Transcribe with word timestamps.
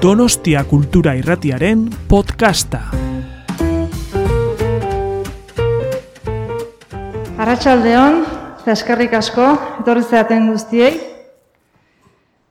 Donostia 0.00 0.62
Kultura 0.64 1.12
Irratiaren 1.12 1.82
podcasta. 2.08 2.78
Arratsaldeon, 7.36 8.14
eta 8.62 8.72
eskerrik 8.72 9.12
asko, 9.18 9.44
etorri 9.82 10.00
zeaten 10.08 10.46
guztiei. 10.48 10.94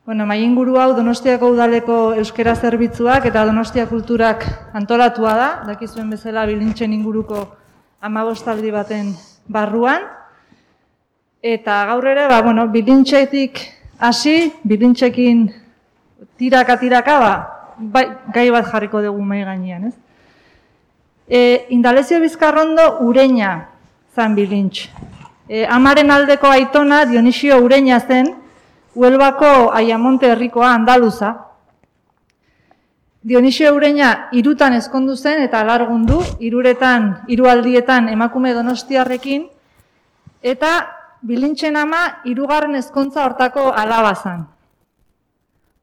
Bueno, 0.06 0.28
mai 0.30 0.44
inguru 0.44 0.78
hau 0.78 0.92
Donostiako 0.94 1.50
udaleko 1.56 1.96
euskera 2.22 2.54
zerbitzuak 2.54 3.26
eta 3.26 3.48
Donostia 3.50 3.88
kulturak 3.90 4.46
antolatua 4.78 5.34
da, 5.40 5.48
dakizuen 5.72 6.12
bezala 6.14 6.44
bilintzen 6.46 6.94
inguruko 6.94 7.48
amabostaldi 8.00 8.70
baten 8.76 9.16
barruan. 9.50 10.06
Eta 11.42 11.82
gaur 11.90 12.12
ere, 12.14 12.28
ba, 12.30 12.44
bueno, 12.46 12.68
bilintxetik 12.70 13.64
hasi, 13.98 14.52
bilintxekin 14.62 15.48
tiraka-tiraka, 16.38 17.20
ba, 17.20 17.34
bai, 17.78 18.06
gai 18.34 18.50
bat 18.52 18.68
jarriko 18.72 19.02
dugu 19.02 19.22
mai 19.22 19.44
gainean, 19.44 19.88
ez? 19.88 19.96
E, 21.28 21.68
Indalezio 21.70 22.20
Bizkarrondo 22.20 23.00
ureina 23.06 23.70
zan 24.16 24.36
bilintx. 24.36 24.90
E, 25.48 25.66
amaren 25.66 26.12
aldeko 26.12 26.50
aitona 26.50 27.06
Dionisio 27.06 27.60
ureina 27.64 28.00
zen, 28.00 28.34
Huelbako 28.96 29.72
Aiamonte 29.74 30.28
herrikoa 30.32 30.74
Andaluza. 30.74 31.36
Dionisio 33.22 33.74
ureina 33.76 34.30
irutan 34.34 34.74
ezkondu 34.74 35.16
zen 35.16 35.44
eta 35.44 35.62
alargundu, 35.62 36.20
iruretan, 36.40 37.12
irualdietan 37.28 38.10
emakume 38.10 38.54
donostiarrekin, 38.54 39.46
eta 40.42 40.72
bilintxen 41.22 41.76
ama 41.76 42.22
irugarren 42.26 42.76
ezkontza 42.80 43.26
hortako 43.26 43.70
alabazan. 43.76 44.48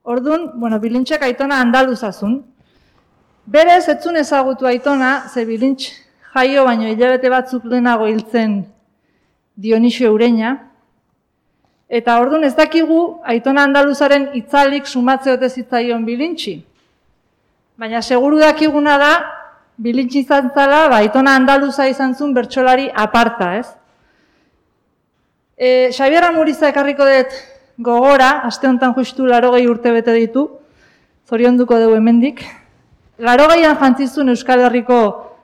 Ordun, 0.06 0.52
bueno, 0.60 0.78
bilintxek 0.80 1.22
aitona 1.26 1.58
andaluzazun. 1.64 2.38
Berez, 3.46 3.88
etzun 3.90 4.16
ezagutu 4.16 4.66
aitona, 4.70 5.26
ze 5.28 5.44
bilintx 5.48 5.90
jaio 6.34 6.64
baino 6.64 6.86
hilabete 6.86 7.30
batzuk 7.32 7.66
lehenago 7.66 8.06
hiltzen 8.06 8.62
Dionisio 9.56 10.12
ureina, 10.12 10.56
Eta 11.88 12.18
ordun 12.18 12.42
ez 12.44 12.54
dakigu 12.58 13.20
Aitona 13.30 13.62
Andaluzaren 13.62 14.32
itzalik 14.34 14.88
sumatze 14.90 15.30
ote 15.30 15.48
zitzaion 15.48 16.02
bilintxi. 16.06 16.56
Baina 17.78 18.00
seguru 18.02 18.40
dakiguna 18.40 18.96
da 18.98 19.10
bilintxi 19.78 20.24
izan 20.24 20.50
zala, 20.54 20.88
ba, 20.90 20.98
Aitona 21.04 21.36
Andaluza 21.38 21.86
izan 21.86 22.14
zuen 22.14 22.32
bertsolari 22.34 22.88
aparta, 22.90 23.52
ez? 23.60 23.68
E, 25.56 25.68
Xabier 25.94 26.26
Amuriza 26.26 26.72
ekarriko 26.72 27.06
dut 27.06 27.36
gogora, 27.78 28.42
aste 28.48 28.68
honetan 28.68 28.94
justu 28.94 29.26
larogei 29.26 29.66
urte 29.68 29.92
bete 29.92 30.14
ditu, 30.14 30.46
zorionduko 31.28 31.78
dugu 31.80 31.96
hemendik. 31.96 32.44
Larogeian 33.18 33.76
jantzizun 33.80 34.28
Euskal 34.32 34.64
Herriko 34.66 35.00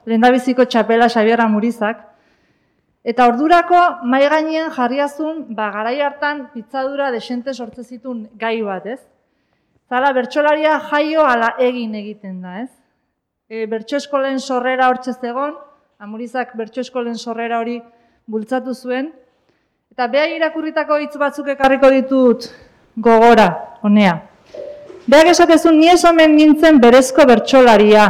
lehendabiziko 0.07 0.65
txapela 0.65 1.09
Xabier 1.09 1.41
Amurizak, 1.41 2.13
Eta 3.03 3.27
ordurako 3.27 3.79
mai 4.07 4.21
gainean 4.31 4.71
jarriazun, 4.71 5.47
ba 5.59 5.73
garai 5.75 5.97
hartan 6.01 6.45
pitzadura 6.53 7.11
desente 7.11 7.53
sortze 7.53 7.83
zitun 7.83 8.29
gai 8.39 8.61
bat, 8.63 8.87
ez? 8.87 9.01
Zala 9.91 10.13
bertsolaria 10.15 10.77
jaio 10.91 11.25
ala 11.27 11.49
egin 11.59 11.97
egiten 11.99 12.37
da, 12.43 12.61
ez? 12.63 12.71
E, 13.51 13.67
bertso 13.67 13.99
eskolen 13.99 14.39
sorrera 14.39 14.89
hortze 14.89 15.17
zegon, 15.19 15.57
Amurizak 15.99 16.55
bertso 16.59 16.81
eskolen 16.83 17.19
sorrera 17.19 17.59
hori 17.59 17.81
bultzatu 18.27 18.75
zuen 18.75 19.11
eta 19.93 20.07
beha 20.09 20.31
irakurritako 20.33 20.97
hitz 21.03 21.19
batzuk 21.21 21.51
ekarriko 21.53 21.91
ditut 21.93 22.47
gogora, 22.97 23.49
honea. 23.85 24.15
Beak 25.05 25.29
esatezun 25.35 25.77
ni 25.77 25.91
ez 25.93 26.01
omen 26.09 26.33
nintzen 26.33 26.79
berezko 26.81 27.27
bertsolaria, 27.29 28.07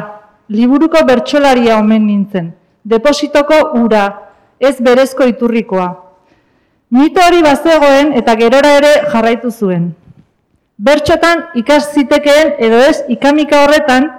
liburuko 0.47 1.03
bertsolaria 1.09 1.81
omen 1.81 2.07
nintzen, 2.07 2.53
depositoko 2.87 3.59
ura, 3.81 4.05
ez 4.61 4.77
berezko 4.79 5.27
iturrikoa. 5.33 5.89
Mito 6.95 7.27
hori 7.27 7.43
bazegoen 7.43 8.15
eta 8.23 8.39
gerora 8.39 8.77
ere 8.79 8.95
jarraitu 9.11 9.51
zuen. 9.51 9.91
Bertxotan 10.79 11.49
ikas 11.59 11.89
zitekeen 11.97 12.55
edo 12.63 12.79
ez 12.93 13.01
ikamika 13.11 13.65
horretan 13.65 14.11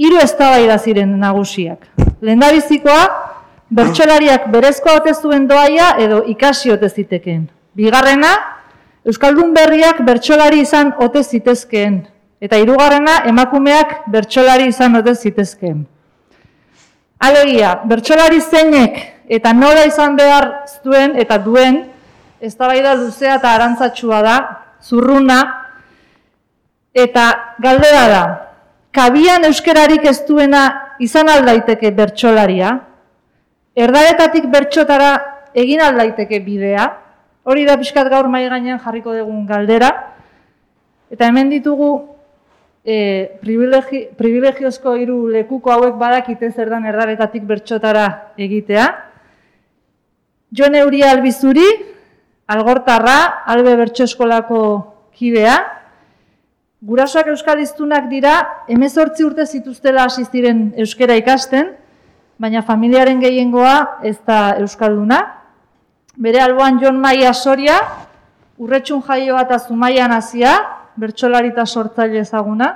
hiru 0.00 0.24
eztabaida 0.24 0.80
ziren 0.80 1.12
nagusiak. 1.20 1.90
Lehendabizikoa 2.22 3.35
bertsolariak 3.70 4.50
berezko 4.52 4.94
ote 5.00 5.14
zuen 5.14 5.46
doaia 5.48 5.94
edo 5.98 6.22
ikasi 6.26 6.72
ote 6.72 6.88
zitekeen. 6.88 7.48
Bigarrena 7.74 8.32
euskaldun 9.06 9.54
berriak 9.54 10.02
bertsolari 10.06 10.62
izan 10.62 10.92
ote 10.98 11.22
zitezkeen 11.22 12.06
eta 12.40 12.58
hirugarrena 12.60 13.22
emakumeak 13.30 14.06
bertsolari 14.12 14.68
izan 14.70 14.96
ote 14.96 15.14
zitezkeen. 15.14 15.84
Alegia, 17.18 17.80
bertsolari 17.88 18.40
zeinek 18.40 18.98
eta 19.28 19.52
nola 19.52 19.86
izan 19.88 20.16
behar 20.16 20.50
zuen 20.82 21.16
eta 21.18 21.38
duen, 21.42 21.84
ez 22.40 22.54
da 22.56 22.94
luzea 22.94 23.36
eta 23.36 23.54
arantzatsua 23.54 24.22
da, 24.22 24.36
zurruna, 24.82 25.40
eta 26.94 27.56
galdera 27.58 28.08
da, 28.08 28.24
kabian 28.92 29.44
euskerarik 29.44 30.04
ez 30.04 30.26
duena 30.28 30.94
izan 31.00 31.28
aldaiteke 31.28 31.90
bertsolaria, 31.90 32.78
erdaretatik 33.76 34.48
bertxotara 34.50 35.10
egin 35.56 35.82
aldaiteke 35.84 36.40
bidea, 36.40 36.86
hori 37.46 37.64
da 37.68 37.76
pixkat 37.78 38.08
gaur 38.10 38.28
mai 38.32 38.46
gainean 38.48 38.80
jarriko 38.82 39.14
dugun 39.14 39.44
galdera, 39.46 39.90
eta 41.12 41.28
hemen 41.28 41.52
ditugu 41.52 41.90
e, 42.82 42.96
privilegi, 43.42 44.06
privilegiozko 44.16 44.96
hiru 44.96 45.26
lekuko 45.34 45.72
hauek 45.74 46.00
badakite 46.00 46.50
zer 46.50 46.72
dan 46.72 46.88
erdaretatik 46.88 47.44
bertxotara 47.46 48.08
egitea, 48.38 48.88
Jon 50.56 50.74
Euria 50.74 51.10
Albizuri, 51.10 51.66
Algortarra, 52.46 53.42
Albe 53.46 53.74
Bertso 53.76 54.04
Eskolako 54.06 54.60
kidea. 55.12 55.56
Gurasoak 56.86 57.26
euskaliztunak 57.32 58.06
dira, 58.08 58.36
emezortzi 58.70 59.24
urte 59.26 59.44
zituztela 59.44 60.04
hasi 60.04 60.22
euskera 60.76 61.16
ikasten, 61.16 61.74
baina 62.38 62.62
familiaren 62.62 63.20
gehiengoa 63.20 64.00
ez 64.04 64.18
da 64.26 64.56
euskalduna. 64.60 65.20
Bere 66.16 66.40
alboan 66.40 66.80
Jon 66.80 66.98
Maia 67.00 67.32
Soria, 67.34 67.76
urretxun 68.58 69.02
jaioa 69.04 69.42
eta 69.44 69.58
zumaian 69.58 70.12
hasia, 70.12 70.56
bertsolarita 70.96 71.66
sortzaile 71.66 72.22
ezaguna. 72.24 72.72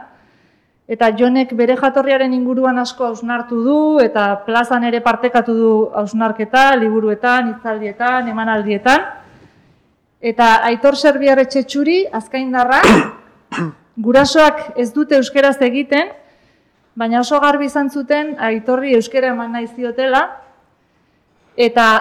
Eta 0.90 1.12
jonek 1.16 1.52
bere 1.54 1.76
jatorriaren 1.78 2.32
inguruan 2.34 2.78
asko 2.82 3.06
hausnartu 3.06 3.60
du, 3.62 3.78
eta 4.02 4.42
plazan 4.46 4.84
ere 4.84 5.00
partekatu 5.00 5.54
du 5.54 5.72
hausnarketa, 5.94 6.74
liburuetan, 6.80 7.52
hitzaldietan, 7.54 8.28
emanaldietan. 8.28 9.06
Eta 10.20 10.56
aitor 10.68 10.96
serbiar 10.96 11.38
etxetxuri, 11.40 12.02
azkain 12.12 12.50
darra, 12.52 12.80
gurasoak 14.06 14.74
ez 14.76 14.90
dute 14.92 15.16
euskeraz 15.16 15.56
egiten, 15.62 16.10
baina 16.96 17.20
oso 17.20 17.40
garbi 17.40 17.66
izan 17.66 17.90
zuten 17.90 18.34
aitorri 18.38 18.94
euskera 18.94 19.32
eman 19.34 19.52
nahi 19.52 19.66
ziotela, 19.66 20.22
eta 21.56 21.98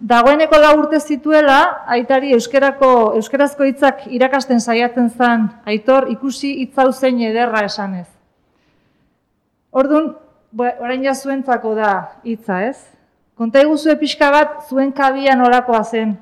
dagoeneko 0.00 0.58
lau 0.60 0.74
urte 0.80 1.00
zituela, 1.00 1.86
aitari 1.86 2.32
euskerako, 2.36 2.90
euskerazko 3.20 3.64
hitzak 3.64 4.06
irakasten 4.12 4.60
saiatzen 4.60 5.10
zen 5.10 5.48
aitor 5.64 6.10
ikusi 6.12 6.52
hitzau 6.62 6.92
zein 6.92 7.20
ederra 7.20 7.64
esanez. 7.64 8.06
Orduan, 9.72 10.14
orain 10.56 11.02
ja 11.04 11.14
zuentzako 11.14 11.74
da 11.76 11.92
hitza, 12.24 12.62
ez? 12.64 12.78
Konta 13.36 13.60
eguzue 13.60 13.96
pixka 14.00 14.30
bat, 14.32 14.62
zuen 14.68 14.92
kabian 14.96 15.42
orakoa 15.44 15.82
zen. 15.84 16.14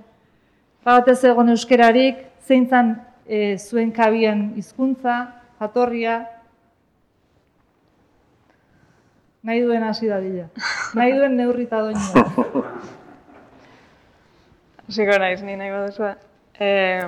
Bagatez 0.85 1.21
egon 1.31 1.53
euskerarik, 1.53 2.25
zein 2.43 2.67
zan 2.67 2.97
e, 3.27 3.57
zuen 3.59 3.93
kabian 3.95 4.51
hizkuntza, 4.59 5.21
jatorria. 5.63 6.25
Nahi 9.45 9.61
duen 9.61 9.85
hasi 9.85 10.09
da 10.09 10.23
dila. 10.25 10.49
Nahi 10.97 11.13
duen 11.13 11.37
neurrita 11.37 11.85
doina. 11.85 12.01
Ziko 14.95 15.17
naiz, 15.21 15.43
ni 15.43 15.57
nahi 15.57 15.71
baduzu. 15.73 16.13
Eh, 16.61 17.05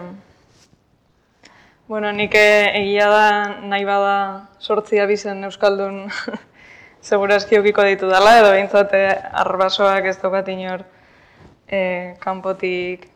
Bueno, 1.89 2.11
nik 2.11 2.35
eh, 2.35 2.81
egia 2.81 3.07
da 3.07 3.27
nahi 3.63 3.85
bada 3.87 4.15
sortzia 4.59 5.05
bizen 5.07 5.45
Euskaldun 5.47 6.09
segurazki 7.09 7.61
eukiko 7.61 7.85
ditu 7.87 8.09
dela, 8.11 8.33
edo 8.41 8.49
behintzat 8.51 8.95
eh, 8.99 9.13
arbasoak 9.45 10.09
ez 10.11 10.17
dukat 10.19 10.51
inor 10.51 10.83
e, 11.71 12.17
kanpotik 12.19 13.07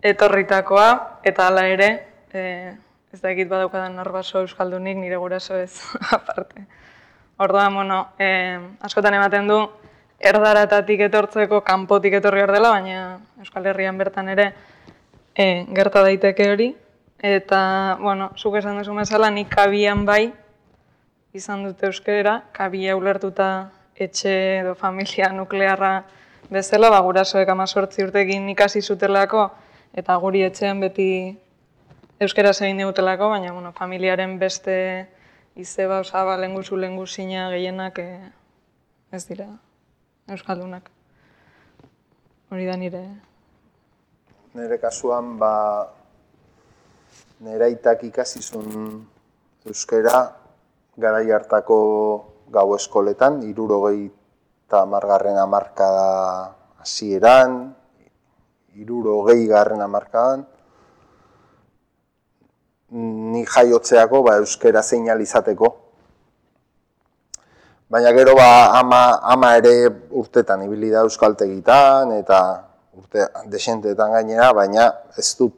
etorritakoa, 0.00 0.86
eta 1.28 1.50
hala 1.50 1.66
ere, 1.74 1.90
e, 2.32 2.46
ez 3.12 3.20
da 3.20 3.34
egit 3.34 3.52
badaukadan 3.52 4.00
arbaso 4.00 4.40
Euskaldunik 4.46 4.96
nire 5.02 5.20
guraso 5.20 5.60
ez 5.60 5.76
aparte. 6.16 6.64
Orduan, 7.36 7.74
bueno, 7.74 8.08
e, 8.18 8.58
askotan 8.80 9.14
ematen 9.14 9.48
du, 9.50 9.58
erdaratatik 10.20 11.00
etortzeko 11.08 11.60
kanpotik 11.66 12.14
etorri 12.20 12.44
hor 12.44 12.52
dela, 12.54 12.70
baina 12.70 13.18
Euskal 13.42 13.66
Herrian 13.66 13.98
bertan 13.98 14.30
ere 14.30 14.52
e, 15.34 15.66
gerta 15.74 16.04
daiteke 16.06 16.50
hori, 16.52 16.74
Eta, 17.24 17.96
bueno, 18.00 18.32
zuk 18.36 18.58
esan 18.58 18.76
duzu 18.76 18.92
bezala, 18.98 19.30
nik 19.32 19.48
kabian 19.48 20.02
bai, 20.04 20.34
izan 21.32 21.62
dute 21.64 21.86
euskera, 21.88 22.34
kabia 22.52 22.96
ulertuta 22.98 23.70
etxe 23.96 24.34
edo 24.58 24.74
familia 24.74 25.30
nuklearra 25.32 26.04
bezala, 26.52 26.90
ba, 26.92 26.98
gurasoek 27.00 27.48
amazortzi 27.48 28.04
urtekin 28.04 28.50
ikasi 28.52 28.82
zutelako, 28.82 29.46
eta 29.96 30.18
guri 30.20 30.42
etxean 30.44 30.84
beti 30.84 31.08
euskera 32.20 32.52
egin 32.52 32.84
dutelako, 32.84 33.30
baina 33.32 33.56
bueno, 33.56 33.72
familiaren 33.72 34.38
beste 34.38 34.76
izeba, 35.56 36.00
osaba, 36.00 36.36
lenguzu, 36.36 36.76
lenguzina 36.76 37.48
gehienak 37.52 37.98
e, 37.98 38.08
ez 39.14 39.22
dira 39.28 39.46
euskaldunak. 40.30 40.90
Hori 42.50 42.66
da 42.66 42.76
nire. 42.76 43.02
Nire 44.54 44.78
kasuan, 44.82 45.34
ba, 45.38 45.52
nire 47.42 47.70
aitak 47.70 48.04
ikasizun 48.10 49.02
euskera 49.66 50.20
garai 50.96 51.30
hartako 51.34 51.78
gau 52.54 52.68
eskoletan, 52.76 53.42
irurogei 53.48 54.06
eta 54.66 54.84
margarren 54.88 55.38
amarkada 55.38 56.54
hasieran, 56.82 57.74
irurogei 58.74 59.46
garren 59.50 59.82
amarkadan, 59.84 60.44
ni 62.90 63.44
jaiotzeako 63.44 64.22
ba, 64.22 64.36
euskera 64.36 64.82
seinalizateko. 64.82 65.70
Baina 67.90 68.12
gero 68.12 68.34
ba, 68.34 68.72
ama, 68.78 69.20
ama 69.22 69.56
ere 69.56 69.74
urtetan 70.10 70.62
ibili 70.66 70.90
da 70.90 71.04
euskaltegitan 71.06 72.12
eta 72.18 72.38
urte 72.94 73.26
desentetan 73.50 74.14
gainera, 74.14 74.52
baina 74.52 74.88
ez 75.18 75.34
du 75.38 75.50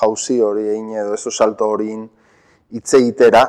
jauzi 0.00 0.40
hori 0.40 0.68
egin 0.72 0.94
edo 0.96 1.14
ez 1.14 1.34
salto 1.34 1.68
hori 1.68 1.92
hitz 2.72 2.94
egitera 2.94 3.42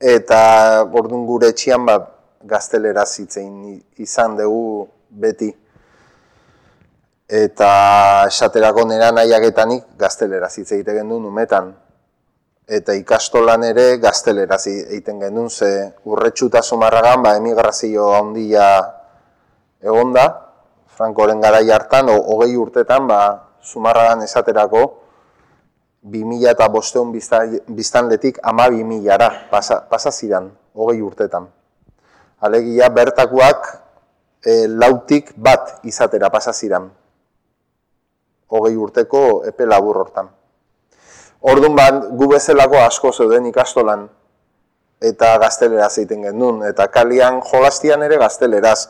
eta 0.00 0.84
ordun 0.84 1.24
gure 1.26 1.48
etxean 1.54 1.86
ba, 1.86 1.96
gaztelera 2.46 3.04
zitzein 3.06 3.80
izan 3.98 4.36
dugu 4.36 4.86
beti. 5.10 5.48
Eta 7.26 7.70
esaterako 8.28 8.84
nera 8.86 9.10
nahiagetanik 9.10 9.96
gaztelera 9.98 10.48
zitze 10.48 10.76
egiten 10.76 11.08
du 11.08 11.18
numetan 11.18 11.72
eta 12.66 12.96
ikastolan 12.98 13.62
ere 13.62 13.96
gazteleraz 14.02 14.66
egiten 14.66 15.20
genuen, 15.22 15.48
ze 15.50 15.94
urretxuta 16.04 16.62
sumarragan, 16.62 17.22
ba, 17.22 17.36
emigrazio 17.38 18.10
handia 18.14 18.66
egon 19.82 20.12
da, 20.12 20.26
Frankoren 20.96 21.40
garai 21.40 21.68
hartan, 21.70 22.08
hogei 22.08 22.56
urtetan, 22.56 23.06
ba, 23.06 23.20
sumarragan 23.60 24.22
esaterako, 24.24 24.82
2000 26.06 26.50
eta 26.54 26.68
bosteun 26.70 27.10
biztanletik 27.12 28.38
ama 28.42 28.68
2000 28.70 29.28
pasa, 29.50 29.80
pasa 29.90 30.10
ziren, 30.10 30.50
hogei 30.74 31.02
urtetan. 31.02 31.48
Alegia 32.46 32.88
bertakoak 32.94 33.68
e, 34.44 34.66
lautik 34.70 35.32
bat 35.36 35.80
izatera 35.84 36.30
pasa 36.30 36.54
ziren, 36.54 36.88
hogei 38.48 38.74
urteko 38.76 39.44
epe 39.50 39.66
labur 39.66 40.02
hortan. 40.02 40.30
Orduan 41.40 41.76
bat, 41.76 42.06
gu 42.16 42.28
bezalako 42.32 42.80
asko 42.80 43.12
zeuden 43.12 43.46
ikastolan 43.50 44.06
eta 45.00 45.36
gazteleraz 45.38 45.92
egiten 45.98 46.24
genuen. 46.28 46.62
Eta 46.68 46.88
kalian 46.92 47.40
jolastian 47.44 48.02
ere 48.02 48.18
gazteleraz. 48.20 48.88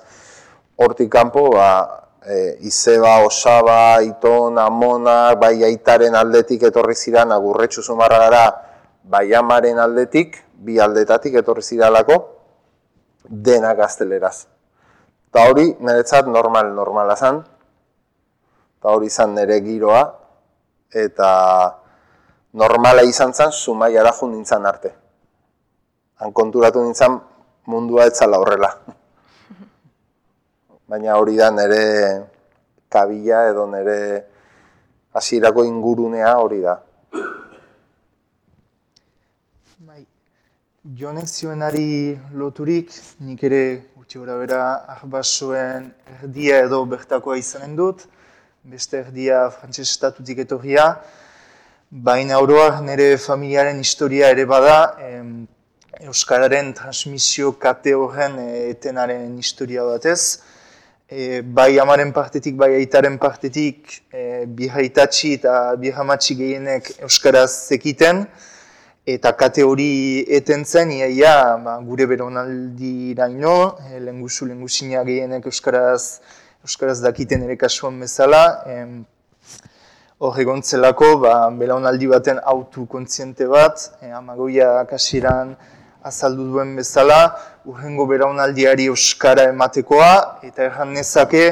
Hortik 0.77 1.11
kanpo, 1.13 1.49
ba, 1.55 1.69
e, 2.23 2.57
izeba, 2.69 3.19
osaba, 3.27 4.01
iton, 4.05 4.59
amona, 4.59 5.35
bai 5.41 5.65
aitaren 5.65 6.15
aldetik 6.15 6.67
etorri 6.69 6.95
ziren, 6.95 7.33
agurretxu 7.33 7.83
zumarra 7.83 8.19
gara, 8.27 8.45
bai 9.03 9.27
amaren 9.35 9.79
aldetik, 9.79 10.43
bi 10.57 10.79
aldetatik 10.81 11.35
etorri 11.43 11.63
ziralako, 11.63 12.19
dena 13.25 13.73
gazteleraz. 13.75 14.47
Eta 15.31 15.49
hori, 15.51 15.67
niretzat 15.81 16.29
normal, 16.31 16.71
normala 16.75 17.17
zan. 17.17 17.43
Eta 18.79 18.93
hori 18.95 19.11
izan 19.11 19.35
nire 19.35 19.59
giroa. 19.65 20.05
Eta 20.93 21.31
normala 22.57 23.03
izan 23.05 23.35
zen, 23.37 23.53
sumai 23.53 23.93
arajun 24.01 24.33
nintzen 24.33 24.65
arte. 24.65 24.91
Han 26.25 26.33
konturatu 26.33 26.81
nintzen 26.81 27.19
mundua 27.69 28.07
etzala 28.09 28.41
horrela. 28.41 28.71
Baina 30.89 31.19
hori 31.21 31.37
da 31.37 31.51
nire 31.53 31.83
kabila 32.89 33.43
edo 33.51 33.67
nire 33.69 33.99
hasierako 35.13 35.67
ingurunea 35.69 36.33
hori 36.41 36.63
da. 36.65 36.79
Bai, 39.91 40.07
jonek 41.03 41.29
zioenari 41.29 42.17
loturik, 42.41 42.97
nik 43.21 43.45
ere 43.51 43.63
gutxi 43.99 44.23
gora 44.23 44.39
bera 44.41 44.63
ahbasoen 44.97 45.93
erdia 46.23 46.65
edo 46.65 46.81
bertakoa 46.89 47.37
izanen 47.37 47.77
dut, 47.77 48.09
beste 48.65 49.03
erdia 49.05 49.45
frantses 49.53 49.91
estatutik 49.91 50.41
etorria, 50.47 50.89
Baina 51.91 52.41
oroa 52.41 52.81
nire 52.83 53.17
familiaren 53.17 53.79
historia 53.79 54.31
ere 54.31 54.45
bada, 54.45 54.97
em, 54.99 55.47
Euskararen 56.01 56.73
transmisio 56.75 57.53
kate 57.61 57.95
horren 57.95 58.35
e, 58.39 58.71
etenaren 58.71 59.39
historia 59.39 59.85
batez. 59.85 60.41
E, 61.09 61.43
bai 61.43 61.79
amaren 61.79 62.11
partetik, 62.13 62.57
bai 62.57 62.73
aitaren 62.75 63.19
partetik, 63.19 64.03
e, 64.13 64.45
bi 64.47 64.67
haitatxi 64.67 65.33
eta 65.39 65.77
bi 65.79 65.95
hamatxi 65.95 66.35
gehienek 66.35 66.91
Euskaraz 67.07 67.53
zekiten. 67.69 68.27
Eta 69.07 69.37
kate 69.39 69.63
hori 69.63 70.27
eten 70.27 70.65
zen, 70.65 70.91
iaia, 70.91 71.57
ba, 71.63 71.79
gure 71.87 72.11
beronaldi 72.11 73.13
iraino, 73.13 73.77
e, 73.87 74.01
lenguzu, 74.01 74.51
lenguzina 74.51 75.07
gehienek 75.07 75.47
Euskaraz, 75.47 76.19
Euskaraz 76.67 76.99
dakiten 77.01 77.47
ere 77.47 77.57
kasuan 77.57 78.01
bezala. 78.03 78.65
Em, 78.67 79.05
hor 80.19 80.39
egontzelako, 80.41 81.09
ba, 81.21 81.51
belaunaldi 81.53 82.07
baten 82.09 82.39
autu 82.53 82.87
kontziente 82.89 83.45
bat, 83.53 83.83
e, 84.01 84.09
amagoia 84.17 84.71
kasiran 84.89 85.53
azaldu 86.09 86.47
duen 86.53 86.73
bezala, 86.79 87.19
urrengo 87.69 88.07
belaunaldiari 88.09 88.87
euskara 88.89 89.51
ematekoa, 89.51 90.41
eta 90.49 90.65
erran 90.71 90.95
nezake, 90.97 91.45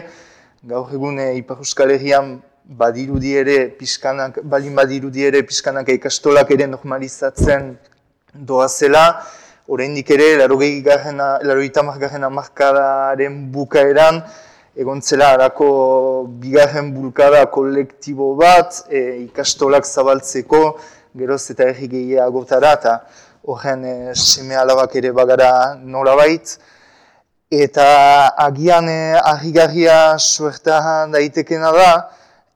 gaur 0.71 0.89
egun 0.97 1.21
e, 1.21 1.35
Ipar 1.43 1.61
Euskal 1.61 1.93
Herrian 1.93 2.39
badirudi 2.65 3.35
ere, 3.37 3.59
pizkanak, 3.77 4.41
balin 4.43 4.81
badirudi 4.81 5.27
ere, 5.29 5.45
pizkanak 5.45 5.93
ikastolak 5.99 6.55
ere 6.57 6.71
normalizatzen 6.71 7.75
doa 8.33 8.71
zela, 8.73 9.05
oraindik 9.69 10.09
ere, 10.17 10.39
laro 10.41 10.57
gehiagarren, 10.57 11.21
laro 11.21 12.31
markadaren 12.31 13.53
bukaeran, 13.53 14.25
egon 14.77 15.01
zela 15.01 15.31
harako 15.35 15.69
bigarren 16.43 16.91
bulkada 16.95 17.45
kolektibo 17.51 18.35
bat, 18.39 18.81
e, 18.91 19.25
ikastolak 19.25 19.87
zabaltzeko, 19.87 20.63
geroz 21.15 21.43
eta 21.55 21.69
erri 21.71 21.89
gehiagotara, 21.93 22.73
eta 22.81 22.95
horren 23.47 23.85
e, 23.87 23.95
seme 24.19 24.59
alabak 24.59 24.97
ere 24.99 25.13
bagara 25.15 25.51
nolabait. 25.79 26.57
Eta 27.55 27.87
agian 28.49 28.91
e, 28.91 28.99
ahigarria 29.23 30.19
suertahan 30.19 31.15
daitekena 31.15 31.71
da, 31.77 31.91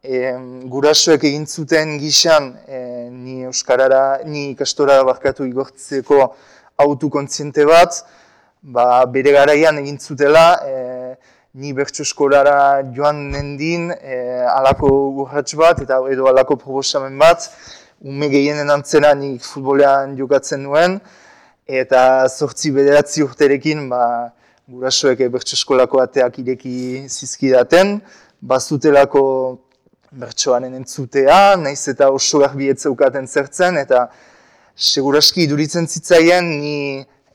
e, 0.02 0.34
gurasoek 0.74 1.22
egin 1.30 1.46
zuten 1.46 1.98
gixan 2.02 2.50
e, 2.66 2.80
ni 3.14 3.44
euskarara, 3.46 4.24
ni 4.26 4.50
ikastora 4.56 5.04
barkatu 5.06 5.46
igortzeko 5.46 6.24
autokontziente 6.82 7.62
bat, 7.68 8.02
ba, 8.62 9.04
bere 9.06 9.38
garaian 9.38 9.78
egin 9.78 10.02
zutela, 10.02 10.48
e, 10.66 10.97
ni 11.58 11.72
bertso 11.74 12.04
eskolara 12.06 12.82
joan 12.94 13.24
nendin 13.32 13.90
e, 13.90 14.16
alako 14.46 14.88
urratx 15.24 15.56
bat 15.58 15.80
eta 15.82 15.98
edo 16.12 16.28
alako 16.30 16.56
proposamen 16.60 17.18
bat, 17.18 17.48
ume 17.98 18.28
gehienen 18.30 18.70
antzena 18.70 19.10
nik 19.18 19.42
futbolean 19.42 20.14
jokatzen 20.20 20.62
nuen, 20.62 20.98
eta 21.66 22.02
zortzi 22.28 22.70
bederatzi 22.76 23.26
urterekin 23.26 23.88
ba, 23.90 24.02
gurasoek 24.70 25.24
bertso 25.34 25.58
eskolako 25.58 26.02
ateak 26.04 26.38
ireki 26.44 26.76
zizkidaten, 27.10 27.98
bazutelako 28.40 29.24
bertsoaren 30.14 30.78
entzutea, 30.78 31.56
naiz 31.58 31.82
eta 31.90 32.12
oso 32.14 32.38
garbi 32.44 32.70
etzeukaten 32.70 33.26
zertzen, 33.26 33.82
eta 33.82 34.06
seguraski 34.78 35.42
iduritzen 35.48 35.90
zitzaien 35.90 36.54
ni 36.60 36.78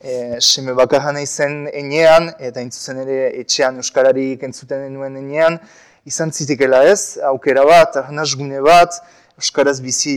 e, 0.04 0.40
seme 0.40 0.74
bakarra 0.76 1.12
nahi 1.16 1.26
zen 1.26 1.64
enean, 1.72 2.28
eta 2.38 2.60
intzuzen 2.60 3.00
ere 3.04 3.18
etxean 3.40 3.80
Euskararik 3.80 4.42
entzuten 4.44 4.84
denuen 4.84 5.16
enean, 5.16 5.58
izan 6.04 6.32
zitekela 6.32 6.82
ez, 6.90 7.16
aukera 7.32 7.64
bat, 7.68 7.96
arnazgune 8.04 8.60
bat, 8.64 9.00
Euskaraz 9.40 9.80
bizi 9.82 10.14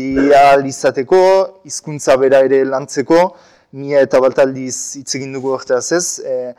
izateko, 0.69 1.21
hizkuntza 1.65 2.17
bera 2.21 2.43
ere 2.45 2.63
lantzeko, 2.65 3.21
mia 3.73 4.03
eta 4.05 4.19
baltaldiz 4.21 4.99
hitz 4.99 5.15
egin 5.15 5.33
dugu 5.33 5.55
horretaz 5.55 5.91
ez, 5.95 6.19
e, 6.19 6.53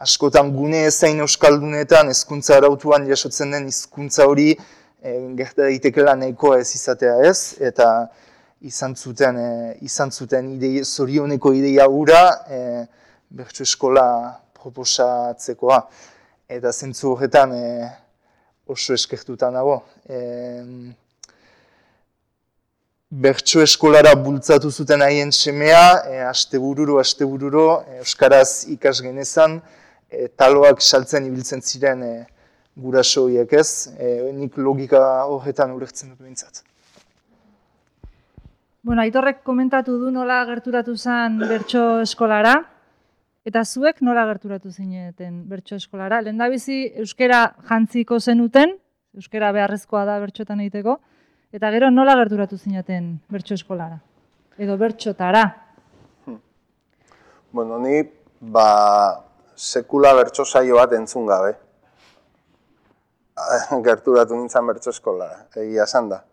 askotan 0.00 0.54
gune 0.54 0.86
ezain 0.86 1.18
Euskaldunetan, 1.26 2.08
hezkuntza 2.14 2.56
arautuan 2.56 3.04
jasotzen 3.10 3.52
den 3.52 3.66
hizkuntza 3.68 4.30
hori, 4.30 4.54
e, 5.02 5.18
gerta 5.36 5.66
daitekela 5.66 6.14
nahikoa 6.22 6.62
ez 6.62 6.70
izatea 6.78 7.18
ez, 7.28 7.38
eta 7.60 7.90
izan 8.60 8.94
zuten, 8.94 9.36
e, 9.36 9.76
izan 9.86 10.10
zuten 10.10 10.52
ideia, 10.56 10.84
zorioneko 10.84 11.52
ideia 11.56 11.86
hura 11.88 12.22
e, 12.48 12.60
bertso 13.30 13.64
eskola 13.64 14.06
proposatzekoa. 14.60 15.80
Eta 16.50 16.72
zentzu 16.72 17.14
horretan 17.14 17.54
e, 17.56 17.66
oso 18.70 18.94
eskertuta 18.94 19.50
nago. 19.54 19.80
E, 20.08 20.20
bertso 23.10 23.62
eskolara 23.64 24.14
bultzatu 24.14 24.70
zuten 24.70 25.02
haien 25.02 25.32
semea, 25.34 25.84
e, 26.06 26.18
astebururo, 26.28 26.98
astebururo, 27.02 27.82
e, 27.88 28.00
Euskaraz 28.04 28.66
ikas 28.70 29.00
genezan, 29.02 29.60
e, 30.10 30.28
taloak 30.28 30.82
saltzen 30.82 31.26
ibiltzen 31.26 31.62
ziren 31.62 32.04
e, 32.06 32.14
guraso 32.80 33.26
horiek 33.26 33.52
ez, 33.58 33.90
e, 33.98 34.32
nik 34.36 34.58
logika 34.58 35.00
horretan 35.26 35.74
urektzen 35.74 36.12
dut 36.12 36.26
bintzat. 36.26 36.62
Bueno, 38.82 39.02
Aitorrek 39.02 39.42
komentatu 39.44 39.98
du 40.00 40.08
nola 40.08 40.38
gerturatu 40.48 40.94
zen 40.96 41.34
bertso 41.42 42.00
eskolara, 42.00 42.54
eta 43.44 43.60
zuek 43.60 43.98
nola 44.00 44.22
gerturatu 44.30 44.70
zineten 44.72 45.42
bertso 45.50 45.76
eskolara. 45.76 46.22
Lehen 46.24 46.40
bizi 46.48 46.86
euskera 47.02 47.42
jantziko 47.68 48.16
zenuten, 48.18 48.72
euskera 49.14 49.50
beharrezkoa 49.52 50.06
da 50.08 50.16
bertxotan 50.22 50.62
egiteko, 50.64 50.96
eta 51.52 51.70
gero 51.76 51.90
nola 51.90 52.14
gerturatu 52.22 52.56
zineten 52.56 53.20
bertso 53.28 53.52
eskolara, 53.52 54.00
edo 54.56 54.78
bertxotara. 54.80 55.44
Hmm. 56.24 56.40
Bueno, 57.52 57.78
ni 57.84 58.00
ba, 58.40 59.20
sekula 59.56 60.14
bertso 60.14 60.48
saio 60.48 60.80
bat 60.80 60.96
entzun 60.96 61.28
gabe. 61.28 61.52
Gerturatu 63.90 64.40
nintzen 64.40 64.72
bertso 64.72 64.96
eskolara, 64.96 65.44
egia 65.52 65.84
esan 65.84 66.08
da 66.08 66.24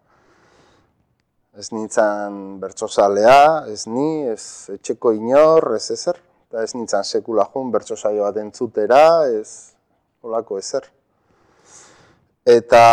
ez 1.58 1.72
nintzen 1.74 2.60
bertsozalea, 2.62 3.66
ez 3.74 3.88
ni, 3.90 4.28
ez 4.30 4.70
etxeko 4.76 5.14
inor, 5.18 5.72
ez 5.76 5.90
ezer. 5.96 6.20
Eta 6.48 6.62
ez 6.64 6.76
nintzen 6.78 7.04
sekula 7.04 7.48
jun 7.54 7.72
bertsozaio 7.74 8.28
bat 8.28 8.38
entzutera, 8.40 9.02
ez 9.26 9.74
olako 10.24 10.60
ezer. 10.62 10.86
Eta 12.48 12.84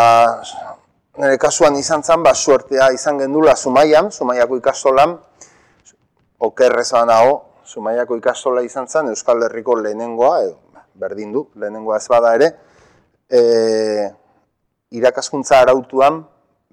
nire 1.21 1.37
kasuan 1.39 1.77
izan 1.79 2.03
zen, 2.03 2.25
ba, 2.25 2.33
suertea 2.35 2.89
izan 2.97 3.21
gendula 3.21 3.55
Zumaian, 3.55 4.11
Zumaiako 4.11 4.59
ikastolan, 4.59 5.15
okerrez 6.49 6.91
banago, 6.97 7.37
Zumaiako 7.69 8.17
ikastola 8.19 8.65
izan 8.65 8.89
zen, 8.89 9.13
Euskal 9.13 9.45
Herriko 9.45 9.77
lehenengoa, 9.79 10.41
edo, 10.49 10.83
berdin 10.99 11.33
du, 11.37 11.47
lehenengoa 11.61 12.01
ez 12.01 12.09
bada 12.11 12.35
ere, 12.41 12.51
e, 13.29 13.41
irakaskuntza 14.95 15.61
arautuan 15.61 16.25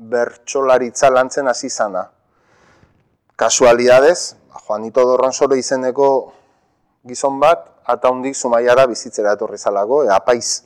bertsolaritza 0.02 1.10
lantzen 1.10 1.48
hasi 1.48 1.70
zana. 1.70 2.10
Kasualidadez, 3.36 4.36
Juanito 4.66 5.06
Dorronsoro 5.06 5.56
izeneko 5.56 6.08
gizon 7.08 7.40
bat, 7.42 7.68
eta 7.90 8.10
hundik 8.10 8.36
Zumaiara 8.36 8.86
bizitzera 8.90 9.36
etorri 9.38 9.58
zalago, 9.58 10.04
e, 10.06 10.12
apaiz. 10.14 10.64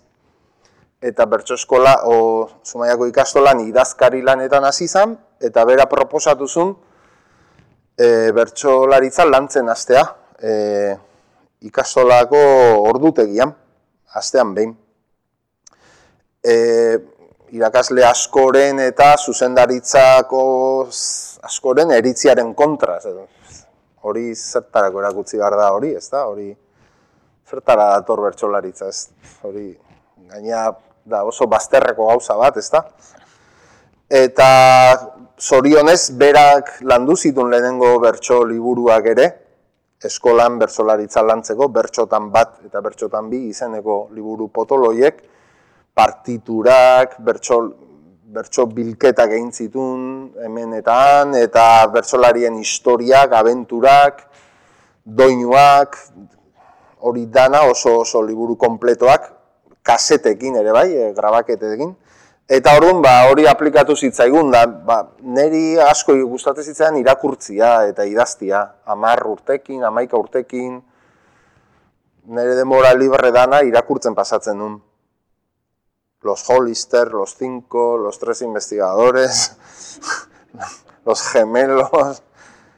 Eta 1.01 1.25
bertso 1.29 1.55
eskola, 1.59 1.99
o 2.07 2.47
Zumaiako 2.65 3.07
ikastolan 3.11 3.61
idazkari 3.67 4.21
lanetan 4.23 4.65
hasi 4.65 4.87
zan, 4.87 5.17
eta 5.39 5.65
bera 5.67 5.85
proposatu 5.91 6.47
zuen 6.47 6.75
e, 7.97 8.31
bertsolaritza 8.35 9.25
lantzen 9.27 9.69
hastea. 9.69 10.05
E, 10.39 10.53
ikastolako 11.65 12.39
ordutegian, 12.85 13.51
astean 14.13 14.53
behin. 14.55 14.75
E, 16.43 16.55
irakasle 17.53 18.03
askoren 18.07 18.79
eta 18.79 19.13
zuzendaritzako 19.17 20.43
askoren 21.45 21.91
eritziaren 21.91 22.53
kontra. 22.57 22.97
Hori 24.05 24.33
zertarako 24.35 25.01
erakutzi 25.01 25.37
behar 25.37 25.57
da 25.57 25.71
hori, 25.73 25.93
ez 25.97 26.07
da? 26.09 26.25
Hori 26.29 26.51
zertara 27.49 27.89
dator 27.93 28.21
bertsolaritza, 28.25 28.89
ez? 28.89 29.09
Hori 29.45 29.69
gaina 30.31 30.71
da 31.05 31.23
oso 31.25 31.47
bazterreko 31.49 32.07
gauza 32.09 32.37
bat, 32.37 32.57
ez 32.57 32.69
da? 32.73 32.83
Eta 34.09 34.49
zorionez, 35.39 36.11
berak 36.17 36.77
landu 36.81 37.15
zitun 37.15 37.49
lehenengo 37.51 37.95
bertso 37.99 38.43
liburuak 38.45 39.09
ere, 39.13 39.27
eskolan 40.05 40.59
bertsolaritza 40.61 41.23
lantzeko, 41.25 41.69
bertxotan 41.73 42.29
bat 42.33 42.59
eta 42.65 42.81
bertxotan 42.85 43.29
bi 43.29 43.47
izeneko 43.49 44.07
liburu 44.13 44.47
potoloiek, 44.53 45.21
partiturak, 45.95 47.15
bertso, 47.23 47.57
bertso 48.35 48.67
bilketak 48.67 49.31
egin 49.31 49.51
zitun 49.55 49.99
hemenetan, 50.43 51.33
eta 51.39 51.87
bertsolarien 51.93 52.57
historiak, 52.59 53.31
abenturak, 53.31 54.25
doinuak, 55.05 55.95
hori 56.99 57.25
dana 57.31 57.63
oso 57.69 58.01
oso 58.01 58.21
liburu 58.25 58.57
kompletoak, 58.59 59.29
kasetekin 59.85 60.57
ere 60.59 60.73
bai, 60.75 60.89
e, 60.91 61.13
grabaketekin. 61.15 61.93
Eta 62.45 62.75
orduan 62.77 62.99
ba, 63.01 63.13
hori 63.31 63.47
aplikatu 63.49 63.95
zitzaigun, 63.95 64.51
da, 64.53 64.65
ba, 64.67 64.99
neri 65.23 65.79
asko 65.81 66.13
gustatzen 66.27 66.67
zitzaidan 66.67 66.99
irakurtzia 66.99 67.71
eta 67.89 68.05
idaztia, 68.05 68.65
amar 68.85 69.23
urtekin, 69.31 69.79
amaika 69.87 70.19
urtekin, 70.19 70.75
nire 72.25 72.57
demora 72.59 72.91
libre 72.97 73.31
dana 73.31 73.61
irakurtzen 73.65 74.17
pasatzen 74.17 74.59
duen 74.59 74.75
los 76.25 76.49
Hollister, 76.49 77.11
los 77.11 77.35
cinco, 77.35 77.97
los 77.97 78.17
tres 78.17 78.41
investigadores, 78.41 79.55
los 81.05 81.21
gemelos, 81.21 82.23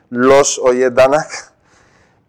los 0.10 0.60
oietanak, 0.60 1.54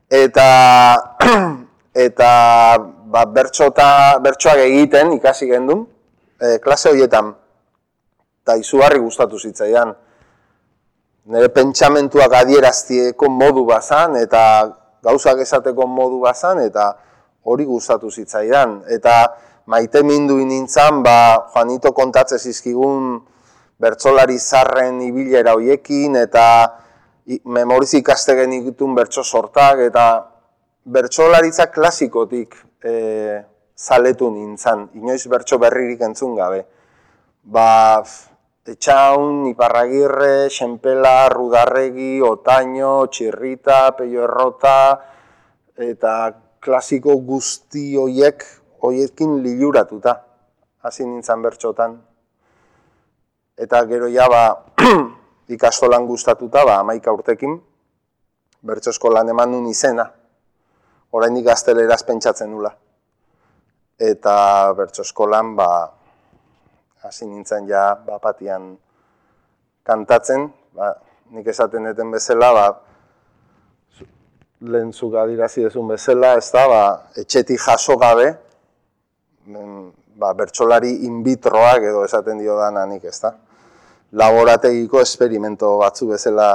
eta, 0.09 1.17
eta 1.95 2.31
ba, 2.79 3.25
bertxota, 3.27 4.19
bertxoak 4.23 4.63
egiten 4.69 5.13
ikasi 5.19 5.51
gendun, 5.51 5.89
e, 6.39 6.61
klase 6.63 6.95
horietan, 6.95 7.35
eta 8.45 8.57
izugarri 8.63 9.03
gustatu 9.03 9.43
zitzaidan, 9.43 9.91
nire 11.35 11.51
pentsamentuak 11.51 12.39
adieraztieko 12.45 13.27
modu 13.27 13.67
bazan, 13.67 14.15
eta 14.23 14.43
gauzak 15.03 15.43
esateko 15.43 15.91
modu 15.91 16.23
bazan, 16.23 16.63
eta 16.63 16.93
hori 17.43 17.67
gustatu 17.67 18.11
zitzaidan. 18.11 18.83
Eta 18.93 19.19
maite 19.69 20.03
mindu 20.03 20.39
nintzen, 20.41 21.03
ba, 21.05 21.45
Juanito 21.53 21.93
kontatze 21.93 22.39
zizkigun 22.41 23.19
bertsolari 23.79 24.39
zarren 24.41 25.03
ibilera 25.05 25.53
hoiekin, 25.59 26.17
eta 26.17 26.47
memoriz 27.53 27.93
ikaste 28.01 28.35
genitun 28.39 28.97
bertso 28.97 29.23
sortak, 29.23 29.85
eta 29.85 30.07
bertsolaritza 30.89 31.69
klasikotik 31.75 32.57
e, 32.81 32.95
zaletu 33.77 34.31
nintzen, 34.33 34.89
inoiz 34.97 35.21
bertso 35.29 35.61
berririk 35.61 36.01
entzun 36.09 36.35
gabe. 36.39 36.65
Ba, 37.45 38.01
Etxaun, 38.69 39.47
Iparragirre, 39.49 40.49
Xenpela, 40.53 41.29
Rudarregi, 41.33 42.19
Otaino, 42.21 43.07
Txirrita, 43.09 43.95
Peio 43.97 44.27
Errota, 44.27 44.99
eta 45.77 46.17
klasiko 46.61 47.15
guzti 47.25 47.95
hoiek 47.97 48.45
hoiekin 48.83 49.43
liluratuta 49.43 50.17
hasi 50.83 51.07
nintzen 51.07 51.43
bertxotan. 51.43 51.99
Eta 53.59 53.83
gero 53.91 54.09
ja 54.09 54.29
ba, 54.31 54.43
ikastolan 55.57 56.07
gustatuta 56.07 56.65
ba, 56.65 56.79
amaika 56.81 57.13
urtekin, 57.13 57.59
bertso 58.63 58.95
eskolan 58.95 59.29
eman 59.35 59.53
nun 59.53 59.67
izena, 59.71 60.07
oraindik 61.13 61.49
gazteleraz 61.49 62.03
pentsatzen 62.07 62.51
nula. 62.53 62.73
Eta 63.99 64.35
bertso 64.79 65.03
eskolan 65.03 65.57
ba, 65.59 65.71
hasi 67.03 67.27
nintzen 67.27 67.67
ja 67.69 67.95
bapatian 68.07 68.77
kantatzen, 69.83 70.51
ba, 70.77 70.93
nik 71.35 71.47
esaten 71.51 71.91
eten 71.91 72.13
bezala, 72.15 72.53
ba, 72.55 72.67
lehen 74.61 74.93
zuka 74.93 75.25
dirazi 75.27 75.65
dezun 75.67 75.89
bezala, 75.91 76.37
ez 76.39 76.51
da, 76.55 76.67
ba, 76.71 76.83
etxetik 77.19 77.61
jaso 77.63 77.97
gabe, 77.99 78.35
ba, 80.19 80.33
bertsolari 80.35 81.05
in 81.07 81.23
vitroak 81.25 81.83
edo 81.91 82.05
esaten 82.05 82.39
dio 82.39 82.57
dana 82.59 82.85
nik, 82.87 83.05
ez 83.05 83.21
da? 83.23 83.35
Laborategiko 84.13 85.01
esperimento 85.01 85.77
batzu 85.79 86.09
bezala 86.09 86.49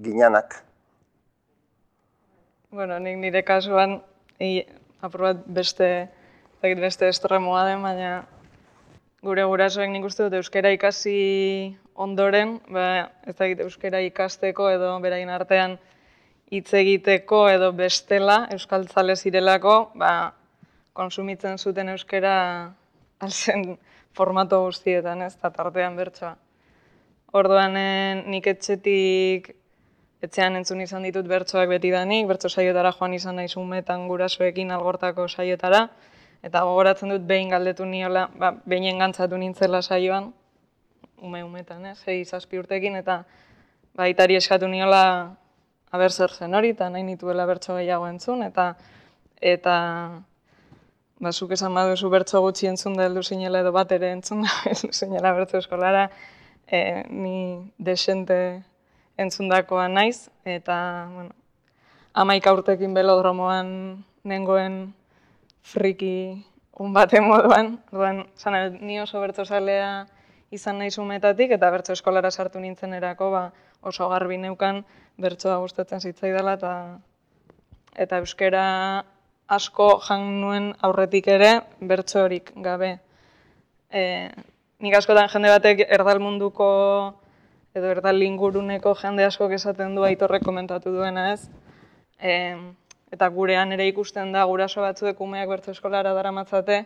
ginanak. 0.00 0.62
Bueno, 2.74 2.98
nik 2.98 3.18
nire 3.20 3.44
kasuan, 3.46 4.00
i, 4.40 4.64
aprobat 5.04 5.44
beste, 5.46 6.08
beste 6.62 7.08
estremoa 7.08 7.64
den, 7.68 7.82
baina 7.84 8.24
gure 9.24 9.44
gurasoek 9.48 9.88
nik 9.92 10.04
uste 10.04 10.26
dut 10.26 10.38
euskera 10.40 10.72
ikasi 10.74 11.76
ondoren, 11.94 12.58
ba, 12.68 13.10
ez 13.24 13.36
da 13.38 13.48
euskera 13.64 14.00
ikasteko 14.04 14.68
edo 14.72 14.90
berain 15.00 15.30
artean 15.30 15.78
hitz 16.52 16.72
egiteko 16.76 17.46
edo 17.48 17.70
bestela, 17.76 18.44
euskaltzale 18.52 19.16
zirelako, 19.16 19.76
ba, 20.00 20.34
konsumitzen 20.94 21.58
zuten 21.58 21.90
euskera 21.90 22.36
alzen 23.20 23.76
formato 24.14 24.62
guztietan, 24.64 25.22
ez, 25.26 25.34
eta 25.34 25.50
tartean 25.50 25.96
bertsoa. 25.98 26.36
Orduan, 27.34 27.74
nik 28.30 28.46
etxetik 28.46 29.50
etzean 30.24 30.56
entzun 30.56 30.80
izan 30.84 31.04
ditut 31.04 31.26
bertsoak 31.28 31.68
beti 31.68 31.90
danik, 31.92 32.28
bertso 32.30 32.48
saiotara 32.48 32.92
joan 32.94 33.14
izan 33.16 33.36
naiz 33.40 33.56
umetan 33.60 34.06
gurasoekin 34.08 34.70
algortako 34.72 35.26
saiotara, 35.28 35.88
eta 36.46 36.62
gogoratzen 36.64 37.10
dut 37.12 37.24
behin 37.26 37.50
galdetu 37.52 37.84
niola, 37.88 38.28
ba, 38.38 38.52
behin 38.64 38.86
engantzatu 38.94 39.36
nintzela 39.40 39.82
saioan, 39.82 40.30
ume 41.24 41.42
umetan, 41.44 41.84
eh, 41.90 41.94
zei 41.94 42.22
zazpi 42.24 42.60
urtekin, 42.60 42.96
eta 43.00 43.24
baitari 43.96 44.36
eskatu 44.36 44.68
niola 44.68 45.02
aber 45.94 46.12
zer 46.12 46.30
zen 46.30 46.54
hori, 46.54 46.70
eta 46.74 46.88
nahi 46.90 47.02
nituela 47.06 47.46
bertso 47.46 47.76
gehiago 47.78 48.06
entzun, 48.08 48.42
eta 48.46 48.74
eta 49.40 49.74
ba, 51.20 51.32
zuk 51.32 51.54
esan 51.56 51.74
baduzu 51.74 52.10
bertso 52.10 52.40
gutxi 52.42 52.68
entzun 52.70 52.96
da 52.98 53.06
heldu 53.06 53.22
zinela 53.22 53.60
edo 53.62 53.72
bat 53.72 53.92
ere 53.92 54.10
entzun 54.12 54.42
da 54.44 54.52
heldu 54.70 54.92
zinela 54.92 55.32
bertso 55.36 55.58
eskolara, 55.58 56.08
e, 56.66 57.04
ni 57.10 57.72
desente 57.78 58.64
entzundakoa 59.18 59.88
naiz, 59.88 60.28
eta, 60.44 60.76
bueno, 61.12 61.34
amaika 62.14 62.52
urtekin 62.54 62.94
belodromoan 62.94 63.68
nengoen 64.24 64.94
friki 65.62 66.44
un 66.78 66.92
bate 66.92 67.20
moduan, 67.22 67.78
orduan, 67.92 68.24
zan, 68.36 68.78
ni 68.80 68.98
oso 69.00 69.20
bertso 69.22 69.44
zalea 69.44 70.06
izan 70.54 70.78
nahi 70.78 70.90
zumetatik, 70.90 71.54
eta 71.54 71.70
bertso 71.70 71.94
eskolara 71.94 72.30
sartu 72.30 72.60
nintzen 72.60 72.94
erako, 72.94 73.30
ba, 73.30 73.44
oso 73.82 74.08
garbi 74.10 74.38
neukan 74.38 74.82
bertsoa 75.20 75.60
gustatzen 75.62 76.02
zitzaidala, 76.02 76.56
eta, 76.58 76.74
eta 77.94 78.18
euskera 78.22 78.64
asko 79.46 80.00
jan 80.08 80.24
nuen 80.40 80.70
aurretik 80.82 81.28
ere, 81.28 81.60
bertso 81.80 82.24
horik 82.24 82.52
gabe. 82.64 82.98
E, 83.90 84.30
nik 84.80 84.96
askotan 84.96 85.28
jende 85.32 85.52
batek 85.52 85.84
erdal 85.88 86.20
munduko 86.20 86.68
edo 87.74 87.90
erdal 87.90 88.22
inguruneko 88.22 88.94
jende 89.00 89.24
askok 89.26 89.52
esaten 89.56 89.94
du 89.94 90.04
aitorrek 90.06 90.44
komentatu 90.44 90.92
duena 90.94 91.32
ez. 91.32 91.48
E, 92.18 92.54
eta 93.12 93.28
gurean 93.28 93.72
ere 93.72 93.86
ikusten 93.88 94.32
da 94.32 94.44
guraso 94.50 94.82
batzuek 94.82 95.20
umeak 95.20 95.48
bertso 95.48 95.74
eskolara 95.74 96.14
daramatzate, 96.14 96.84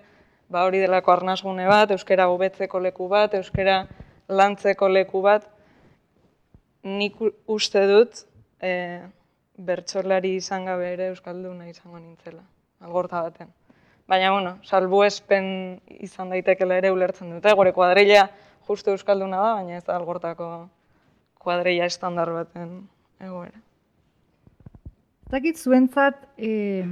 ba 0.48 0.64
hori 0.64 0.80
delako 0.80 1.12
arnasgune 1.12 1.66
bat, 1.68 1.92
euskera 1.92 2.28
hobetzeko 2.28 2.80
leku 2.80 3.08
bat, 3.08 3.34
euskera 3.34 3.84
lantzeko 4.28 4.88
leku 4.88 5.22
bat, 5.24 5.46
nik 6.84 7.16
uste 7.46 7.84
dut 7.88 8.24
e, 8.60 9.00
bertsolari 9.58 10.36
izan 10.38 10.66
gabe 10.68 10.92
ere 10.92 11.08
euskalduna 11.12 11.66
izango 11.68 11.98
nintzela, 11.98 12.42
algorta 12.80 13.22
baten. 13.26 13.50
Baina, 14.08 14.30
bueno, 14.32 14.56
salbu 14.64 15.02
espen 15.04 15.48
izan 16.00 16.30
daitekela 16.32 16.78
ere 16.80 16.92
ulertzen 16.94 17.34
dute, 17.34 17.52
gure 17.58 17.74
kuadrilla 17.76 18.28
justu 18.68 18.94
euskalduna 18.94 19.40
da, 19.42 19.54
baina 19.58 19.76
ez 19.76 19.84
da 19.84 19.96
algortako 19.96 20.68
kuadrilla 21.42 21.88
estandar 21.90 22.30
baten 22.32 22.70
egoera. 23.20 23.58
Zakit 25.28 25.58
zuentzat, 25.60 26.22
e, 26.38 26.84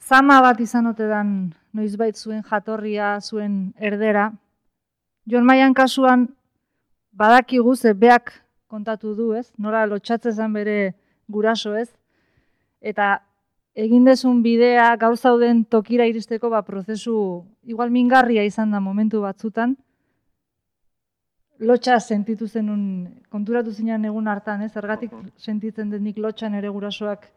zama 0.00 0.38
bat 0.40 0.60
izan 0.64 0.88
ote 0.88 1.08
dan 1.10 1.52
noizbait 1.76 2.16
zuen 2.16 2.40
jatorria, 2.46 3.18
zuen 3.20 3.74
erdera. 3.76 4.30
Jon 5.28 5.44
Maian 5.44 5.74
kasuan, 5.74 6.30
badakigu 7.12 7.74
ze 7.76 7.92
beak 7.92 8.32
kontatu 8.68 9.14
du, 9.14 9.34
ez? 9.36 9.50
Nola 9.58 9.84
lotxatzezan 9.86 10.52
bere 10.56 10.94
guraso, 11.28 11.74
ez? 11.76 11.90
Eta 12.82 13.14
egin 13.78 14.04
dezun 14.04 14.42
bidea 14.42 14.96
gaur 15.00 15.16
zauden 15.16 15.62
tokira 15.64 16.04
iristeko 16.10 16.50
ba, 16.50 16.62
prozesu 16.66 17.14
igual 17.64 17.90
mingarria 17.94 18.44
izan 18.44 18.70
da 18.74 18.80
momentu 18.80 19.22
batzutan. 19.22 19.76
Lotxa 21.62 22.00
sentitu 22.00 22.48
zenun, 22.48 22.82
konturatu 23.30 23.70
zinean 23.70 24.04
egun 24.04 24.26
hartan, 24.28 24.64
ez? 24.66 24.72
Zergatik 24.74 25.12
sentitzen 25.38 25.90
denik 25.92 26.18
lotxan 26.18 26.56
ere 26.58 26.68
gurasoak 26.74 27.28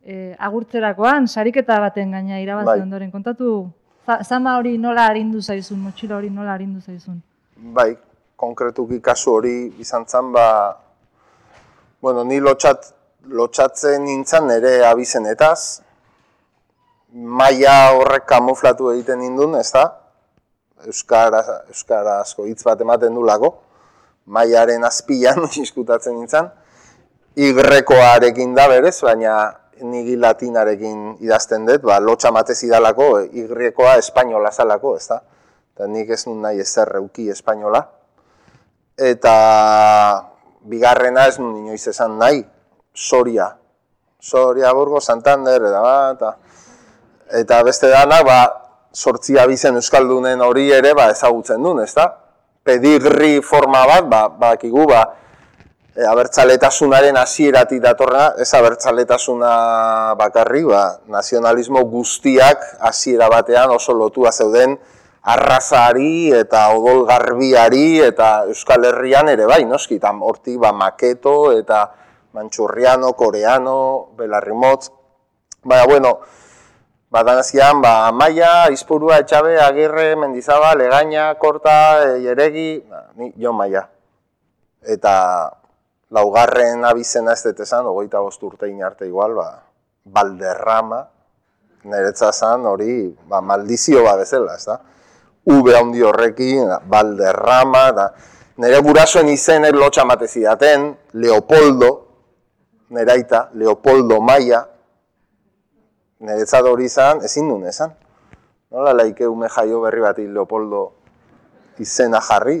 e, 0.00 0.34
agurtzerakoan, 0.38 1.28
sariketa 1.28 1.76
baten 1.82 2.14
gaina 2.16 2.40
irabazi 2.40 2.70
Bai. 2.70 2.80
ondoren. 2.80 3.10
Kontatu, 3.12 3.50
za- 4.06 4.22
zama 4.24 4.56
hori 4.56 4.78
nola 4.78 5.04
arindu 5.10 5.42
zaizun, 5.42 5.78
motxila 5.84 6.16
hori 6.16 6.30
nola 6.30 6.54
arindu 6.54 6.80
zaizun. 6.80 7.20
Bai, 7.56 7.90
konkretuki 8.36 9.00
kasu 9.04 9.36
hori 9.36 9.54
izan 9.78 10.06
zen, 10.08 10.32
ba, 10.32 10.46
bueno, 12.00 12.24
ni 12.24 12.40
lotxat, 12.40 12.94
lotxatzen 13.28 14.04
nintzen 14.04 14.50
ere 14.50 14.78
abizenetaz, 14.86 15.80
maila 17.14 17.76
horrek 17.94 18.26
kamuflatu 18.28 18.90
egiten 18.92 19.20
nindun, 19.22 19.54
ez 19.58 19.70
da? 19.72 19.84
Euskara, 20.84 21.40
asko 22.18 22.44
hitz 22.44 22.62
bat 22.66 22.80
ematen 22.80 23.14
du 23.14 23.22
lago, 23.24 23.54
mailaren 24.26 24.84
azpian 24.84 25.46
iskutatzen 25.64 26.18
nintzen, 26.18 26.50
igrekoarekin 27.34 28.54
da 28.54 28.68
berez, 28.70 28.98
baina 29.02 29.36
nigi 29.82 30.16
latinarekin 30.20 31.16
idazten 31.24 31.66
dut, 31.66 31.82
ba, 31.86 31.98
lotxa 32.00 32.30
matez 32.34 32.60
idalako, 32.66 33.08
igrekoa 33.32 33.96
espainola 34.02 34.52
zalako, 34.52 34.96
ez 34.98 35.08
da? 35.10 35.20
Eta 35.74 35.88
nik 35.90 36.10
ez 36.14 36.22
nun 36.28 36.44
nahi 36.44 36.60
ezer 36.62 36.92
euki 37.00 37.26
espainola. 37.32 37.80
Eta 38.94 39.32
bigarrena 40.70 41.26
ez 41.26 41.40
nun 41.40 41.56
inoiz 41.64 41.82
esan 41.90 42.14
nahi, 42.20 42.44
Soria. 42.94 43.50
Soria, 44.20 44.72
Burgo, 44.72 45.00
Santander, 45.00 45.60
eta, 45.66 45.80
ba, 45.82 46.36
eta, 47.34 47.62
beste 47.66 47.90
dana, 47.90 48.22
ba, 48.22 48.38
sortzi 48.94 49.36
abizen 49.36 49.74
Euskaldunen 49.76 50.40
hori 50.40 50.70
ere 50.72 50.94
ba, 50.94 51.10
ezagutzen 51.10 51.62
duen, 51.62 51.82
ez 51.82 51.92
da? 51.96 52.06
Pedigri 52.64 53.40
forma 53.42 53.82
bat, 53.90 54.06
ba, 54.08 54.22
bakigu, 54.30 54.86
ba, 54.88 55.02
e, 55.90 56.06
abertzaletasunaren 56.06 57.18
hasieratik 57.18 57.82
datorrena, 57.82 58.30
ez 58.38 58.48
abertzaletasuna 58.54 59.54
bakarri, 60.20 60.62
ba, 60.70 60.84
nazionalismo 61.10 61.82
guztiak 61.90 62.62
hasiera 62.86 63.28
batean 63.32 63.74
oso 63.74 63.92
lotua 63.98 64.32
zeuden 64.32 64.78
arrazari 65.34 66.30
eta 66.36 66.66
odol 66.76 67.06
garbiari 67.08 67.98
eta 68.04 68.44
Euskal 68.46 68.84
Herrian 68.84 69.30
ere 69.32 69.50
bai, 69.50 69.64
noski, 69.66 69.98
eta 69.98 70.12
hortik 70.20 70.58
ba, 70.62 70.72
maketo 70.76 71.50
eta 71.56 71.86
mantxurriano, 72.34 73.14
koreano, 73.14 74.10
belarrimotz, 74.18 74.90
baina, 75.62 75.86
bueno, 75.86 76.18
ba, 77.08 77.22
danazian, 77.22 77.80
ba, 77.80 78.10
Maia, 78.12 78.70
Izpurua, 78.74 79.20
Etxabe, 79.22 79.60
Agirre, 79.60 80.16
Mendizaba, 80.16 80.74
Legaña, 80.74 81.32
Korta, 81.38 82.02
e, 82.02 82.20
Jeregi, 82.22 82.82
ba, 82.90 83.06
ni, 83.14 83.32
Jon 83.38 83.54
Maia. 83.56 83.88
Eta 84.82 85.14
laugarren 86.10 86.84
abizena 86.84 87.32
ez 87.32 87.42
dut 87.46 87.62
esan, 87.64 87.86
ogoita 87.86 88.20
bost 88.20 88.42
urtein 88.42 88.82
arte 88.82 89.06
igual, 89.06 89.38
ba, 89.38 89.62
Balderrama, 90.04 91.00
niretza 91.86 92.32
zan 92.32 92.66
hori, 92.66 93.14
ba, 93.30 93.40
maldizio 93.40 94.02
ba 94.04 94.18
bezala, 94.18 94.58
ez 94.58 94.66
da? 94.66 94.80
Ube 95.54 95.76
handi 95.78 96.02
horrekin, 96.02 96.66
Balderrama, 96.90 97.84
da, 97.94 98.08
nire 98.58 98.80
gurasoen 98.82 99.30
izenek 99.30 99.78
lotxa 99.78 100.04
matezi 100.08 100.42
daten, 100.44 100.90
Leopoldo, 101.14 102.03
neraita, 102.90 103.50
Leopoldo 103.54 104.20
Maia, 104.20 104.64
niretzat 106.24 106.66
hori 106.68 106.88
izan, 106.88 107.22
ezin 107.24 107.48
duen 107.48 107.68
esan. 107.68 107.92
Nola 108.74 108.94
laike 108.96 109.26
ume 109.30 109.48
jaio 109.48 109.80
berri 109.84 110.02
bati 110.02 110.26
Leopoldo 110.26 110.82
izena 111.78 112.20
jarri, 112.20 112.60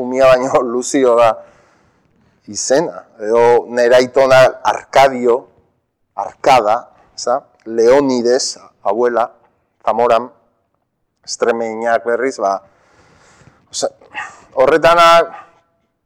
umia 0.00 0.30
baino 0.32 0.62
Luzio 0.72 1.16
da 1.18 1.30
izena, 2.48 3.04
edo 3.20 3.66
neraitona 3.68 4.40
Arkadio, 4.64 5.46
Arkada, 6.20 6.90
eza? 7.16 7.40
Leonides, 7.66 8.58
abuela, 8.82 9.30
Zamoran, 9.84 10.26
estremeinak 11.24 12.04
berriz, 12.04 12.36
ba, 12.40 12.58
Osa, 13.70 13.86
horretana, 14.58 15.06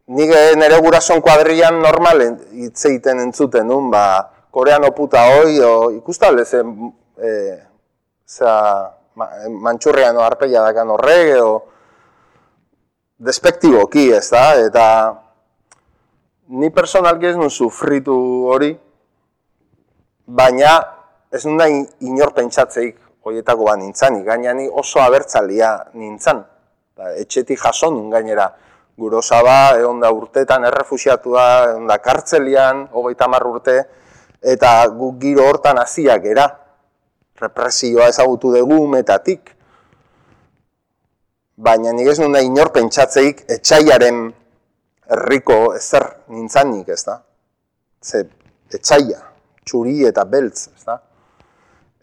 nik 0.07 0.31
nire 0.57 0.81
gurason 0.85 1.23
kuadrian 1.25 1.81
normal 1.81 2.21
hitz 2.53 2.85
egiten 2.90 3.23
entzuten 3.25 3.67
nun, 3.69 3.88
ba, 3.90 4.29
koreano 4.53 4.93
puta 4.93 5.25
hoi, 5.33 5.59
o, 5.64 5.90
ikustale 5.97 6.45
ze, 6.45 6.61
e, 7.17 7.31
zera, 8.29 8.93
ma, 9.17 9.29
mantxurrean 9.49 10.19
arpeia 10.21 10.62
dakan 10.62 10.93
horrek, 10.95 11.31
edo, 11.38 11.53
despektiboki, 13.25 14.11
ez 14.12 14.29
da, 14.29 14.45
eta 14.61 14.87
ni 16.53 16.69
personalki 16.71 17.31
ez 17.33 17.37
nun 17.40 17.51
sufritu 17.51 18.14
hori, 18.53 18.75
baina 20.27 20.77
ez 21.33 21.45
nun 21.47 21.57
nahi 21.59 21.81
inor 22.05 22.35
pentsatzeik 22.37 23.01
horietako 23.25 23.71
bat 23.71 23.81
nintzanik, 23.81 24.27
gaina 24.29 24.53
ni 24.53 24.69
oso 24.69 25.01
abertzalia 25.01 25.79
nintzan. 25.97 26.45
Ba, 26.95 27.14
etxetik 27.19 27.59
jaso 27.59 27.88
nun 27.90 28.12
gainera, 28.12 28.53
gurosaba, 28.97 29.77
egon 29.79 30.01
da 30.01 30.11
urtetan 30.15 30.65
errefusiatua, 30.69 31.47
egon 31.71 31.89
da 31.91 31.99
kartzelian, 32.03 32.87
hogeita 32.93 33.27
hamar 33.27 33.47
urte, 33.49 33.77
eta 34.55 34.77
guk 34.93 35.19
giro 35.23 35.49
hortan 35.49 35.81
hasiak 35.83 36.29
era. 36.31 36.47
Represioa 37.41 38.09
ezagutu 38.13 38.53
dugu 38.55 38.79
umetatik. 38.85 39.51
Baina 41.57 41.93
nik 41.95 42.11
ez 42.13 42.19
nun 42.21 42.35
nahi 42.35 42.47
inor 42.47 42.71
pentsatzeik 42.75 43.45
etxaiaren 43.51 44.25
herriko 45.15 45.59
ezer 45.75 46.07
nintzanik, 46.35 46.89
ez 46.89 47.03
da? 47.07 47.19
Ze 48.03 48.25
etzaia, 48.75 49.21
txuri 49.65 50.05
eta 50.09 50.25
beltz, 50.29 50.69
ezta? 50.75 50.99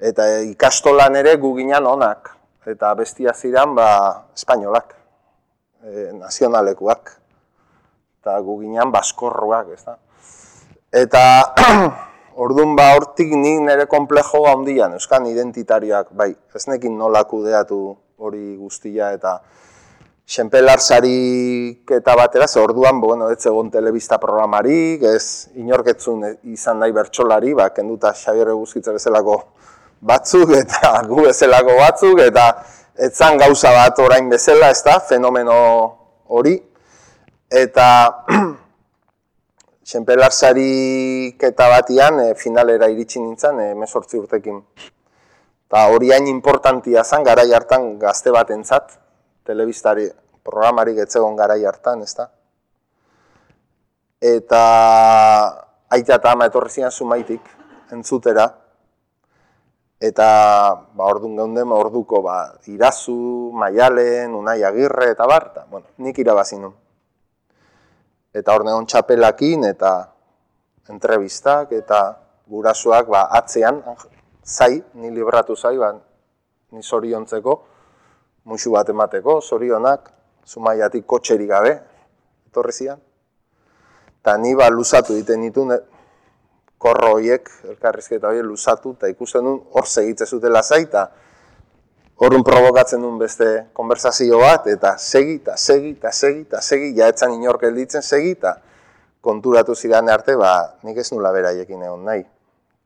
Eta 0.02 0.28
ikastolan 0.48 1.16
ere 1.20 1.36
gu 1.42 1.54
ginen 1.60 1.86
onak, 1.88 2.32
eta 2.66 2.94
bestia 2.98 3.34
ziren 3.34 3.76
ba, 3.78 3.88
espainolak, 4.36 4.96
e, 5.84 6.12
nazionalekuak, 6.14 7.12
eta 8.22 8.40
gu 8.46 8.62
ginen 8.62 8.92
baskorruak, 8.94 9.74
ezta? 9.76 9.98
Eta 10.92 11.26
Orduan 12.42 12.78
ba 12.78 12.94
hortik 12.96 13.34
ni 13.36 13.58
nire 13.60 13.86
komplejo 13.92 14.46
handian, 14.48 14.94
euskan 14.96 15.26
identitarioak, 15.28 16.14
bai, 16.16 16.32
ez 16.56 16.64
nekin 16.72 16.96
nola 16.98 17.26
kudeatu 17.28 17.82
hori 18.18 18.56
guztia 18.56 19.12
eta 19.12 19.42
Xenpelar 20.32 20.80
eta 20.80 22.16
batera, 22.16 22.48
ze 22.48 22.60
orduan, 22.60 23.02
bueno, 23.02 23.30
ez 23.30 23.46
egon 23.46 23.70
telebista 23.70 24.18
programarik, 24.18 25.04
ez 25.04 25.50
inorketzun 25.56 26.24
izan 26.44 26.80
nahi 26.80 26.92
bertsolari, 26.92 27.54
ba, 27.54 27.70
kenduta 27.74 28.14
Xabier 28.14 28.54
Eguzkitza 28.54 28.94
bezalako 28.94 29.42
batzuk 30.00 30.54
eta 30.56 31.02
gu 31.10 31.26
bezalako 31.26 31.76
batzuk, 31.76 32.20
eta 32.20 32.64
ez 33.02 33.16
zan 33.18 33.38
gauza 33.38 33.72
bat 33.74 34.00
orain 34.00 34.30
bezala, 34.30 34.70
ez 34.70 34.84
da, 34.86 35.00
fenomeno 35.02 35.58
hori. 36.30 36.54
Eta 37.50 37.88
Xenpelar 39.92 40.32
sarik 40.32 41.42
eta 41.44 41.68
batian, 41.68 42.20
e, 42.22 42.36
finalera 42.40 42.88
iritsi 42.88 43.20
nintzen, 43.20 43.58
e, 43.60 43.74
mesortzi 43.76 44.20
urtekin. 44.22 44.62
Eta 45.68 45.82
hori 45.92 46.14
hain 46.14 46.30
importantia 46.30 47.04
zen, 47.04 47.26
gara 47.28 47.44
hartan 47.58 47.98
gazte 48.00 48.32
bat 48.32 48.54
entzat, 48.54 48.94
telebistari 49.50 50.06
programarik 50.46 51.02
etzegon 51.04 51.36
gara 51.36 51.58
hartan, 51.68 52.06
ez 52.06 52.14
da? 52.16 52.30
Eta 54.22 54.64
aita 55.90 56.22
eta 56.22 56.32
ama 56.38 56.48
etorri 56.48 56.70
zian 56.70 56.92
zumaitik, 56.92 57.42
entzutera, 57.92 58.48
eta 60.02 60.28
ba, 60.98 61.06
orduan 61.06 61.38
geunden, 61.38 61.72
orduko 61.76 62.24
ba, 62.26 62.38
irazu, 62.66 63.54
maialen, 63.54 64.34
unai 64.34 64.64
agirre, 64.66 65.12
eta 65.14 65.28
bar, 65.30 65.52
eta, 65.54 65.66
bueno, 65.70 65.94
nik 66.02 66.18
irabazi 66.18 66.58
nun. 66.58 66.74
Eta 68.34 68.56
hor 68.56 68.66
neon 68.66 68.88
txapelakin, 68.90 69.68
eta 69.70 69.92
entrevistak, 70.90 71.76
eta 71.78 72.02
gurasoak 72.50 73.12
ba, 73.14 73.28
atzean, 73.38 73.84
zai, 74.42 74.82
ni 74.98 75.14
libratu 75.14 75.56
zai, 75.56 75.78
ba, 75.78 75.94
ni 76.74 76.82
zoriontzeko, 76.82 77.60
musu 78.50 78.74
bat 78.74 78.90
emateko, 78.90 79.38
zorionak, 79.46 80.10
zumaiatik 80.50 81.06
kotxeri 81.06 81.46
gabe, 81.46 81.78
etorri 82.50 82.74
zian. 82.74 83.00
Eta 84.22 84.38
ni 84.38 84.56
ba 84.58 84.70
luzatu 84.70 85.14
egiten 85.14 85.46
ditu 85.46 85.66
korro 86.82 87.12
horiek, 87.16 87.50
elkarrizketa 87.70 88.32
horiek 88.32 88.46
luzatu, 88.48 88.96
eta 88.98 89.10
ikusten 89.12 89.46
duen 89.46 89.60
hor 89.76 89.88
segitze 89.88 90.26
zutela 90.26 90.64
zaita, 90.64 91.06
horren 92.22 92.44
provokatzen 92.46 93.02
duen 93.02 93.20
beste 93.22 93.48
konversazio 93.78 94.42
bat, 94.42 94.68
eta 94.72 94.96
segi, 94.98 95.38
eta 95.44 95.58
segi, 95.58 95.94
eta 96.42 96.62
segi, 96.62 96.92
jaetzan 96.98 97.38
inork 97.38 97.68
elditzen 97.70 98.06
segi, 98.06 98.34
eta 98.38 98.56
konturatu 99.22 99.76
zidan 99.78 100.10
arte, 100.10 100.36
ba, 100.38 100.56
nik 100.88 100.98
ez 100.98 101.12
nula 101.14 101.32
beraiekin 101.36 101.86
egon 101.86 102.06
nahi. 102.10 102.26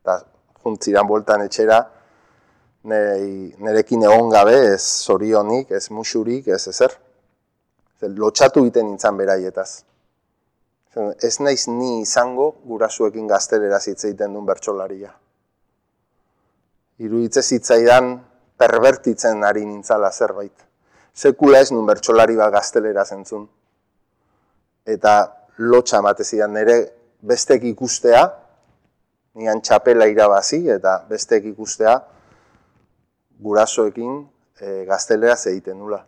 Eta 0.03 0.19
juntziran 0.65 1.07
bueltan 1.07 1.45
etxera, 1.47 1.79
nerekin 2.85 4.03
egon 4.03 4.29
gabe, 4.33 4.59
ez 4.75 4.83
zorionik, 4.83 5.71
ez 5.71 5.87
musurik, 5.95 6.51
ez 6.51 6.67
ezer 6.67 6.99
lotxatu 8.05 8.61
egiten 8.61 8.85
nintzen 8.89 9.17
beraietaz. 9.17 9.83
Ez 10.95 11.39
naiz 11.43 11.67
ni 11.67 12.01
izango 12.01 12.51
gurasuekin 12.63 13.27
gaztelera 13.27 13.81
egiten 13.83 14.33
duen 14.33 14.45
bertsolaria. 14.47 15.11
Iruditze 17.03 17.41
zitzaidan 17.43 18.13
pervertitzen 18.57 19.43
ari 19.43 19.65
nintzala 19.65 20.11
zerbait. 20.11 20.55
Sekula 21.13 21.59
ez 21.59 21.71
nun 21.71 21.85
bertsolari 21.85 22.35
bat 22.35 22.53
gaztelera 22.53 23.03
zentzun. 23.05 23.47
Eta 24.85 25.15
lotxa 25.57 26.01
matezidan 26.01 26.53
nire 26.53 26.77
bestek 27.21 27.63
ikustea, 27.67 28.23
nian 29.35 29.59
txapela 29.61 30.07
irabazi 30.07 30.61
eta 30.71 31.01
bestek 31.09 31.49
ikustea 31.51 31.97
gurasoekin 33.43 34.21
e, 34.59 34.85
gaztelera 34.87 35.35
egiten 35.51 35.79
nula. 35.79 35.99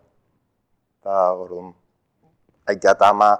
Eta 1.02 1.20
orduan, 1.36 1.74
aita 2.68 2.96
ama 3.10 3.34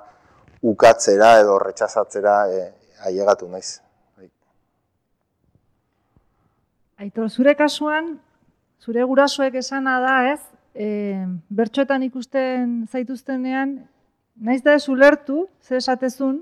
ukatzera 0.62 1.40
edo 1.42 1.58
retxazatzera 1.60 2.38
e, 2.52 2.64
ailegatu 3.06 3.50
naiz. 3.50 3.80
Aitor, 6.98 7.30
zure 7.30 7.54
kasuan, 7.54 8.16
zure 8.82 9.04
gurasoek 9.06 9.54
esana 9.60 10.00
da, 10.02 10.16
ez? 10.32 10.40
E, 10.74 10.88
bertxoetan 11.54 12.02
ikusten 12.08 12.88
zaituztenean, 12.90 13.76
naiz 14.42 14.64
da 14.66 14.74
ez 14.74 14.88
ulertu, 14.90 15.46
ze 15.62 15.78
esatezun, 15.78 16.40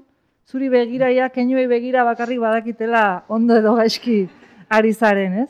zuri 0.47 0.69
begiraia, 0.71 1.27
keinoei 1.29 1.67
begira 1.67 2.05
bakarrik 2.07 2.39
badakitela 2.39 3.25
ondo 3.27 3.57
edo 3.59 3.75
gaizki 3.75 4.21
ari 4.69 4.93
zaren, 4.93 5.39
ez? 5.43 5.49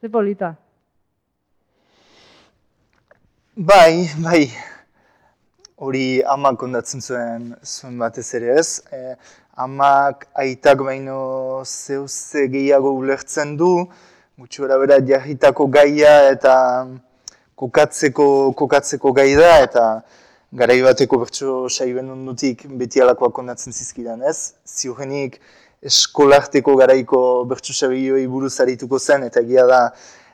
Ze 0.00 0.10
polita. 0.10 0.56
Bai, 3.56 4.08
bai, 4.18 4.48
hori 5.76 6.22
amak 6.24 6.58
kondatzen 6.60 7.00
zuen 7.00 7.54
zuen 7.62 7.98
batez 7.98 8.28
ere 8.34 8.58
ez. 8.58 8.82
E, 8.92 9.16
amak 9.56 10.26
aitak 10.34 10.82
baino 10.84 11.62
zeuze 11.64 12.46
gehiago 12.52 12.92
ulertzen 12.96 13.56
du, 13.56 13.88
gutxu 14.38 14.68
bera 14.68 14.98
jarritako 15.00 15.66
gaia 15.66 16.30
eta 16.30 16.54
kokatzeko, 17.56 18.52
kokatzeko 18.52 19.12
gai 19.12 19.34
da, 19.34 19.52
eta 19.64 19.84
garai 20.52 20.80
bateko 20.82 21.18
bertso 21.18 21.68
saiben 21.68 22.10
ondutik 22.10 22.66
beti 22.80 23.00
alakoak 23.00 23.32
kondatzen 23.32 23.72
zizkidan 23.72 24.22
ez. 24.22 24.52
Ziugenik 24.64 25.40
eskolarteko 25.82 26.76
garaiko 26.76 27.44
bertso 27.48 27.72
sabioi 27.72 28.26
buruz 28.26 28.54
arituko 28.60 28.98
zen, 28.98 29.24
eta 29.28 29.40
egia 29.40 29.66
da, 29.66 29.80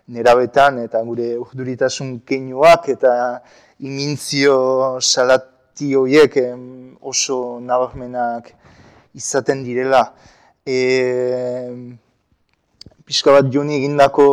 nerabetan 0.08 0.78
eta 0.82 1.02
gure 1.06 1.36
urduritasun 1.38 2.20
keinuak 2.26 2.88
eta 2.88 3.12
imintzio 3.80 5.00
salati 5.00 5.94
horiek 5.94 6.36
oso 7.00 7.60
nabarmenak 7.60 8.52
izaten 9.14 9.64
direla. 9.64 10.12
E, 10.66 10.76
Piska 13.04 13.32
bat 13.34 13.48
joni 13.52 13.76
egindako 13.80 14.24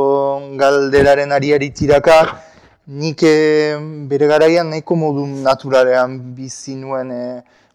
galderaren 0.58 1.32
ariari 1.34 1.72
tiraka, 1.74 2.20
nik 2.88 3.24
bere 4.10 4.28
garaian 4.30 4.70
nahiko 4.70 4.96
modu 4.96 5.26
naturalean 5.26 6.20
bizi 6.38 6.76
nuen 6.78 7.10
e, 7.12 7.24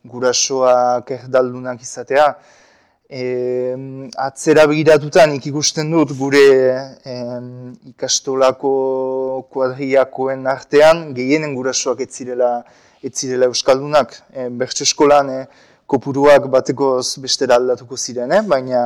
gurasoak 0.04 1.10
erdaldunak 1.18 1.82
izatea. 1.82 2.28
E, 3.14 3.24
atzera 4.18 4.64
begiratutan 4.66 5.36
ikusten 5.36 5.92
dut 5.92 6.16
gure 6.18 6.40
e, 7.06 7.12
ikastolako 7.92 8.70
kuadriakoen 9.54 10.48
artean 10.50 11.04
gehienen 11.14 11.52
gurasoak 11.54 12.00
ez 12.02 12.08
zirela, 12.10 12.48
ez 13.06 13.12
zirela 13.14 13.46
euskaldunak. 13.52 14.16
E, 14.34 14.48
Bertxe 14.50 14.82
eskolan 14.88 15.30
e, 15.30 15.36
kopuruak 15.86 16.48
batekoz 16.50 17.20
bestera 17.22 17.60
aldatuko 17.60 17.96
ziren, 17.96 18.32
eh? 18.34 18.40
baina 18.50 18.80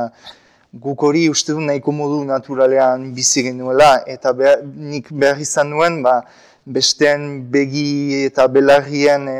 guk 0.83 1.05
hori 1.07 1.23
uste 1.33 1.55
du 1.57 1.63
nahiko 1.65 1.91
modu 1.95 2.19
naturalean 2.27 3.07
bizi 3.15 3.41
genuela 3.47 4.03
eta 4.15 4.33
behar, 4.37 4.61
nik 4.61 5.09
behar 5.09 5.41
izan 5.41 5.71
nuen 5.73 6.03
ba, 6.05 6.19
besteen 6.65 7.49
begi 7.49 8.27
eta 8.27 8.45
belarrien 8.45 9.25
e, 9.31 9.39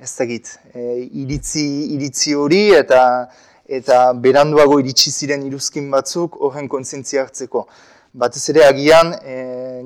ez 0.00 0.10
dakit, 0.16 0.50
e, 0.74 1.04
iritzi, 1.22 1.66
iritzi 1.94 2.34
hori 2.34 2.64
eta 2.74 3.04
eta 3.70 4.12
beranduago 4.18 4.80
iritsi 4.82 5.12
ziren 5.14 5.44
iruzkin 5.46 5.90
batzuk 5.92 6.36
horren 6.42 6.66
kontzientzia 6.68 7.22
hartzeko. 7.22 7.66
Batez 8.20 8.42
ere 8.50 8.64
agian 8.66 9.12
e, 9.22 9.36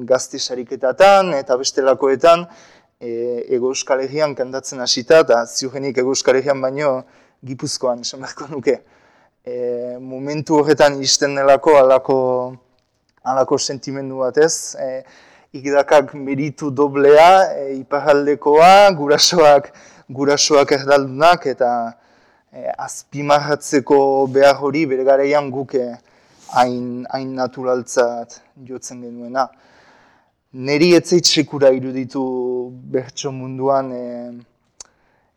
gazte 0.09 0.39
sariketatan 0.41 1.35
eta 1.37 1.59
bestelakoetan 1.61 2.47
e, 2.99 3.11
ego 3.53 3.75
euskal 3.75 4.01
kantatzen 4.37 4.81
hasita 4.81 5.21
eta 5.21 5.45
ziugenik 5.47 5.99
ego 5.99 6.15
euskal 6.17 6.41
baino 6.63 7.05
gipuzkoan 7.45 8.01
esan 8.01 8.21
beharko 8.21 8.47
nuke. 8.49 8.81
E, 9.45 9.99
momentu 10.01 10.57
horretan 10.57 10.97
iristen 10.97 11.35
delako 11.35 11.77
alako, 11.77 12.57
alako 13.23 13.59
sentimendu 13.59 14.17
batez. 14.25 14.75
E, 14.81 15.05
ikidakak 15.53 16.15
meritu 16.15 16.71
doblea, 16.71 17.53
e, 17.53 17.75
iparaldekoa, 17.83 18.91
gurasoak, 18.97 19.69
gurasoak 20.09 20.73
erdaldunak 20.73 21.47
eta 21.47 21.69
eh, 22.55 22.71
azpimarratzeko 22.79 23.99
behar 24.35 24.63
hori 24.63 24.87
bere 24.87 25.05
garaian 25.05 25.51
guke 25.51 25.83
hain, 26.55 27.05
hain 27.11 27.35
naturaltzat 27.37 28.41
jotzen 28.69 29.03
genuena. 29.03 29.49
Neri 30.55 30.93
etzeit 30.95 31.27
sekura 31.27 31.73
iruditu 31.75 32.23
bertso 32.95 33.33
munduan 33.35 33.91
e, 33.91 34.05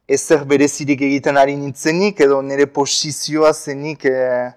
ezer 0.07 0.43
berezirik 0.49 1.01
egiten 1.01 1.39
ari 1.41 1.55
nintzenik, 1.57 2.21
edo 2.21 2.37
nire 2.45 2.67
posizioa 2.69 3.53
zenik 3.53 4.05
eh, 4.05 4.51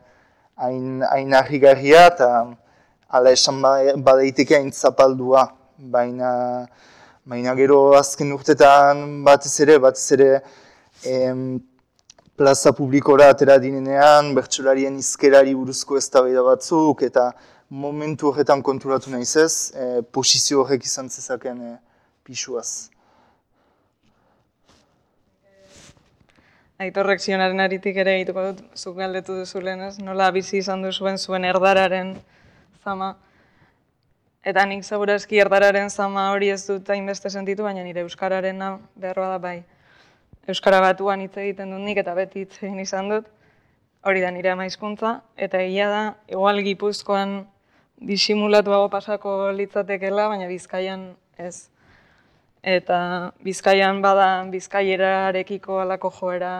hain 0.60 1.00
hain 1.08 1.32
harrigarria, 1.32 2.04
eta 2.12 2.28
ala 3.08 3.32
esan 3.32 3.62
ba- 3.64 3.96
badaiteke 3.96 4.58
hain 4.58 4.70
zapaldua. 4.70 5.48
Baina, 5.80 6.30
baina 7.24 7.54
gero 7.56 7.94
azken 7.96 8.36
urtetan 8.36 9.24
batez 9.24 9.54
ere, 9.64 9.78
batez 9.80 10.12
ere, 10.12 10.30
em, 11.08 11.58
plaza 12.40 12.72
publikora 12.72 13.26
atera 13.28 13.58
dinenean, 13.60 14.30
bertsolarien 14.32 14.94
izkerari 14.96 15.50
buruzko 15.52 15.98
eztabaida 16.00 16.40
batzuk, 16.40 17.02
eta 17.04 17.26
momentu 17.82 18.30
horretan 18.30 18.62
konturatu 18.64 19.10
naiz 19.12 19.34
ez, 19.36 19.56
e, 19.76 19.88
posizio 20.16 20.62
horrek 20.62 20.86
izan 20.88 21.10
zezaken 21.12 21.58
e, 21.66 21.72
pisuaz. 22.24 22.88
Aitorrek 26.80 27.20
zionaren 27.20 27.60
aritik 27.60 28.00
ere 28.00 28.14
egituko 28.22 28.44
dut, 28.46 28.62
zuk 28.72 28.96
galdetu 29.02 29.36
duzu 29.42 29.60
lehenez, 29.60 29.98
nola 30.00 30.30
bizi 30.32 30.62
izan 30.62 30.86
duzuen 30.86 31.20
zuen 31.20 31.44
erdararen 31.44 32.14
zama. 32.80 33.10
Eta 34.48 34.64
nik 34.64 34.88
segurazki 34.88 35.44
erdararen 35.44 35.92
zama 35.92 36.30
hori 36.32 36.48
ez 36.56 36.62
dut 36.70 36.88
hainbeste 36.88 37.28
sentitu, 37.28 37.68
baina 37.68 37.84
nire 37.84 38.06
euskararena 38.08 38.70
behar 38.96 39.22
da 39.26 39.36
bai. 39.44 39.58
Euskara 40.50 40.80
batuan 40.82 41.22
hitz 41.22 41.36
egiten 41.38 41.70
dut 41.70 41.82
nik 41.84 42.00
eta 42.02 42.14
beti 42.16 42.44
hitz 42.44 42.58
egin 42.62 42.80
izan 42.82 43.10
dut. 43.12 43.26
Hori 44.02 44.22
da 44.24 44.30
nire 44.34 44.50
ama 44.50 44.64
hizkuntza 44.66 45.20
eta 45.36 45.60
egia 45.62 45.88
da, 45.92 46.02
igual 46.32 46.62
Gipuzkoan 46.64 47.44
disimulatuago 48.00 48.88
pasako 48.88 49.50
litzatekela, 49.52 50.28
baina 50.32 50.48
Bizkaian 50.48 51.10
ez. 51.38 51.68
Eta 52.62 52.98
Bizkaian 53.44 54.00
bada 54.02 54.30
Bizkaierarekiko 54.50 55.78
alako 55.84 56.10
joera 56.16 56.54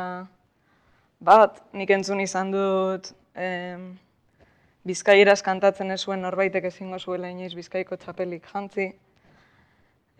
bat, 1.20 1.58
nik 1.72 1.90
entzun 1.96 2.20
izan 2.20 2.52
dut 2.54 3.10
em, 3.34 3.90
Bizkaieraz 4.86 5.40
kantatzen 5.44 5.90
ez 5.92 6.00
zuen 6.04 6.22
norbaitek 6.24 6.70
ezingo 6.70 6.98
zuela 6.98 7.28
inoiz 7.28 7.52
Bizkaiko 7.56 7.98
txapelik 8.00 8.46
jantzi. 8.52 8.92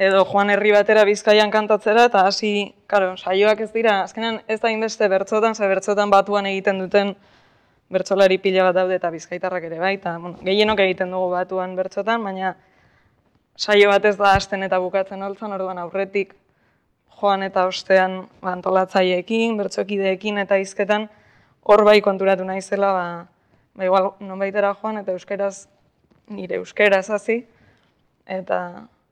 Edo 0.00 0.22
joan 0.24 0.48
herri 0.48 0.70
batera 0.72 1.02
Bizkaian 1.04 1.50
kantatzera 1.52 2.06
eta 2.08 2.22
hasi, 2.24 2.72
karo, 2.88 3.10
saioak 3.20 3.58
ez 3.60 3.68
dira, 3.74 3.98
azkenean 4.06 4.38
ez 4.48 4.56
da 4.62 4.70
inbeste 4.72 5.08
bertzotan, 5.12 5.52
ze 5.54 5.66
bertzotan 5.68 6.08
batuan 6.08 6.46
egiten 6.48 6.78
duten 6.80 7.10
bertsolari 7.92 8.38
pila 8.40 8.70
bat 8.70 8.78
daude 8.78 8.94
eta 8.96 9.10
bizkaitarrak 9.12 9.66
ere 9.68 9.78
bai, 9.82 9.90
eta 9.98 10.14
bueno, 10.18 10.38
gehienok 10.46 10.80
egiten 10.86 11.10
dugu 11.12 11.26
batuan 11.34 11.74
bertzotan, 11.76 12.24
baina 12.24 12.54
saio 13.60 13.90
bat 13.90 14.06
ez 14.08 14.14
da 14.16 14.30
hasten 14.38 14.64
eta 14.64 14.78
bukatzen 14.80 15.20
holtzan, 15.26 15.52
orduan 15.52 15.82
aurretik 15.82 16.32
joan 17.20 17.44
eta 17.44 17.66
ostean 17.68 18.22
antolatzaileekin, 18.52 19.58
bertsokideekin 19.58 20.38
eta 20.46 20.56
hizketan 20.62 21.10
hor 21.60 21.84
bai 21.84 21.98
konturatu 22.00 22.46
naizela, 22.48 22.94
ba, 22.96 23.04
ba 23.76 23.90
igual 23.90 24.14
nonbaitera 24.20 24.72
joan 24.80 25.02
eta 25.02 25.12
euskeraz 25.12 25.66
nire 26.32 26.56
euskeraz 26.62 27.10
hasi 27.10 27.42
eta 28.24 28.62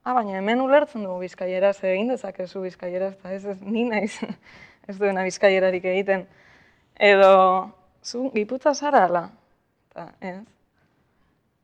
ah, 0.03 0.13
baina 0.13 0.37
hemen 0.37 0.61
ulertzen 0.61 1.03
dugu 1.03 1.19
bizkaieraz 1.25 1.77
egin 1.83 2.13
dezakezu 2.13 2.61
bizkaieraz 2.67 3.13
eta 3.17 3.33
ez, 3.33 3.43
ez 3.45 3.57
ni 3.61 3.87
naiz 3.89 4.15
ez 4.89 4.97
duena 4.97 5.23
bizkaierarik 5.27 5.85
egiten 5.85 6.27
edo 6.95 7.33
zu 8.03 8.29
giputza 8.33 8.73
zara 8.73 9.05
ala 9.05 9.29
eta 9.91 10.11
ez 10.21 10.39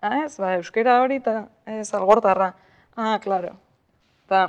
Ah, 0.06 0.26
ez, 0.26 0.36
ba, 0.38 0.52
euskera 0.60 1.00
hori 1.02 1.16
eta 1.18 1.48
ez 1.66 1.88
algortarra. 1.98 2.52
Ah, 2.96 3.16
claro. 3.24 3.56
Eta, 4.28 4.42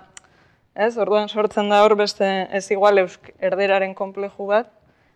ez, 0.74 0.90
orduan 1.00 1.30
sortzen 1.32 1.70
da 1.72 1.78
hor 1.84 1.94
beste 1.96 2.26
ez 2.58 2.64
igual 2.74 3.00
eusk, 3.00 3.30
erderaren 3.40 3.94
konpleju 3.96 4.48
bat, 4.50 4.68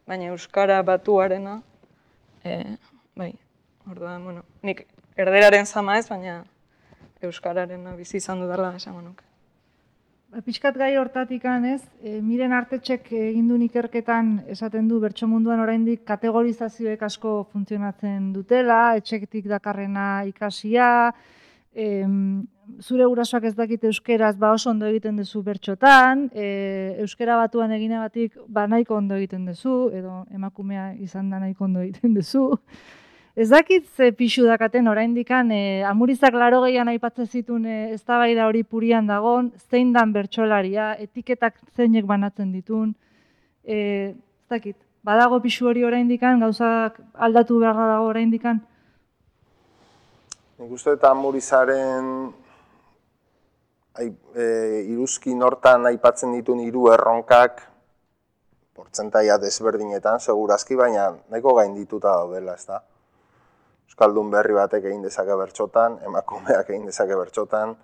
baina 0.09 0.31
euskara 0.31 0.79
batuarena, 0.87 1.59
e, 2.45 2.57
bai, 3.21 3.35
orduan, 3.91 4.25
bueno, 4.25 4.47
nik 4.65 4.87
erderaren 5.21 5.69
zama 5.69 5.99
ez, 5.99 6.07
baina 6.09 6.39
euskararen 7.23 7.85
bizi 7.97 8.17
izan 8.19 8.41
dudala 8.41 8.75
esango 8.77 9.03
nuke. 9.03 9.25
Ba, 10.31 10.39
Pixkat 10.47 10.77
gai 10.79 10.93
hortatik 10.97 11.45
ez, 11.45 11.83
e, 12.03 12.21
miren 12.23 12.53
artetxek 12.53 13.09
egin 13.11 13.49
duen 13.49 13.63
ikerketan 13.63 14.45
esaten 14.47 14.87
du 14.87 15.01
bertso 15.01 15.27
munduan 15.27 15.59
oraindik 15.59 16.05
kategorizazioek 16.07 17.03
asko 17.03 17.49
funtzionatzen 17.53 18.33
dutela, 18.33 18.95
etxeketik 18.97 19.49
dakarrena 19.51 20.23
ikasia, 20.27 21.13
em, 21.75 22.47
zure 22.79 23.05
gurasoak 23.11 23.45
ez 23.45 23.55
dakit 23.57 23.85
euskeraz 23.91 24.37
ba 24.39 24.53
oso 24.53 24.71
ondo 24.71 24.87
egiten 24.87 25.17
duzu 25.17 25.43
bertxotan, 25.43 26.29
e, 26.33 26.95
euskera 27.03 27.37
batuan 27.37 27.73
eginegatik 27.73 28.39
ba 28.47 28.69
nahiko 28.69 28.97
ondo 28.97 29.17
egiten 29.17 29.47
duzu, 29.47 29.91
edo 29.93 30.25
emakumea 30.31 30.93
izan 30.95 31.31
da 31.31 31.41
nahiko 31.41 31.65
ondo 31.65 31.81
egiten 31.81 32.15
duzu. 32.15 32.53
Ez 33.37 33.49
dakit 33.49 33.87
ze 33.97 34.11
pixu 34.13 34.43
dakaten 34.47 34.89
oraindikan 34.91 35.51
e, 35.55 35.83
amurizak 35.87 36.35
laro 36.35 36.65
gehian 36.65 36.89
aipatzen 36.91 37.27
zituen 37.27 37.67
e, 37.67 37.77
eztabaida 37.95 38.49
hori 38.49 38.65
purian 38.65 39.07
dagon, 39.07 39.53
zein 39.71 39.93
dan 39.95 40.13
bertsolaria, 40.13 40.97
etiketak 40.99 41.55
zeinek 41.77 42.09
banatzen 42.11 42.51
ditun, 42.53 42.91
e, 43.63 43.77
ez 44.11 44.51
dakit, 44.51 44.77
badago 45.07 45.39
pixu 45.41 45.71
hori 45.71 45.87
oraindikan, 45.87 46.43
gauzak 46.43 46.99
aldatu 47.15 47.61
beharra 47.63 47.87
dago 47.95 48.11
oraindikan. 48.11 48.61
Nik 50.59 50.75
uste 50.75 50.99
eta 50.99 51.15
Amurizaren 51.15 52.11
ai, 53.95 54.11
e, 54.35 54.45
iruzkin 54.91 55.43
hortan 55.47 55.87
aipatzen 55.87 56.35
ditun 56.35 56.67
hiru 56.67 56.91
erronkak 56.93 57.63
portzentaia 58.75 59.39
desberdinetan, 59.39 60.19
segurazki, 60.19 60.75
baina 60.75 61.13
nahiko 61.31 61.55
gaindituta 61.55 62.19
daudela, 62.19 62.59
ez 62.59 62.67
da? 62.67 62.83
Euskaldun 64.01 64.31
berri 64.33 64.55
batek 64.57 64.87
egin 64.89 65.03
dezake 65.05 65.35
bertxotan, 65.37 65.99
emakumeak 66.09 66.71
egin 66.71 66.87
dezake 66.89 67.17
bertxotan, 67.19 67.75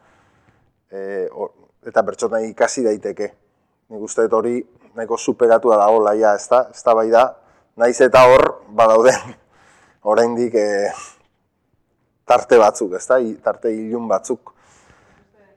e, 0.89 1.29
or, 1.29 1.51
eta 1.85 2.03
bertxotan 2.03 2.47
ikasi 2.49 2.85
daiteke. 2.87 3.29
Nik 3.93 4.01
uste 4.01 4.25
dut 4.25 4.39
hori 4.39 4.63
nahiko 4.97 5.19
superatua 5.21 5.77
dago 5.77 6.01
laia, 6.07 6.33
ez 6.33 6.49
da? 6.49 6.63
Ez 6.73 6.81
da 6.89 6.97
bai 6.97 7.11
da, 7.13 7.27
naiz 7.77 8.01
eta 8.01 8.25
hor 8.31 8.47
badauden 8.73 9.37
oraindik 10.15 10.57
e, 10.57 10.67
tarte 12.25 12.57
batzuk, 12.65 12.97
ez 12.97 13.05
da? 13.13 13.21
Tarte 13.45 13.77
ilun 13.77 14.09
batzuk. 14.09 14.55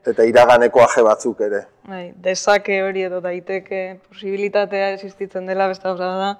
Eta 0.04 0.28
iraganeko 0.28 0.84
aje 0.84 1.08
batzuk 1.08 1.40
ere. 1.48 1.64
Bai, 1.88 2.10
dezake 2.20 2.82
hori 2.84 3.08
edo 3.08 3.24
daiteke 3.24 3.84
posibilitatea 4.10 4.92
existitzen 4.92 5.48
dela 5.48 5.72
beste 5.72 5.88
gauza 5.88 6.16
da 6.20 6.34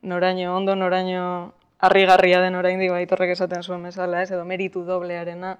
noraino 0.00 0.56
ondo, 0.56 0.74
noraino 0.74 1.52
harrigarria 1.82 2.40
den 2.40 2.54
oraindik 2.54 2.92
baitorrek 2.94 3.34
esaten 3.34 3.64
zuen 3.66 3.82
bezala, 3.82 4.22
ez 4.22 4.30
edo 4.30 4.44
meritu 4.46 4.84
doblearena. 4.86 5.56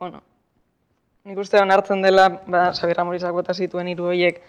Bueno, 0.00 0.22
nik 1.28 1.38
uste 1.38 1.60
onartzen 1.60 2.02
dela, 2.02 2.28
ba, 2.46 2.70
Xabier 2.72 3.02
Amorizak 3.02 3.34
bota 3.36 3.54
zituen 3.54 3.90
hiru 3.92 4.08
horiek 4.08 4.40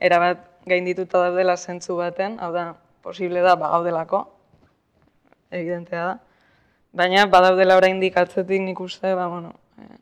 erabat 0.00 0.42
gaindituta 0.68 1.22
daudela 1.24 1.56
zentzu 1.56 1.96
baten, 1.96 2.36
hau 2.42 2.50
da, 2.52 2.66
posible 3.02 3.40
da 3.40 3.54
bagaudelako, 3.56 4.24
evidentea 5.50 6.02
da. 6.10 6.16
Baina 6.96 7.24
badaudela 7.32 7.76
oraindik 7.80 8.16
atzetik 8.20 8.60
nik 8.64 8.80
uste, 8.80 9.14
ba, 9.16 9.28
bueno, 9.32 9.54
eh, 9.80 9.96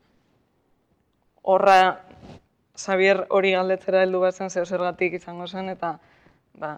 horra 1.43 1.79
Xavier 2.75 3.23
hori 3.31 3.53
galdetzera 3.55 4.01
heldu 4.03 4.19
bazen 4.19 4.49
zeo 4.51 4.65
zergatik 4.65 5.15
izango 5.15 5.47
zen 5.47 5.71
eta 5.71 5.93
ba 6.59 6.73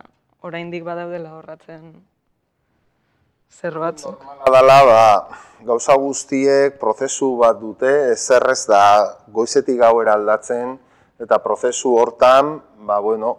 oraindik 0.45 0.83
badaudela 0.85 1.33
horratzen 1.39 1.95
zer 3.51 3.77
batzuk. 3.79 4.23
Dala, 4.51 4.77
ba, 4.85 5.03
gauza 5.65 5.95
guztiek 5.97 6.77
prozesu 6.79 7.35
bat 7.39 7.59
dute, 7.59 7.91
ezerrez 8.13 8.65
da 8.69 8.81
goizetik 9.33 9.79
gauera 9.81 10.13
aldatzen, 10.17 10.77
eta 11.19 11.39
prozesu 11.43 11.95
hortan, 11.97 12.57
ba, 12.87 12.99
bueno, 13.01 13.37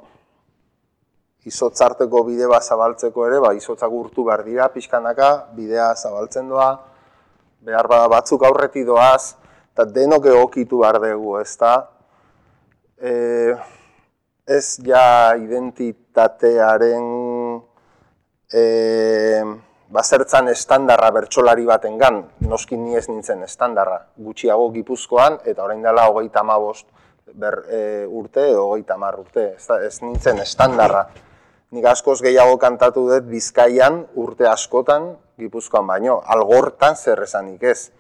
izotzarteko 1.49 2.25
bide 2.27 2.49
bat 2.51 2.65
zabaltzeko 2.67 3.27
ere, 3.29 3.39
ba, 3.45 3.53
izotzak 3.57 3.93
urtu 3.95 4.27
behar 4.27 4.45
dira, 4.47 4.69
pixkanaka, 4.75 5.31
bidea 5.57 5.93
zabaltzen 5.95 6.49
doa, 6.51 6.73
behar 7.65 7.89
bada 7.91 8.09
batzuk 8.11 8.45
aurreti 8.49 8.85
doaz, 8.87 9.37
eta 9.73 9.87
denok 9.95 10.27
egokitu 10.33 10.83
behar 10.83 10.99
dugu, 11.05 11.39
ez 11.41 11.55
da? 11.61 11.75
E, 12.99 13.55
ez 14.49 14.67
ja 14.83 15.37
identitatearen 15.39 17.09
e, 18.51 18.63
bazertzan 19.89 20.51
estandarra 20.53 21.11
bertsolari 21.15 21.65
batengan, 21.69 22.21
noski 22.45 22.77
ni 22.77 22.97
ez 22.97 23.07
nintzen 23.09 23.43
estandarra, 23.47 24.03
gutxiago 24.17 24.69
Gipuzkoan 24.75 25.39
eta 25.49 25.65
orain 25.65 25.83
dela 25.83 26.09
hogeita 26.11 26.45
hamabost 26.45 26.87
ber, 27.35 27.63
e, 27.69 27.81
urte 28.07 28.45
hogeita 28.55 28.99
hamar 28.99 29.19
urte, 29.21 29.55
ez, 29.57 29.65
da, 29.67 29.81
ez 29.85 30.01
nintzen 30.03 30.41
estandarra. 30.45 31.07
Nik 31.73 31.85
askoz 31.85 32.21
gehiago 32.25 32.57
kantatu 32.61 33.05
dut 33.11 33.27
Bizkaian 33.29 34.03
urte 34.17 34.49
askotan 34.49 35.11
Gipuzkoan 35.39 35.87
baino, 35.87 36.19
algortan 36.25 36.97
zer 36.97 37.23
esanik 37.25 37.63
ez. 37.63 37.91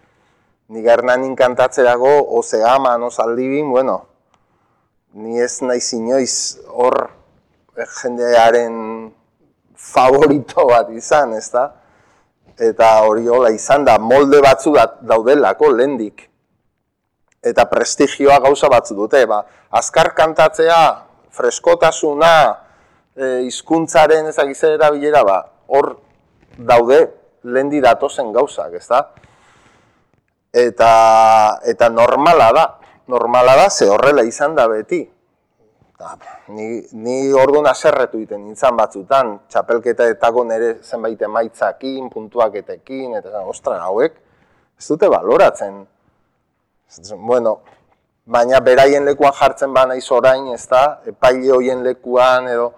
Nik 0.72 0.86
hernanin 0.88 1.36
kantatzerago, 1.36 2.12
oze 2.36 2.62
aman, 2.64 3.04
ozaldibin, 3.08 3.70
bueno, 3.72 4.00
ni 5.16 5.40
ez 5.40 5.62
naiz 5.62 5.86
inoiz 5.96 6.58
hor 6.68 7.08
jendearen 8.02 8.74
favorito 9.78 10.66
bat 10.66 10.90
izan, 10.90 11.32
ezta? 11.38 11.70
Eta 12.58 12.90
hori 13.06 13.28
hola 13.30 13.52
izan 13.54 13.86
da, 13.86 13.96
molde 14.02 14.42
batzu 14.42 14.74
daudelako 15.06 15.70
lendik. 15.70 16.26
Eta 17.46 17.68
prestigioa 17.70 18.40
gauza 18.42 18.68
batzu 18.68 18.96
dute, 18.98 19.22
ba, 19.30 19.44
azkar 19.70 20.10
kantatzea, 20.18 20.80
freskotasuna, 21.38 22.32
e, 23.14 23.28
izkuntzaren 23.46 24.26
ezagizera 24.26 24.90
bilera, 24.90 25.22
ba, 25.22 25.38
hor 25.70 25.94
daude 26.58 27.04
lendi 27.46 27.78
datozen 27.80 28.32
gauzak, 28.34 28.74
ezta? 28.74 29.04
Eta, 30.50 30.90
eta 31.62 31.88
normala 31.94 32.50
da, 32.56 32.66
normala 33.06 33.54
da, 33.62 33.68
ze 33.70 33.86
horrela 33.86 34.26
izan 34.26 34.58
da 34.58 34.66
beti. 34.68 35.04
Da, 35.98 36.12
ni, 36.54 36.78
ni 36.94 37.32
orduan 37.34 37.66
aserretu 37.66 38.20
iten 38.22 38.44
nintzen 38.46 38.76
batzutan, 38.78 39.32
txapelketaetako 39.50 40.44
nire 40.46 40.68
zenbait 40.86 41.22
emaitzakin, 41.26 42.04
puntuaketekin, 42.12 43.16
eta 43.18 43.32
zan, 43.32 43.48
ostra, 43.50 43.80
hauek, 43.82 44.14
ez 44.78 44.86
dute 44.86 45.08
baloratzen. 45.10 45.80
Bueno, 47.18 47.56
baina 48.30 48.60
beraien 48.62 49.08
lekuan 49.10 49.34
jartzen 49.40 49.74
ba 49.74 49.88
naiz 49.90 50.04
orain, 50.14 50.46
ez 50.54 50.68
da, 50.70 50.84
epaile 51.14 51.50
hoien 51.56 51.82
lekuan, 51.82 52.46
edo, 52.52 52.68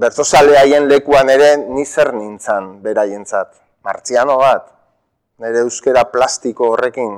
bertozale 0.00 0.56
haien 0.56 0.88
lekuan 0.88 1.28
ere, 1.28 1.50
ni 1.60 1.84
zer 1.84 2.14
nintzen 2.16 2.78
beraientzat. 2.80 3.52
Martziano 3.84 4.38
bat, 4.40 4.72
nire 5.44 5.66
euskera 5.66 6.06
plastiko 6.08 6.72
horrekin, 6.72 7.12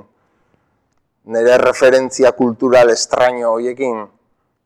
nire 1.30 1.62
referentzia 1.62 2.34
kultural 2.34 2.90
estraño 2.90 3.54
horiekin, 3.54 4.02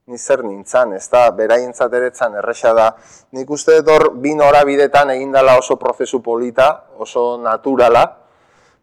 ni 0.08 0.18
zer 0.18 0.42
nintzen, 0.44 0.94
ez 0.96 1.04
da, 1.12 1.26
beraientzat 1.36 1.92
eretzan 1.92 2.38
erresa 2.40 2.72
da. 2.76 2.88
Nik 3.36 3.50
uste 3.52 3.76
dut 3.78 3.90
hor, 3.92 4.06
bi 4.22 4.32
norabidetan 4.34 5.12
egin 5.12 5.34
dela 5.36 5.58
oso 5.60 5.76
prozesu 5.76 6.22
polita, 6.24 6.68
oso 6.96 7.36
naturala, 7.42 8.04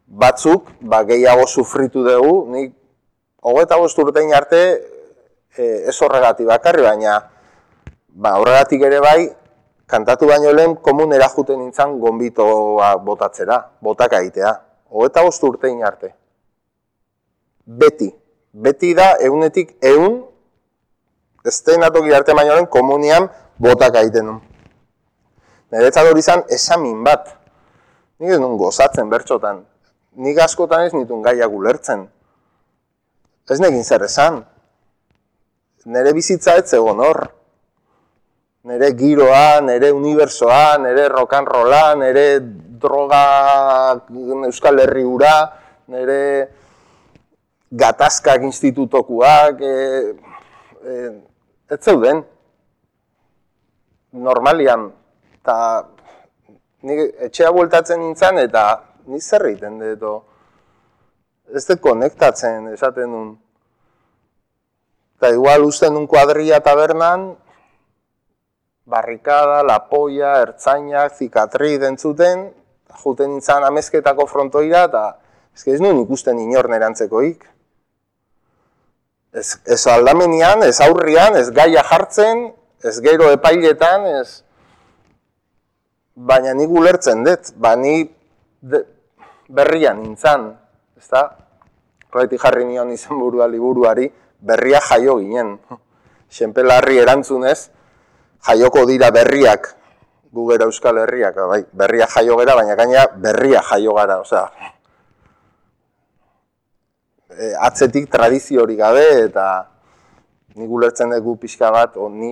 batzuk, 0.05 0.69
ba, 0.81 1.01
gehiago 1.03 1.47
sufritu 1.47 2.03
dugu, 2.05 2.35
nik 2.53 2.75
hogeta 3.41 3.79
bost 3.81 3.97
urtein 4.01 4.33
arte 4.37 4.61
e, 5.57 5.65
ez 5.89 5.95
horregati 6.01 6.45
bakarri, 6.45 6.85
baina 6.85 7.17
ba, 8.13 8.35
horregatik 8.37 8.85
ere 8.85 9.01
bai, 9.01 9.25
kantatu 9.89 10.29
baino 10.29 10.53
lehen 10.53 10.77
komun 10.85 11.13
erajuten 11.13 11.59
nintzen 11.59 11.97
gombitoa 12.01 12.95
botatzera, 13.05 13.59
botak 13.81 14.13
aitea. 14.21 14.53
Hogeta 14.93 15.25
bost 15.25 15.43
urtein 15.43 15.81
arte. 15.83 16.13
Beti. 17.65 18.11
Beti 18.55 18.93
da, 18.95 19.15
egunetik, 19.19 19.75
egun, 19.83 20.21
ez 21.45 21.61
atoki 21.87 22.13
arte 22.13 22.33
mainoren 22.33 22.65
komunian 22.65 23.29
botak 23.61 23.95
aiten 23.95 24.25
nun. 24.25 24.41
Niretzat 25.71 26.07
hori 26.09 26.19
izan 26.19 26.43
esamin 26.49 27.03
bat. 27.03 27.29
Nik 28.19 28.31
ez 28.31 28.39
nun 28.39 28.57
gozatzen 28.57 29.09
bertxotan. 29.11 29.63
Nik 30.15 30.39
askotan 30.39 30.85
ez 30.87 30.93
nitun 30.95 31.21
gaiak 31.21 31.51
ulertzen. 31.51 32.07
Ez 33.49 33.59
negin 33.59 33.83
zer 33.83 34.05
esan. 34.07 34.43
Nere 35.85 36.13
bizitza 36.17 36.55
ez 36.57 36.69
zegoen 36.71 37.01
hor. 37.03 37.19
Nere 38.65 38.89
giroa, 38.97 39.61
nere 39.61 39.91
unibersoa, 39.93 40.77
nere 40.81 41.05
rolla, 41.09 41.93
nere 41.99 42.39
droga 42.81 43.21
euskal 44.47 44.79
herri 44.81 45.03
ura, 45.05 45.35
nere 45.93 46.49
gatazkak 47.69 48.41
institutokuak, 48.47 49.61
e, 49.61 49.75
e, 50.81 50.95
ez 51.69 51.79
zeuden, 51.81 52.21
normalian, 54.11 54.89
eta 55.39 55.55
nik 56.85 57.01
etxea 57.27 57.51
bueltatzen 57.55 57.99
nintzen, 57.99 58.37
eta 58.43 58.65
ni 59.09 59.19
zer 59.21 59.47
egiten 59.49 59.79
dut, 59.99 60.27
ez 61.53 61.65
dut 61.65 61.81
konektatzen, 61.81 62.69
esaten 62.73 63.09
nun. 63.11 63.33
Eta 65.17 65.31
igual 65.33 65.65
usten 65.65 65.95
nun 65.95 66.07
kuadria 66.11 66.59
tabernan, 66.61 67.33
barrikada, 68.85 69.63
lapoia, 69.65 70.35
ertzainak, 70.45 71.15
zikatri 71.17 71.79
dentzuten, 71.81 72.49
juten 73.01 73.33
nintzen 73.33 73.65
amezketako 73.65 74.27
frontoira, 74.29 74.85
eta 74.85 75.05
ez 75.55 75.79
nuen 75.81 76.03
ikusten 76.03 76.39
inor 76.43 76.69
nerantzekoik 76.69 77.54
ez, 79.35 79.59
ez 79.65 79.87
aldamenian, 79.91 80.63
ez 80.63 80.79
aurrian, 80.81 81.35
ez 81.35 81.49
gaia 81.51 81.83
jartzen, 81.83 82.49
ez 82.83 82.97
gero 83.03 83.31
epailetan, 83.35 84.07
ez... 84.21 84.41
Baina 86.15 86.53
nik 86.55 86.71
ulertzen 86.71 87.25
dut, 87.25 87.51
ba 87.59 87.73
ni 87.75 88.05
berrian 89.51 89.99
nintzen, 89.99 90.53
ez 90.95 91.09
da? 91.11 91.25
jarri 92.15 92.63
nion 92.63 92.93
izan 92.95 93.19
burua 93.19 93.49
liburuari, 93.51 94.07
berria 94.39 94.79
jaio 94.79 95.17
ginen. 95.19 95.57
Xenpelarri 96.31 97.01
erantzunez, 97.03 97.67
jaioko 98.47 98.85
dira 98.87 99.11
berriak, 99.11 99.67
gu 100.31 100.47
gera 100.51 100.69
euskal 100.71 101.01
herriak, 101.03 101.35
bai, 101.35 101.65
berria 101.73 102.07
jaio 102.07 102.39
gera, 102.39 102.55
baina 102.55 102.79
gaina 102.79 103.03
berria 103.19 103.59
jaio 103.59 103.93
gara, 103.99 104.21
osea, 104.23 104.47
e, 107.37 107.53
atzetik 107.59 108.09
tradizio 108.11 108.63
hori 108.63 108.75
gabe 108.75 109.05
eta 109.25 109.45
nik 110.55 110.71
ulertzen 110.71 111.11
dugu 111.11 111.35
pixka 111.43 111.69
bat, 111.71 111.97
o 111.97 112.07
ni 112.09 112.31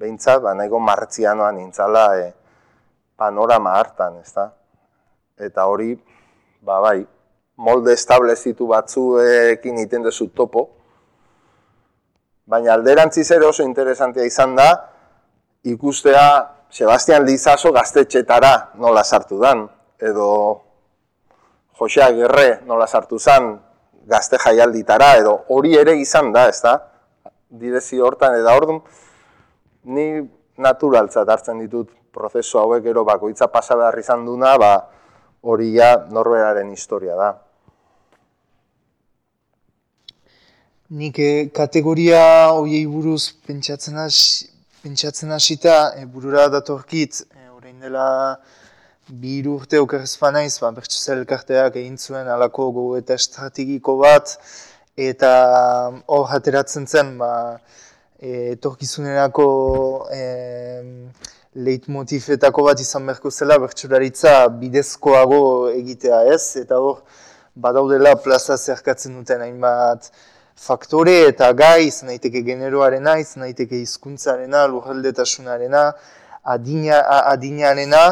behintzat, 0.00 0.40
ba, 0.42 0.54
nahiko 0.56 0.80
martzianoan 0.80 1.58
nintzala 1.60 2.04
e, 2.16 2.28
panorama 3.20 3.76
hartan, 3.76 4.20
ez 4.24 4.32
da? 4.32 4.48
Eta 5.40 5.66
hori, 5.68 5.92
ba, 6.64 6.80
bai, 6.80 7.00
molde 7.60 7.92
establezitu 7.92 8.70
batzuekin 8.70 9.82
iten 9.84 10.06
dezu 10.06 10.30
topo, 10.32 10.68
baina 12.50 12.72
alderantziz 12.74 13.28
ere 13.36 13.46
oso 13.46 13.62
interesantia 13.66 14.24
izan 14.24 14.56
da, 14.56 14.70
ikustea 15.68 16.24
Sebastian 16.70 17.26
Lizaso 17.26 17.72
gaztetxetara 17.74 18.54
nola 18.80 19.04
sartu 19.04 19.40
dan, 19.42 19.66
edo 20.00 20.30
Josea 21.80 22.10
Gerre 22.16 22.60
nola 22.68 22.86
sartu 22.86 23.18
zan 23.18 23.52
gazte 24.10 24.38
jaialditara 24.42 25.14
edo 25.20 25.36
hori 25.54 25.76
ere 25.78 25.96
izan 26.00 26.32
da, 26.34 26.48
ez 26.50 26.60
da? 26.64 26.76
Direzi 27.62 27.98
hortan 27.98 28.36
eta 28.40 28.54
orduan 28.58 28.82
ni 29.84 30.06
naturaltzat 30.60 31.28
hartzen 31.28 31.62
ditut 31.62 31.90
prozesu 32.12 32.58
hauek 32.58 32.82
gero 32.84 33.04
bakoitza 33.06 33.48
pasa 33.48 33.76
behar 33.78 33.98
izan 33.98 34.26
duna, 34.26 34.56
ba 34.58 34.72
hori 35.42 35.72
ja 35.76 35.94
norberaren 36.10 36.70
historia 36.74 37.16
da. 37.16 37.30
Nik 41.00 41.18
eh, 41.22 41.50
kategoria 41.54 42.22
horiei 42.50 42.86
buruz 42.90 43.30
pentsatzen 43.46 43.98
hasi, 44.02 44.48
pentsatzen 44.82 45.30
hasita 45.30 45.76
e, 46.00 46.06
burura 46.06 46.48
datorkit, 46.50 47.20
e, 47.30 47.46
orain 47.54 47.78
dela 47.78 48.06
bi 49.10 49.40
urte 49.48 49.80
okerrez 49.82 50.14
fanaiz, 50.18 50.58
ba, 50.62 50.70
bertsuzel 50.74 51.20
elkarteak 51.22 51.76
egin 51.80 51.96
zuen 51.98 52.28
alako 52.30 52.70
gogo 52.76 52.96
eta 52.98 53.16
estrategiko 53.18 53.96
bat, 54.00 54.36
eta 54.96 55.30
hor 56.06 56.26
hateratzen 56.30 56.86
zen, 56.86 57.16
ba, 57.18 57.32
etorkizunerako 58.20 59.46
e, 60.12 60.22
leitmotifetako 61.66 62.66
bat 62.68 62.82
izan 62.84 63.06
beharko 63.08 63.30
zela 63.30 63.56
bertsularitza 63.58 64.34
bidezkoago 64.60 65.42
egitea 65.72 66.22
ez, 66.34 66.44
eta 66.62 66.78
hor 66.78 67.00
badaudela 67.56 68.14
plaza 68.22 68.56
zerkatzen 68.56 69.16
duten 69.18 69.42
hainbat 69.42 70.12
faktore 70.60 71.16
eta 71.30 71.50
gai, 71.56 71.88
izan 71.88 72.12
daiteke 72.12 72.44
generoarena, 72.46 73.16
izan 73.18 73.46
daiteke 73.48 73.80
hizkuntzarena, 73.80 74.66
lujaldetasunarena, 74.68 75.86
adina, 76.44 77.00
adinarena, 77.32 78.04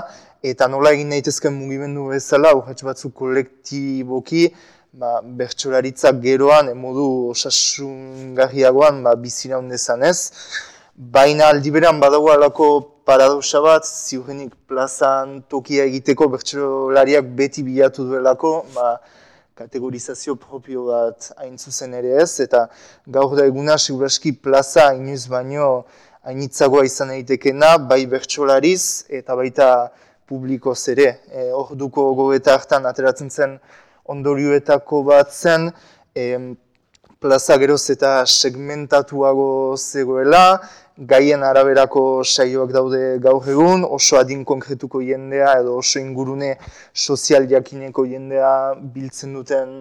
eta 0.43 0.69
nola 0.69 0.93
egin 0.95 1.11
daitezken 1.11 1.55
mugimendu 1.55 2.09
bezala, 2.13 2.55
urratx 2.59 2.85
batzuk 2.87 3.15
kolektiboki, 3.19 4.49
ba, 4.93 5.19
bertsolaritzak 5.23 6.21
geroan, 6.23 6.71
emodu 6.73 7.07
osasungarriagoan 7.33 9.03
ba, 9.05 9.15
bizira 9.17 9.59
hundezan 9.59 10.03
ez. 10.03 10.33
Baina 10.95 11.49
aldiberan 11.53 12.01
badago 12.01 12.31
alako 12.33 12.69
paradoxa 13.09 13.61
bat, 13.63 13.87
ziurrenik 13.87 14.55
plazan 14.69 15.43
tokia 15.51 15.87
egiteko 15.91 16.29
bertsolariak 16.35 17.31
beti 17.39 17.63
bilatu 17.67 18.07
duelako, 18.09 18.53
ba, 18.75 18.99
kategorizazio 19.59 20.37
propio 20.39 20.85
bat 20.87 21.33
hain 21.39 21.57
zuzen 21.59 21.95
ere 21.99 22.15
ez, 22.23 22.41
eta 22.45 22.69
gaur 23.07 23.35
da 23.39 23.47
eguna 23.51 23.79
seguraski 23.79 24.33
plaza 24.33 24.93
inoiz 24.95 25.25
baino 25.31 25.85
hainitzagoa 26.29 26.85
izan 26.87 27.11
eitekena, 27.17 27.77
bai 27.91 28.05
bertsolariz 28.07 29.07
eta 29.09 29.35
baita 29.39 29.69
publiko 30.29 30.75
zere. 30.75 31.09
E, 31.33 31.51
orduko 31.57 32.13
goeta 32.19 32.55
hartan 32.59 32.87
ateratzen 32.91 33.31
zen 33.31 33.59
ondorioetako 34.09 35.03
bat 35.09 35.33
zen, 35.33 35.71
e, 36.15 36.55
plaza 37.19 37.57
geroz 37.59 37.83
eta 37.91 38.13
segmentatuago 38.31 39.77
zegoela, 39.77 40.61
gaien 40.99 41.43
araberako 41.47 42.25
saioak 42.25 42.73
daude 42.75 43.01
gaur 43.23 43.47
egun, 43.51 43.85
oso 43.85 44.19
adin 44.19 44.45
konkretuko 44.45 45.01
jendea 45.03 45.53
edo 45.61 45.77
oso 45.79 46.01
ingurune 46.03 46.57
sozial 46.95 47.47
jakineko 47.51 48.05
jendea 48.07 48.53
biltzen 48.95 49.35
duten 49.35 49.81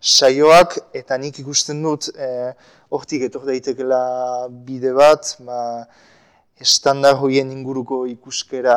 saioak, 0.00 0.78
eta 0.94 1.18
nik 1.18 1.38
ikusten 1.42 1.82
dut, 1.82 2.10
e, 2.14 2.52
hortik 2.90 3.28
etor 3.28 3.46
daitekela 3.46 4.02
bide 4.66 4.92
bat, 4.94 5.36
ba, 5.46 5.60
estandar 6.60 7.16
hoien 7.20 7.50
inguruko 7.50 8.04
ikuskera 8.06 8.76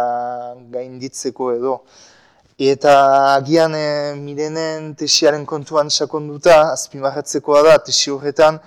gainditzeko 0.72 1.52
edo. 1.54 1.80
Eta 2.56 3.36
agian 3.36 3.74
e, 3.76 4.16
mirenen 4.16 4.94
tesiaren 4.96 5.44
kontuan 5.46 5.90
sakonduta, 5.92 6.72
azpimarratzekoa 6.72 7.64
da, 7.68 7.74
tesi 7.84 8.14
horretan, 8.14 8.62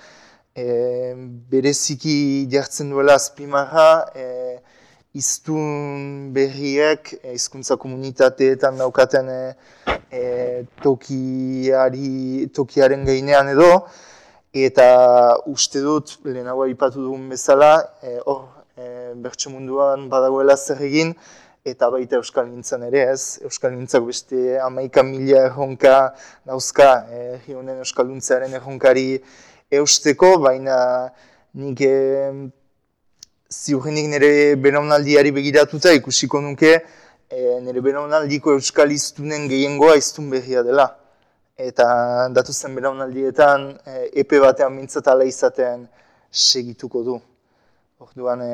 e, 0.53 1.15
bereziki 1.49 2.45
jartzen 2.51 2.91
duela 2.93 3.15
azpimarra, 3.17 3.87
e, 4.13 4.59
iztun 5.17 6.29
berriek, 6.35 7.15
e, 7.23 7.33
izkuntza 7.33 7.79
komunitateetan 7.81 8.77
daukaten 8.77 9.33
e, 9.33 9.41
tokiari, 10.85 12.45
tokiaren 12.53 13.09
gainean 13.09 13.49
edo, 13.55 13.71
eta 14.53 14.87
uste 15.49 15.81
dut, 15.81 16.19
lehenagoa 16.29 16.69
ipatu 16.69 17.01
dugun 17.01 17.25
bezala, 17.33 17.73
hor, 18.27 18.45
e, 18.45 18.58
bertso 19.23 19.49
munduan 19.49 20.07
badagoela 20.11 20.55
zer 20.57 20.81
egin, 20.87 21.15
eta 21.65 21.89
baita 21.91 22.17
Euskal 22.19 22.47
Nintzen 22.47 22.83
ere 22.87 23.03
ez. 23.11 23.39
Euskal 23.43 23.73
Nintzak 23.75 24.05
beste 24.07 24.59
amaika 24.63 25.03
mila 25.03 25.45
erronka 25.49 25.95
dauzka, 26.47 26.89
e, 27.11 27.53
honen 27.53 27.81
Euskal 27.83 28.07
Nuntzearen 28.07 28.53
erronkari 28.55 29.19
eusteko, 29.79 30.37
baina 30.43 30.77
nik 31.59 31.81
e, 31.81 31.93
ziurrenik 33.49 34.09
nire 34.13 34.31
beraunaldiari 34.61 35.33
begiratuta 35.35 35.93
ikusiko 35.97 36.41
nuke 36.41 36.73
e, 36.75 37.59
nire 37.65 37.81
beraunaldiko 37.81 38.53
euskal 38.57 38.91
iztunen 38.93 39.47
gehiengoa 39.49 39.97
iztun 39.97 40.29
berria 40.29 40.63
dela. 40.63 40.89
Eta 41.59 41.85
datu 42.31 42.53
zen 42.53 42.75
beraunaldietan 42.77 43.73
e, 43.85 44.05
epe 44.23 44.39
batean 44.39 44.73
mintzatala 44.77 45.27
izaten 45.27 45.87
segituko 46.31 47.03
du. 47.03 47.19
Orduan 47.99 48.41
e, 48.41 48.53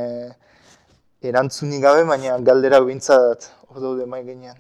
erantzunik 1.22 1.84
gabe, 1.84 2.06
baina 2.10 2.38
galdera 2.48 2.80
bintzat 2.86 3.50
hor 3.68 3.82
daude 3.84 4.08
mai 4.10 4.24
genian. 4.26 4.58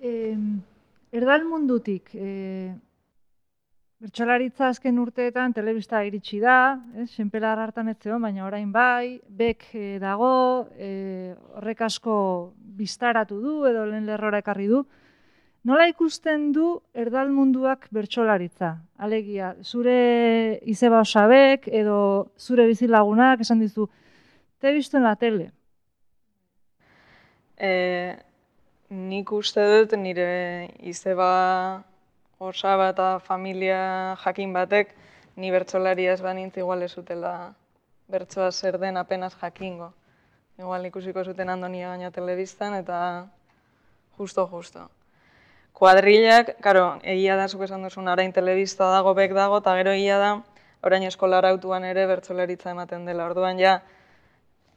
Eh, 0.00 0.36
erdal 1.12 1.44
mundutik, 1.46 2.14
eh, 2.14 2.72
Bertxolaritza 4.02 4.66
azken 4.66 4.96
urteetan 4.98 5.52
telebista 5.54 6.00
iritsi 6.02 6.40
da, 6.42 6.74
eh, 6.96 7.04
senpelar 7.06 7.60
hartan 7.62 7.88
ez 7.88 7.96
baina 8.02 8.44
orain 8.46 8.72
bai, 8.72 9.20
bek 9.28 9.62
eh, 9.74 9.98
dago, 10.00 10.66
eh, 10.76 11.36
horrek 11.54 11.82
asko 11.82 12.52
biztaratu 12.80 13.40
du 13.40 13.64
edo 13.64 13.86
lehen 13.86 14.04
lerrora 14.06 14.38
ekarri 14.38 14.66
du. 14.66 14.84
Nola 15.62 15.84
ikusten 15.86 16.48
du 16.50 16.80
erdal 16.98 17.28
munduak 17.30 17.84
bertsolaritza? 17.94 18.72
Alegia, 18.98 19.52
zure 19.62 20.58
izeba 20.66 21.04
osabek 21.04 21.68
edo 21.70 21.98
zure 22.34 22.64
bizilagunak 22.66 23.44
esan 23.44 23.60
dizu, 23.62 23.84
te 24.58 24.72
visto 24.74 24.98
en 24.98 25.04
la 25.06 25.12
tele? 25.20 25.52
E, 27.54 27.70
nik 28.90 29.30
uste 29.30 29.62
dut 29.70 29.94
nire 30.00 30.26
izeba 30.82 31.28
osaba 32.42 32.88
eta 32.90 33.06
familia 33.22 34.16
jakin 34.24 34.50
batek, 34.56 34.90
ni 35.36 35.52
bertsolaria 35.54 36.16
ez 36.16 36.24
banintz 36.26 36.56
igual 36.58 36.82
ez 36.82 36.90
zutela 36.90 37.52
bertsoa 38.10 38.50
zer 38.50 38.80
den 38.82 38.98
apenas 38.98 39.38
jakingo. 39.38 39.92
Igual 40.58 40.90
ikusiko 40.90 41.22
zuten 41.22 41.54
Andonia 41.54 41.94
baina 41.94 42.10
telebistan 42.10 42.74
eta 42.80 42.98
justo, 44.18 44.48
Kuadrillak, 45.72 46.58
karo, 46.62 46.84
egia 47.02 47.36
da, 47.40 47.48
zuk 47.48 47.64
esan 47.64 47.82
duzun, 47.86 48.08
arain 48.12 48.32
telebista 48.32 48.90
dago, 48.92 49.14
bek 49.18 49.32
dago, 49.34 49.58
eta 49.62 49.72
gero 49.78 49.94
egia 49.96 50.18
da, 50.20 50.32
orain 50.84 51.06
eskolara 51.08 51.50
autuan 51.54 51.86
ere 51.88 52.04
bertsolaritza 52.10 52.74
ematen 52.74 53.06
dela. 53.08 53.24
Orduan 53.30 53.58
ja, 53.58 53.78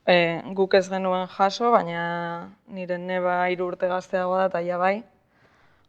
e, 0.08 0.16
guk 0.58 0.74
ez 0.80 0.88
genuen 0.90 1.28
jaso, 1.36 1.72
baina 1.76 2.06
nire 2.68 2.98
neba 2.98 3.42
hiru 3.52 3.68
urte 3.74 3.92
gazteago 3.92 4.38
da, 4.40 4.48
eta 4.52 4.64
ja 4.66 4.80
bai. 4.82 4.96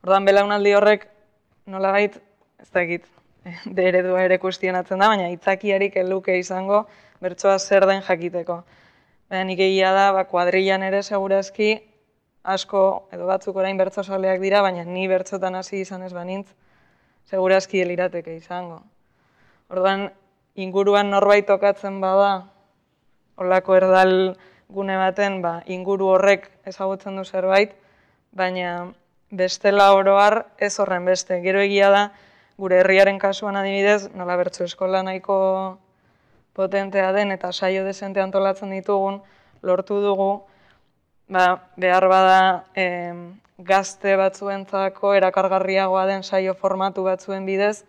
Orduan 0.03 0.27
belaunaldi 0.29 0.75
horrek 0.75 1.07
nola 1.71 1.95
bait, 1.95 2.19
ez 2.61 2.71
da 2.75 2.83
egit, 2.83 3.07
de 3.79 3.89
eredua 3.93 4.25
ere 4.27 4.41
kuestionatzen 4.43 4.99
da, 4.99 5.13
baina 5.13 5.31
itzakiarik 5.33 5.97
eluke 6.03 6.39
izango 6.41 6.87
bertsoa 7.23 7.59
zer 7.59 7.87
den 7.87 8.03
jakiteko. 8.03 8.65
Baina 9.31 9.47
nik 9.47 9.63
egia 9.71 9.95
da, 9.95 10.11
ba, 10.17 10.27
kuadrillan 10.27 10.83
ere 10.87 11.03
segurazki 11.07 11.77
asko 12.47 13.09
edo 13.13 13.27
batzuk 13.27 13.57
orain 13.59 13.77
bertso 13.77 14.03
dira, 14.41 14.63
baina 14.63 14.85
ni 14.85 15.09
bertsotan 15.09 15.55
hasi 15.55 15.81
izan 15.81 16.03
ez 16.03 16.13
banintz, 16.13 16.49
segurazki 17.27 17.81
elirateke 17.81 18.37
izango. 18.37 18.83
Orduan, 19.69 20.13
inguruan 20.55 21.11
norbait 21.11 21.47
tokatzen 21.47 22.01
bada, 22.01 22.47
olako 23.37 23.77
erdal 23.77 24.37
gune 24.69 24.97
baten, 24.97 25.43
ba, 25.43 25.63
inguru 25.67 26.07
horrek 26.15 26.51
ezagutzen 26.65 27.17
du 27.17 27.25
zerbait, 27.25 27.75
baina 28.33 28.93
bestela 29.31 29.93
oroar 29.93 30.47
ez 30.59 30.79
horren 30.79 31.05
beste. 31.05 31.41
Gero 31.43 31.61
egia 31.61 31.91
da, 31.91 32.05
gure 32.57 32.79
herriaren 32.81 33.19
kasuan 33.19 33.57
adibidez, 33.57 34.09
nola 34.15 34.37
bertzu 34.37 34.65
eskola 34.65 35.03
nahiko 35.03 35.79
potentea 36.57 37.11
den 37.13 37.35
eta 37.35 37.53
saio 37.53 37.85
desente 37.85 38.23
antolatzen 38.23 38.71
ditugun, 38.71 39.21
lortu 39.63 39.99
dugu, 40.01 40.47
ba, 41.29 41.69
behar 41.77 42.07
bada 42.09 42.41
gazte 43.59 44.17
batzuentzako 44.17 45.15
erakargarriagoa 45.17 46.07
den 46.07 46.23
saio 46.23 46.55
formatu 46.55 47.05
batzuen 47.07 47.47
bidez, 47.47 47.85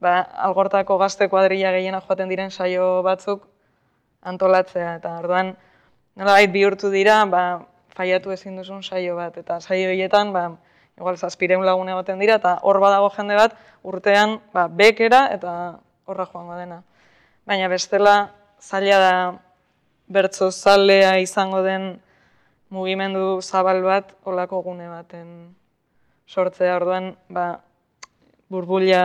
ba, 0.00 0.20
algortako 0.48 0.98
gazte 0.98 1.28
kuadrilla 1.28 1.72
gehiena 1.74 2.00
joaten 2.00 2.28
diren 2.28 2.50
saio 2.50 3.02
batzuk 3.02 3.44
antolatzea. 4.22 4.96
Eta 5.00 5.18
orduan, 5.20 5.54
nola 6.16 6.38
bihurtu 6.46 6.90
dira, 6.90 7.24
ba, 7.26 7.64
faiatu 7.94 8.32
ezin 8.34 8.56
duzun 8.56 8.82
saio 8.82 9.16
bat, 9.16 9.36
eta 9.38 9.60
saio 9.60 9.90
horietan, 9.90 10.32
ba, 10.32 10.48
igual 10.98 11.18
zazpireun 11.18 11.64
lagun 11.66 11.90
egoten 11.90 12.22
dira, 12.22 12.38
eta 12.40 12.58
hor 12.62 12.80
badago 12.80 13.10
jende 13.16 13.36
bat, 13.38 13.56
urtean, 13.82 14.38
ba, 14.54 14.68
bekera 14.68 15.26
eta 15.34 15.78
horra 16.06 16.26
joango 16.30 16.56
dena. 16.58 16.82
Baina 17.44 17.68
bestela, 17.68 18.30
zaila 18.60 18.98
da 19.02 19.14
bertso 20.08 20.50
zalea 20.50 21.18
izango 21.20 21.62
den 21.64 21.98
mugimendu 22.74 23.38
zabal 23.42 23.82
bat, 23.86 24.12
olako 24.26 24.62
gune 24.66 24.88
baten 24.90 25.28
sortzea, 26.26 26.74
orduan, 26.80 27.12
ba, 27.30 27.46
burbulia 28.50 29.04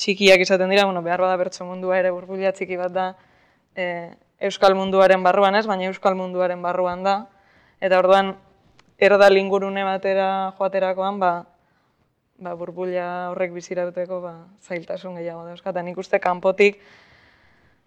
txikiak 0.00 0.46
izaten 0.46 0.70
dira, 0.72 0.86
bueno, 0.86 1.02
behar 1.02 1.20
bada 1.26 1.36
bertso 1.40 1.66
mundua 1.66 1.98
ere 1.98 2.14
burbulia 2.14 2.54
txiki 2.54 2.78
bat 2.80 2.94
da, 2.94 3.10
e, 3.74 3.86
Euskal 4.48 4.72
munduaren 4.72 5.20
barruan 5.20 5.58
ez, 5.58 5.66
baina 5.68 5.90
Euskal 5.90 6.14
munduaren 6.16 6.62
barruan 6.64 7.02
da, 7.04 7.16
Eta 7.80 7.96
orduan, 7.96 8.34
erdal 9.00 9.38
ingurune 9.40 9.82
batera 9.86 10.52
joaterakoan, 10.58 11.16
ba, 11.20 11.30
ba, 12.36 12.52
burbulia 12.60 13.06
horrek 13.32 13.54
bizirauteko 13.56 14.20
ba, 14.20 14.34
zailtasun 14.60 15.16
gehiago 15.16 15.46
da. 15.46 15.54
Euskata, 15.56 15.80
nik 15.86 15.96
uste 15.96 16.20
kanpotik, 16.20 16.76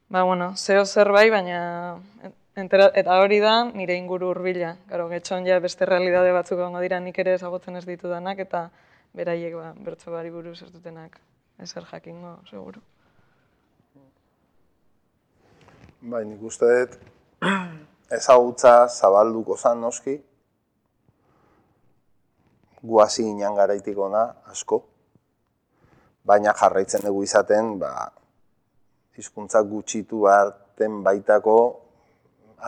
ba, 0.10 0.24
bueno, 0.26 0.56
zeo 0.58 0.82
zer 0.86 1.14
bai, 1.14 1.28
baina 1.30 1.60
entera, 2.56 2.90
eta 2.94 3.20
hori 3.22 3.40
da 3.42 3.64
nire 3.74 3.96
inguru 3.98 4.30
hurbila. 4.32 4.76
Garo, 4.90 5.08
getxon 5.10 5.46
ja 5.48 5.60
beste 5.64 5.86
realidade 5.90 6.32
batzuk 6.36 6.60
egongo 6.60 6.82
dira 6.84 7.00
nik 7.00 7.18
ere 7.20 7.36
ezagutzen 7.40 7.78
ez 7.80 7.86
ditu 7.86 8.10
danak, 8.10 8.40
eta 8.40 8.70
beraiek 9.14 9.56
ba, 9.58 9.74
bertso 9.86 10.12
bari 10.12 10.32
buruz 10.34 10.62
ez 10.62 10.72
dutenak 10.72 11.20
ezer 11.62 11.86
jakingo, 11.90 12.38
seguru. 12.50 12.82
Bai, 16.04 16.26
nik 16.28 16.42
uste 16.44 16.68
dut, 16.68 16.98
ezagutza 18.18 18.88
zabalduko 18.90 19.56
zan 19.58 19.80
noski, 19.82 20.18
guazi 22.84 23.24
inan 23.30 23.56
garaitik 23.56 23.98
ona, 23.98 24.26
asko, 24.52 24.82
baina 26.28 26.52
jarraitzen 26.60 27.06
dugu 27.08 27.24
izaten, 27.24 27.78
ba, 27.80 28.12
hizkuntza 29.16 29.62
gutxitu 29.62 30.26
arten 30.28 31.00
baitako 31.06 31.56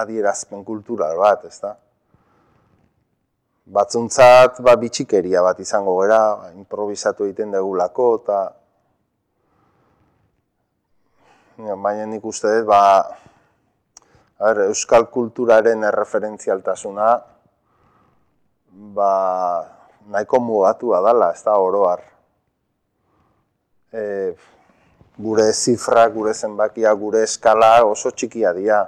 adierazpen 0.04 0.64
kultural 0.68 1.18
bat, 1.18 1.46
ez 1.50 1.60
da? 1.62 1.76
Batzuntzat, 3.66 4.62
ba, 4.66 4.76
bitxikeria 4.78 5.42
bat 5.46 5.60
izango 5.64 5.98
gara, 6.02 6.22
ba, 6.42 6.52
improvisatu 6.54 7.26
egiten 7.26 7.56
dugulako, 7.56 8.10
eta 8.22 8.40
baina 11.82 12.06
nik 12.10 12.26
uste 12.26 12.52
dut, 12.60 12.68
ba, 12.70 12.82
Ber, 14.46 14.60
euskal 14.68 15.08
kulturaren 15.10 15.86
erreferentzialtasuna 15.88 17.06
ba, 18.94 19.12
nahiko 20.12 20.40
mugatu 20.44 20.92
dala, 20.92 21.32
ez 21.34 21.42
da 21.44 21.56
oroar. 21.58 22.04
E, 23.96 24.36
gure 25.18 25.48
zifra, 25.54 26.04
gure 26.12 26.34
zenbakia, 26.34 26.94
gure 26.94 27.24
eskala 27.24 27.86
oso 27.88 28.12
txikia 28.12 28.52
dira. 28.54 28.82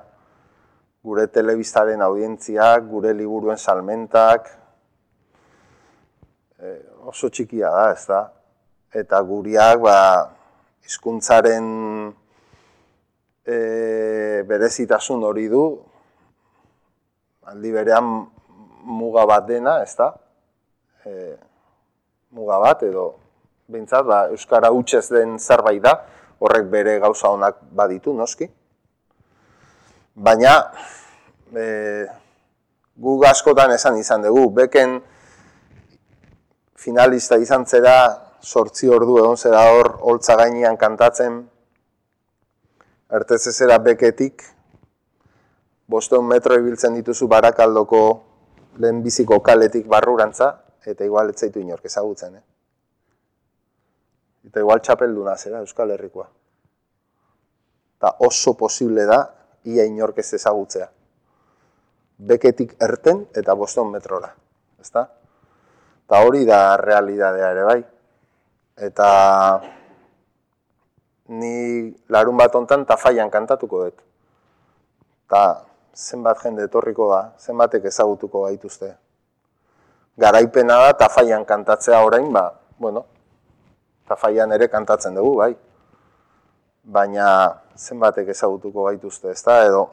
Gure 1.07 1.29
telebistaren 1.31 2.01
audientziak, 2.03 2.87
gure 2.91 3.13
liburuen 3.15 3.55
salmentak, 3.55 4.49
e, 6.59 6.73
oso 7.07 7.29
txikia 7.31 7.69
da, 7.71 7.85
ez 7.93 8.03
da? 8.09 8.21
Eta 9.01 9.21
guriak, 9.23 9.79
ba, 9.85 9.99
hizkuntzaren 10.83 11.69
e, 13.47 13.57
berezitasun 14.49 15.23
hori 15.27 15.47
du, 15.51 15.63
aldi 17.47 17.71
berean 17.71 18.11
muga 18.97 19.23
bat 19.29 19.47
dena, 19.47 19.77
ez 19.85 19.93
da? 19.95 20.11
E, 21.07 21.13
muga 22.35 22.59
bat, 22.63 22.83
edo, 22.87 23.09
behintzat, 23.71 24.05
ba, 24.07 24.21
Euskara 24.35 24.71
hutsez 24.75 25.07
den 25.13 25.37
zerbait 25.39 25.83
da, 25.83 25.95
horrek 26.43 26.67
bere 26.71 26.99
gauza 27.03 27.31
honak 27.31 27.63
baditu, 27.71 28.13
noski. 28.15 28.49
Baina, 30.17 30.71
e, 31.53 32.07
gu 32.97 33.11
askotan 33.29 33.69
esan 33.75 33.99
izan 34.01 34.23
dugu, 34.25 34.47
beken 34.49 34.95
finalista 36.73 37.37
izan 37.37 37.67
zera, 37.69 37.93
sortzi 38.41 38.89
ordu 38.89 39.19
egon 39.21 39.37
zera 39.37 39.61
hor, 39.69 39.91
holtza 40.01 40.33
gainean 40.39 40.77
kantatzen, 40.81 41.37
ertez 43.13 43.43
ezera 43.53 43.77
beketik, 43.77 44.41
bosteun 45.85 46.25
metro 46.25 46.57
ibiltzen 46.57 46.97
dituzu 46.97 47.29
barakaldoko 47.29 48.01
lehen 48.81 49.05
biziko 49.05 49.37
kaletik 49.45 49.85
barrurantza, 49.85 50.49
eta 50.81 51.05
igual 51.05 51.29
ez 51.29 51.37
zaitu 51.37 51.61
inork 51.61 51.85
ezagutzen, 51.85 52.41
eh? 52.41 52.45
Eta 54.49 54.65
igual 54.65 54.81
txapelduna 54.81 55.37
zera 55.37 55.61
Euskal 55.61 55.91
Herrikoa. 55.93 56.29
Eta 57.97 58.15
oso 58.25 58.57
posible 58.57 59.05
da, 59.05 59.25
ia 59.65 59.85
inork 59.85 60.19
ez 60.19 60.33
ezagutzea. 60.33 60.89
Beketik 62.17 62.75
erten 62.81 63.25
eta 63.35 63.55
boston 63.55 63.91
metrora. 63.91 64.33
Ezta? 64.81 65.07
Eta 66.05 66.21
hori 66.25 66.45
da 66.45 66.77
realidadea 66.77 67.51
ere 67.51 67.63
bai. 67.67 67.81
Eta 68.77 69.09
ni 71.27 71.91
larun 72.09 72.37
bat 72.37 72.55
ontan 72.55 72.85
tafaian 72.85 73.29
kantatuko 73.29 73.83
dut. 73.83 74.01
Eta 75.27 75.43
zenbat 75.97 76.39
jende 76.45 76.63
etorriko 76.69 77.09
da, 77.11 77.21
zenbatek 77.41 77.89
ezagutuko 77.89 78.45
gaituzte. 78.45 78.93
Garaipena 80.17 80.77
da 80.85 80.93
tafaian 81.05 81.45
kantatzea 81.45 81.99
orain, 82.05 82.31
ba, 82.33 82.51
bueno, 82.79 83.05
tafaian 84.07 84.51
ere 84.55 84.69
kantatzen 84.69 85.17
dugu, 85.17 85.35
bai. 85.41 85.51
Baina 86.87 87.27
zenbatek 87.75 88.29
ezagutuko 88.31 88.87
gaituzte, 88.87 89.31
ezta 89.35 89.59
edo 89.67 89.89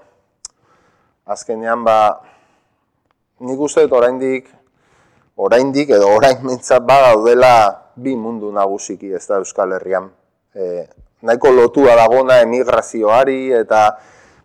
azkenean 1.26 1.82
ba 1.84 1.99
nik 3.40 3.61
uste 3.66 3.82
dut 3.82 3.97
oraindik 3.99 4.51
oraindik 5.36 5.90
edo 5.90 6.09
orain 6.14 6.38
mintzat 6.47 6.84
ba 6.86 7.01
daudela 7.09 7.55
bi 7.95 8.14
mundu 8.16 8.51
nagusiki, 8.53 9.12
ez 9.14 9.26
da 9.26 9.38
Euskal 9.42 9.74
Herrian. 9.76 10.11
E, 10.55 10.86
nahiko 11.22 11.51
lotua 11.51 11.95
dagona 11.99 12.40
emigrazioari 12.42 13.53
eta 13.55 13.86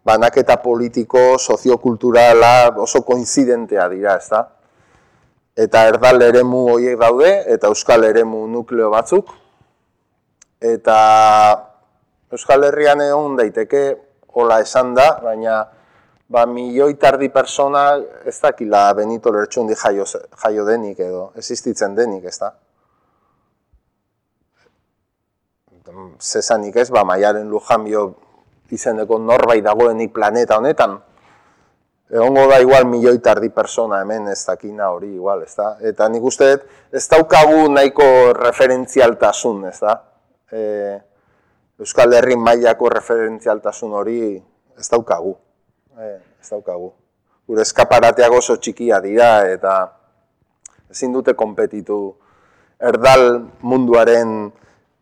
banaketa 0.06 0.58
politiko, 0.62 1.38
soziokulturala 1.38 2.72
oso 2.82 3.02
koinzidentea 3.06 3.88
dira, 3.92 4.16
ez 4.18 4.30
da? 4.30 4.44
Eta 5.60 5.86
erdal 5.92 6.22
eremu 6.24 6.66
horiek 6.74 6.98
daude, 7.00 7.32
eta 7.54 7.68
euskal 7.68 8.06
eremu 8.08 8.46
nukleo 8.48 8.90
batzuk, 8.94 9.34
eta 10.62 11.00
Euskal 12.30 12.64
Herrian 12.68 13.02
egon 13.02 13.36
daiteke 13.40 13.84
hola 14.38 14.60
esan 14.62 14.94
da, 14.94 15.08
baina 15.24 15.64
ba, 16.30 16.46
milioi 16.46 16.94
tardi 17.02 17.32
persona 17.34 17.84
ez 18.26 18.38
dakila 18.42 18.94
Benito 18.94 19.34
Lertxundi 19.34 19.76
jaio, 19.76 20.06
jaio 20.44 20.66
denik 20.68 21.02
edo, 21.02 21.32
existitzen 21.42 21.96
denik, 21.98 22.30
ez 22.30 22.38
da? 22.38 22.54
Zesanik 26.22 26.76
ez, 26.78 26.92
ba, 26.94 27.02
maiaren 27.08 27.50
lujanbio 27.50 28.06
izeneko 28.70 29.18
norbait 29.18 29.64
dagoenik 29.66 30.14
planeta 30.14 30.60
honetan, 30.62 31.00
egongo 32.14 32.46
da 32.52 32.60
igual 32.62 32.86
milioi 32.86 33.18
tardi 33.26 33.50
persona 33.50 34.04
hemen 34.04 34.30
ez 34.30 34.44
dakina 34.46 34.92
hori 34.94 35.16
igual, 35.16 35.42
ez 35.50 35.56
da? 35.58 35.72
Eta 35.82 36.06
nik 36.14 36.30
uste 36.30 36.52
ez 36.94 37.08
daukagu 37.10 37.66
nahiko 37.74 38.06
referentzialtasun, 38.38 39.66
ez 39.74 39.78
da? 39.82 39.98
E, 40.54 40.62
Euskal 41.80 42.12
Herri 42.12 42.36
mailako 42.36 42.90
referentzialtasun 42.92 43.94
hori 43.96 44.20
ez 44.78 44.88
daukagu. 44.92 45.38
E, 45.96 46.10
ez 46.42 46.50
daukagu. 46.52 46.90
Gure 47.48 47.64
eskaparateak 47.64 48.34
oso 48.36 48.58
txikia 48.60 49.00
dira 49.00 49.30
eta 49.48 49.76
ezin 50.92 51.14
dute 51.16 51.34
konpetitu 51.40 52.00
erdal 52.92 53.24
munduaren 53.64 54.52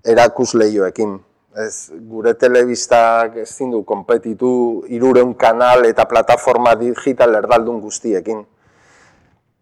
erakusleioekin. 0.05 1.15
Ez, 1.57 1.89
gure 2.11 2.35
telebistak 2.37 3.39
ez 3.41 3.47
zindu 3.49 3.81
konpetitu 3.81 4.51
irureun 4.93 5.33
kanal 5.33 5.87
eta 5.89 6.05
plataforma 6.05 6.75
digital 6.77 7.33
erdaldun 7.39 7.81
guztiekin. 7.81 8.43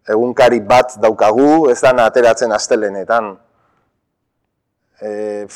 Egunkari 0.06 0.60
bat 0.60 0.98
daukagu, 1.00 1.70
ez 1.72 1.80
da 1.80 1.94
ateratzen 2.04 2.52
astelenetan. 2.52 3.32
E, 5.00 5.46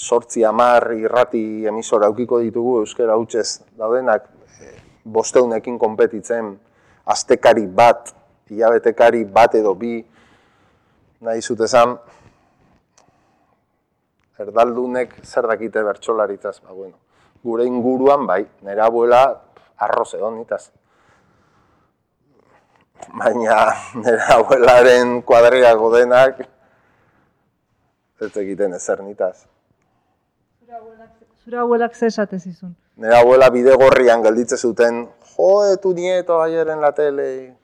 sortzi 0.00 0.44
amar 0.44 0.94
irrati 0.96 1.66
emisora 1.68 2.08
aukiko 2.08 2.38
ditugu 2.40 2.78
euskera 2.80 3.18
hutsez 3.20 3.60
daudenak 3.76 4.30
e, 4.64 4.70
bosteunekin 5.04 5.76
konpetitzen 5.78 6.54
astekari 7.04 7.66
bat, 7.66 8.14
hilabetekari 8.48 9.26
bat 9.28 9.58
edo 9.60 9.74
bi 9.76 9.98
nahi 11.20 11.44
zutezan 11.44 11.98
erdaldunek 14.40 15.18
zer 15.20 15.50
dakite 15.52 15.84
bertsolaritzaz, 15.84 16.62
ba, 16.64 16.72
bueno, 16.72 16.96
gure 17.44 17.68
inguruan 17.68 18.24
bai, 18.24 18.40
nera 18.64 18.88
abuela 18.88 19.20
arroz 19.76 20.14
edo 20.16 20.32
nitaz. 20.32 20.70
Baina 23.20 23.66
nera 24.00 24.32
abuelaren 24.40 25.20
kuadriago 25.28 25.92
denak 25.92 26.40
ez 28.20 28.32
egiten 28.36 28.80
ezer 28.80 29.04
nitaz. 29.04 29.49
Zura 31.44 31.60
abuelak 31.60 31.94
ze 31.94 32.06
esate 32.06 32.38
zizun? 32.38 32.76
Nera 32.96 33.20
abuela 33.20 33.48
bide 33.50 33.74
gorrian 33.74 34.22
gelditze 34.22 34.56
zuten, 34.56 35.08
jo, 35.36 35.76
tu 35.82 35.94
nieto 35.94 36.40
ayer 36.42 36.68
en 36.68 36.80
la 36.80 36.92
tele. 36.92 37.56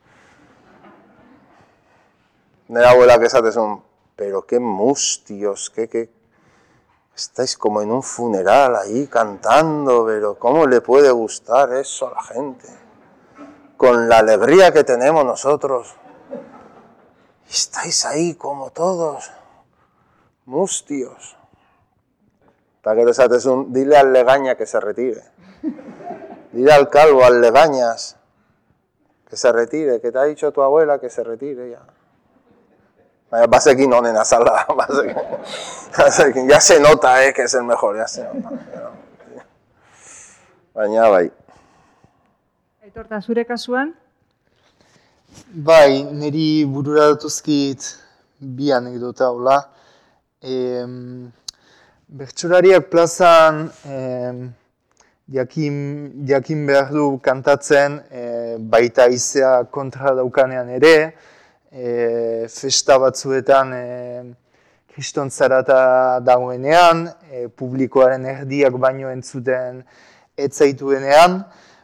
Nera 2.68 2.90
abuelak 2.90 3.22
esatezun, 3.22 3.82
pero 4.16 4.46
qué 4.46 4.58
mustios, 4.58 5.70
qué, 5.70 5.88
qué, 5.88 6.10
estáis 7.14 7.56
como 7.56 7.80
en 7.80 7.92
un 7.92 8.02
funeral 8.02 8.76
ahí 8.76 9.06
cantando, 9.06 10.04
pero 10.06 10.38
¿cómo 10.38 10.66
le 10.66 10.80
puede 10.80 11.10
gustar 11.10 11.72
eso 11.74 12.08
a 12.08 12.14
la 12.14 12.22
gente? 12.22 12.68
Con 13.76 14.08
la 14.08 14.18
alegría 14.18 14.72
que 14.72 14.84
tenemos 14.84 15.24
nosotros. 15.24 15.94
Estáis 17.48 18.04
ahí 18.04 18.34
como 18.34 18.70
todos, 18.70 19.30
mustios. 20.44 21.35
Eta 22.86 22.94
gero 22.94 23.10
esatezun, 23.10 23.72
dile 23.72 23.96
al 23.98 24.12
legaña 24.12 24.54
que 24.54 24.64
se 24.64 24.78
retire. 24.78 25.20
Dile 26.52 26.72
al 26.72 26.88
calvo, 26.88 27.24
al 27.24 27.40
legañas, 27.40 28.14
que 29.28 29.36
se 29.36 29.50
retire, 29.50 30.00
que 30.00 30.12
te 30.12 30.18
ha 30.20 30.22
dicho 30.22 30.52
tu 30.52 30.62
abuela 30.62 31.00
que 31.00 31.10
se 31.10 31.24
retire 31.24 31.68
ya. 31.68 31.82
Baina 33.28 33.48
bazekin 33.48 33.92
honen 33.92 34.16
azala, 34.16 34.64
bazekin. 34.76 35.16
bazekin. 35.98 36.48
Ya 36.48 36.60
se 36.60 36.78
nota, 36.78 37.26
eh, 37.26 37.34
que 37.34 37.42
es 37.42 37.54
el 37.54 37.64
mejor, 37.64 37.96
ya 37.96 38.06
se 38.06 38.22
nota. 38.22 38.50
Baina 40.72 41.08
bai. 41.08 41.32
Aitorta, 42.84 43.20
zure 43.20 43.44
kasuan? 43.46 43.96
Bai, 45.50 46.04
niri 46.04 46.64
burura 46.64 47.08
datuzkit 47.08 47.82
bi 48.38 48.70
anekdota 48.70 49.32
hola. 49.32 49.58
E, 50.40 50.86
Bertsolariak 52.08 52.84
plazan 52.86 53.64
e, 53.82 54.32
jakin, 55.26 56.12
jakin 56.28 56.60
behar 56.68 56.92
du 56.94 57.18
kantatzen 57.18 57.96
e, 58.14 58.54
baita 58.60 59.08
izea 59.10 59.64
kontra 59.74 60.12
daukanean 60.14 60.70
ere, 60.70 61.16
e, 61.72 62.46
festa 62.46 63.00
batzuetan 63.02 63.74
e, 63.74 63.82
kriston 64.94 65.34
zarata 65.34 66.20
dagoenean, 66.22 67.08
e, 67.26 67.48
publikoaren 67.48 68.30
erdiak 68.36 68.78
baino 68.78 69.10
entzuten 69.10 69.82
etzaituenean, 70.38 71.40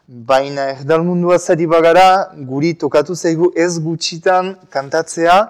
baina 0.07 0.71
erdal 0.77 1.03
mundua 1.03 1.43
zari 1.43 1.67
bagara, 1.67 2.31
guri 2.47 2.77
tokatu 2.79 3.19
zaigu 3.19 3.51
ez 3.59 3.75
gutxitan 3.83 4.55
kantatzea, 4.71 5.43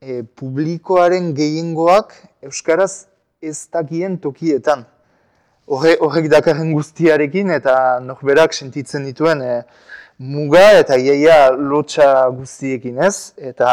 e, 0.00 0.22
publikoaren 0.24 1.34
gehiengoak 1.36 2.16
Euskaraz 2.40 3.11
ez 3.42 3.66
dakien 3.72 4.16
tokietan. 4.22 4.84
Horre, 5.66 5.96
horrek 6.04 6.28
dakarren 6.30 6.70
guztiarekin 6.76 7.50
eta 7.50 7.74
norberak 8.02 8.54
sentitzen 8.54 9.06
dituen 9.08 9.42
e, 9.42 9.54
muga 10.22 10.62
eta 10.78 10.98
iaia 10.98 11.50
lotxa 11.50 12.06
guztiekin 12.36 13.00
ez. 13.02 13.32
Eta 13.36 13.72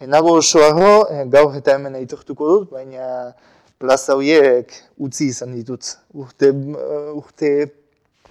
enago 0.00 0.32
oso 0.40 0.64
arro, 0.64 0.94
e, 1.12 1.26
gaur 1.32 1.56
eta 1.58 1.76
hemen 1.76 1.98
aitortuko 2.00 2.48
dut, 2.52 2.70
baina 2.72 3.34
plaza 3.76 4.16
horiek 4.16 4.72
utzi 4.96 5.28
izan 5.34 5.52
ditut. 5.58 5.92
Urte, 6.16 6.52
urte 7.12 7.52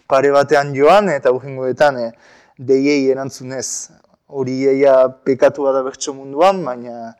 pare 0.09 0.31
batean 0.33 0.73
joan 0.77 1.11
eta 1.13 1.33
urrengoetan 1.35 2.01
e, 2.01 2.09
deiei 2.57 3.03
erantzunez. 3.13 3.91
Hori 4.33 4.63
eia 4.71 4.97
pekatu 5.27 5.67
bada 5.67 5.85
bertso 5.85 6.15
munduan, 6.17 6.63
baina 6.65 7.13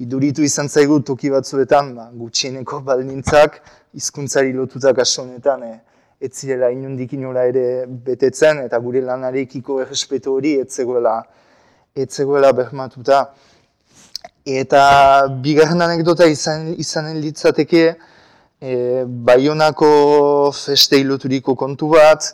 iduritu 0.00 0.42
izan 0.42 0.68
zaigu 0.68 1.00
toki 1.04 1.30
batzuetan, 1.32 1.92
ba, 1.96 2.08
gutxieneko 2.16 2.80
baldintzak, 2.86 3.60
hizkuntzari 3.96 4.52
lotutak 4.56 4.98
asonetan, 5.04 5.62
e, 5.66 5.74
ez 6.20 6.32
zirela 6.36 6.70
inundik 6.72 7.12
inora 7.16 7.44
ere 7.48 7.64
betetzen, 8.06 8.64
eta 8.66 8.80
gure 8.80 9.02
lanarekiko 9.04 9.80
errespetu 9.84 10.36
hori 10.38 10.54
ez 10.60 10.68
zegoela, 10.72 11.18
ez 11.96 12.08
zegoela 12.08 12.52
behmatuta. 12.56 13.20
Eta 14.60 14.82
bigarren 15.44 15.84
anekdota 15.84 16.28
izan, 16.28 16.70
izanen 16.80 17.20
litzateke, 17.20 17.84
e, 18.60 18.72
Baionako 19.04 19.92
festei 20.56 21.04
loturiko 21.04 21.56
kontu 21.60 21.92
bat, 21.92 22.32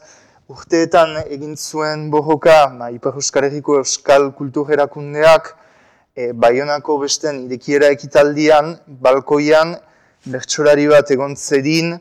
urteetan 0.50 1.16
egin 1.26 1.56
zuen 1.58 2.10
bohoka, 2.14 2.58
ba, 2.78 2.94
Ipar 2.94 3.18
Euskal 3.18 3.50
Herriko 3.50 3.80
Euskal 3.82 4.30
Kulturerakundeak, 4.38 5.56
e, 6.16 6.32
Baionako 6.32 6.98
besten 7.02 7.44
irekiera 7.46 7.90
ekitaldian, 7.94 8.74
balkoian, 9.04 9.76
bertsolari 10.26 10.88
bat 10.90 11.10
egon 11.14 11.36
zedin, 11.36 11.92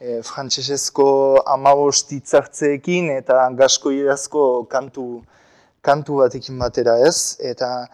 e, 0.00 0.20
frantsesezko 0.26 1.08
amabost 1.56 2.14
itzartzeekin 2.16 3.12
eta 3.18 3.44
gasko 3.58 3.92
irazko 3.94 4.46
kantu, 4.72 5.06
kantu 5.84 6.22
batekin 6.22 6.58
batera 6.58 6.96
ez. 7.06 7.36
Eta 7.52 7.86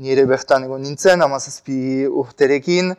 nire 0.00 0.26
bertan 0.28 0.66
egon 0.66 0.82
nintzen, 0.84 1.22
amazazpi 1.22 2.06
urterekin, 2.08 2.92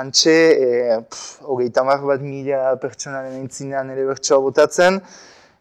antxe, 0.00 0.36
e, 0.54 1.00
hogeita 1.48 1.82
bat 1.84 2.20
mila 2.22 2.76
pertsonaren 2.82 3.40
entzinean 3.40 3.90
ere 3.90 4.04
bertsoa 4.06 4.38
botatzen, 4.38 5.00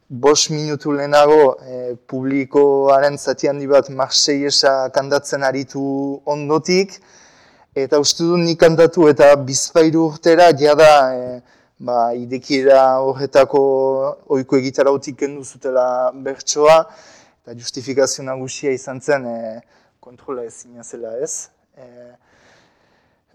bos 0.09 0.49
minutu 0.49 0.91
lehenago 0.91 1.59
e, 1.61 1.95
publikoaren 2.09 3.17
zati 3.17 3.47
handi 3.47 3.67
bat 3.69 3.89
Marseiesa 3.93 4.89
kandatzen 4.89 5.43
aritu 5.45 5.83
ondotik, 6.25 6.95
eta 7.77 7.99
uste 8.01 8.25
du 8.25 8.37
nik 8.41 8.57
kantatu 8.59 9.05
eta 9.11 9.35
bizpairu 9.37 10.07
urtera 10.09 10.49
jada 10.57 10.89
e, 11.13 11.41
ba, 11.77 12.09
idekiera 12.17 12.81
horretako 13.05 13.61
oiko 14.33 14.57
egitara 14.57 14.91
utik 14.91 15.19
kendu 15.21 15.45
zutela 15.45 16.09
bertsoa, 16.25 16.79
eta 17.43 17.53
justifikazio 17.53 18.25
nagusia 18.25 18.73
izan 18.73 18.99
zen 18.99 19.29
e, 19.29 19.37
kontrola 20.01 20.47
ezin 20.49 20.81
zela 20.81 21.13
ez. 21.21 21.49
E, 21.77 21.85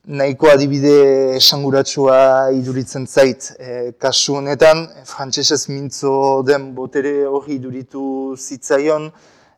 nahiko 0.06 0.48
adibide 0.50 1.36
esanguratsua 1.36 2.50
iduritzen 2.52 3.06
zait. 3.06 3.52
E, 3.58 3.92
kasu 3.98 4.36
honetan, 4.36 4.84
frantsesez 5.08 5.68
mintzo 5.68 6.42
den 6.46 6.72
botere 6.76 7.24
hori 7.26 7.56
iduritu 7.56 8.36
zitzaion, 8.36 9.10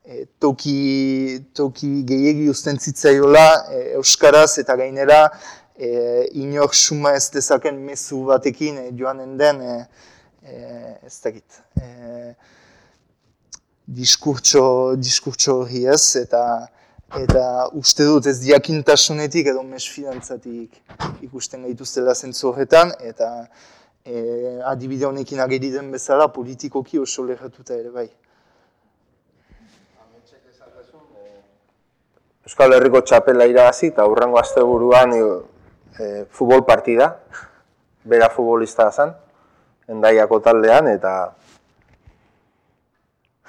e, 0.07 0.27
toki, 0.41 1.43
toki 1.55 1.91
gehiegi 2.07 2.49
usten 2.51 2.79
zitzaiola, 2.79 3.47
e, 3.75 3.81
Euskaraz 3.99 4.59
eta 4.63 4.77
gainera, 4.79 5.25
e, 5.75 6.29
inor 6.39 6.75
suma 6.75 7.17
ez 7.19 7.27
dezaken 7.35 7.83
mezu 7.83 8.23
batekin 8.31 8.79
e, 8.85 8.91
joanen 8.95 9.35
den, 9.41 9.61
e, 9.61 9.77
e, 10.47 10.61
ez 11.11 11.19
dakit. 11.25 11.63
E, 11.83 12.35
diskurtso, 13.87 14.95
diskurtso 14.99 15.61
hori 15.65 15.87
ez, 15.91 16.17
eta 16.23 16.43
eta 17.15 17.69
uste 17.79 18.05
dut 18.05 18.27
ez 18.27 18.41
diakintasunetik 18.43 19.47
edo 19.53 19.63
mesfidantzatik 19.63 20.81
ikusten 21.23 21.63
gaituztela 21.63 22.15
zentzu 22.15 22.51
horretan, 22.51 22.91
eta 23.01 23.47
e, 24.03 24.61
adibide 24.67 25.07
honekin 25.07 25.41
ageri 25.41 25.71
den 25.71 25.93
bezala 25.93 26.29
politikoki 26.33 26.99
oso 26.99 27.25
lehatuta 27.25 27.75
ere 27.75 27.91
bai. 27.91 28.09
Euskal 32.47 32.77
Herriko 32.77 33.01
txapela 33.03 33.47
irabazi 33.51 33.89
eta 33.91 34.05
hurrengo 34.07 34.39
asteburuan 34.39 35.15
e, 35.15 35.23
futbol 36.31 36.63
partida, 36.67 37.17
bera 38.05 38.29
futbolista 38.31 38.91
zen, 38.91 39.15
endaiako 39.91 40.39
taldean, 40.43 40.87
eta 40.91 41.15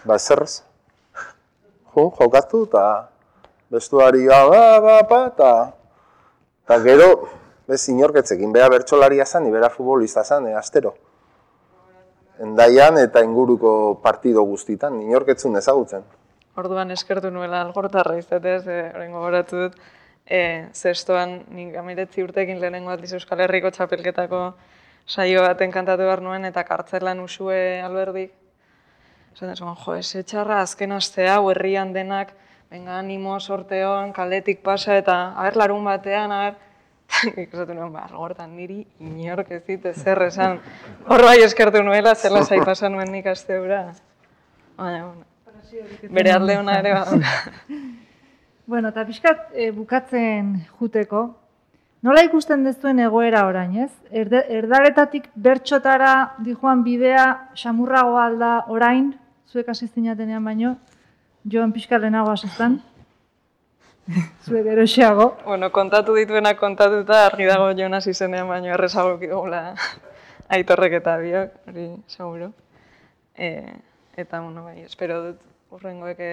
ba 0.06 0.18
zerrez, 0.18 0.64
jo, 1.94 2.10
jokatu 2.18 2.64
eta 2.66 2.88
bestuaria, 3.70 4.46
ba, 4.48 4.80
ba, 4.80 5.02
ba, 5.04 5.20
eta 5.28 5.52
ta 6.68 6.80
gero, 6.84 7.30
bez 7.68 7.82
inorketzekin, 7.92 8.54
bera 8.56 8.70
bertxolaria 8.72 9.26
zen, 9.26 9.48
ibera 9.48 9.70
futbolista 9.70 10.24
zen, 10.24 10.48
e, 10.48 10.56
astero. 10.56 10.96
Endaian 12.44 13.00
eta 13.02 13.24
inguruko 13.26 14.00
partido 14.04 14.44
guztitan, 14.48 15.02
inorketzun 15.02 15.58
ezagutzen. 15.60 16.06
Orduan 16.58 16.92
eskertu 16.94 17.32
nuela 17.34 17.62
algortarra 17.62 18.18
izetez, 18.18 18.64
e, 18.68 18.80
horrengo 18.94 19.22
goratu 19.26 19.64
dut, 19.66 19.78
e, 20.26 20.42
zestoan, 20.74 21.42
nik 21.56 21.76
amiretzi 21.80 22.24
urtekin 22.24 22.62
lehenengo 22.62 22.92
aldiz 22.94 23.14
Euskal 23.18 23.44
Herriko 23.46 23.72
txapelketako 23.72 24.42
saio 25.08 25.44
baten 25.44 25.72
kantatu 25.72 26.04
behar 26.04 26.22
nuen, 26.22 26.46
eta 26.46 26.64
kartzelan 26.68 27.20
usue 27.24 27.82
alberdik. 27.84 28.34
Zaten, 29.38 29.56
jo, 29.56 29.96
ez 29.96 30.16
etxarra 30.20 30.62
azken 30.64 30.92
astea, 30.96 31.38
herrian 31.52 31.94
denak, 31.94 32.34
venga, 32.70 33.00
animo, 33.00 33.40
sorteon, 33.40 34.14
kaletik 34.14 34.62
pasa, 34.64 34.98
eta, 34.98 35.34
haber, 35.38 35.58
larun 35.58 35.86
batean, 35.86 36.32
haber, 36.32 36.58
nik 37.38 37.54
esatu 37.54 37.74
nuen, 37.74 37.94
ba, 37.94 38.06
algortan 38.10 38.52
niri 38.56 38.82
inork 39.00 39.52
ez 39.56 39.64
dit 39.68 39.88
zer 39.94 40.22
esan. 40.28 40.60
Hor 41.10 41.24
bai 41.24 41.40
eskertu 41.44 41.84
nuela, 41.84 42.16
zela 42.16 42.44
zai 42.44 42.60
pasa 42.66 42.90
nuen 42.90 43.12
nik 43.12 43.26
azte 43.28 43.60
Baina, 44.78 45.06
bueno, 45.06 45.26
bere 46.14 46.32
alde 46.32 46.58
hona 46.58 46.80
ere 46.80 46.94
ba. 46.94 47.06
bueno, 48.72 48.90
eta 48.90 49.06
pixkat 49.08 49.56
e, 49.56 49.72
bukatzen 49.72 50.52
juteko, 50.78 51.24
nola 52.06 52.22
ikusten 52.28 52.64
dezuen 52.68 53.00
egoera 53.02 53.48
orain, 53.48 53.74
ez? 53.88 53.92
Erde, 54.12 54.44
erdaretatik 54.60 55.32
bertxotara 55.34 56.36
dijoan 56.46 56.84
bidea 56.86 57.26
xamurrago 57.58 58.20
alda 58.22 58.52
orain, 58.70 59.16
zuek 59.50 59.70
asistinatenean 59.74 60.46
baino, 60.46 60.76
joan 61.52 61.74
pixka 61.74 61.98
lehenago 61.98 62.32
asestan. 62.32 62.82
Zue 64.46 64.64
geroxeago. 64.64 65.38
Bueno, 65.46 65.72
kontatu 65.72 66.16
dituena 66.16 66.56
kontatuta 66.56 67.26
argi 67.26 67.46
dago 67.46 67.72
Jonas 67.76 68.08
izenean 68.08 68.48
baino 68.48 68.72
errezago 68.74 69.18
gula 69.20 69.76
aitorrek 70.48 70.94
eta 71.02 71.18
biok, 71.20 71.60
hori 71.68 71.90
seguro. 72.08 72.52
E, 73.36 73.66
eta, 74.16 74.40
bueno, 74.42 74.64
bai, 74.64 74.82
espero 74.82 75.20
dut 75.26 75.42
urrengoek 75.76 76.24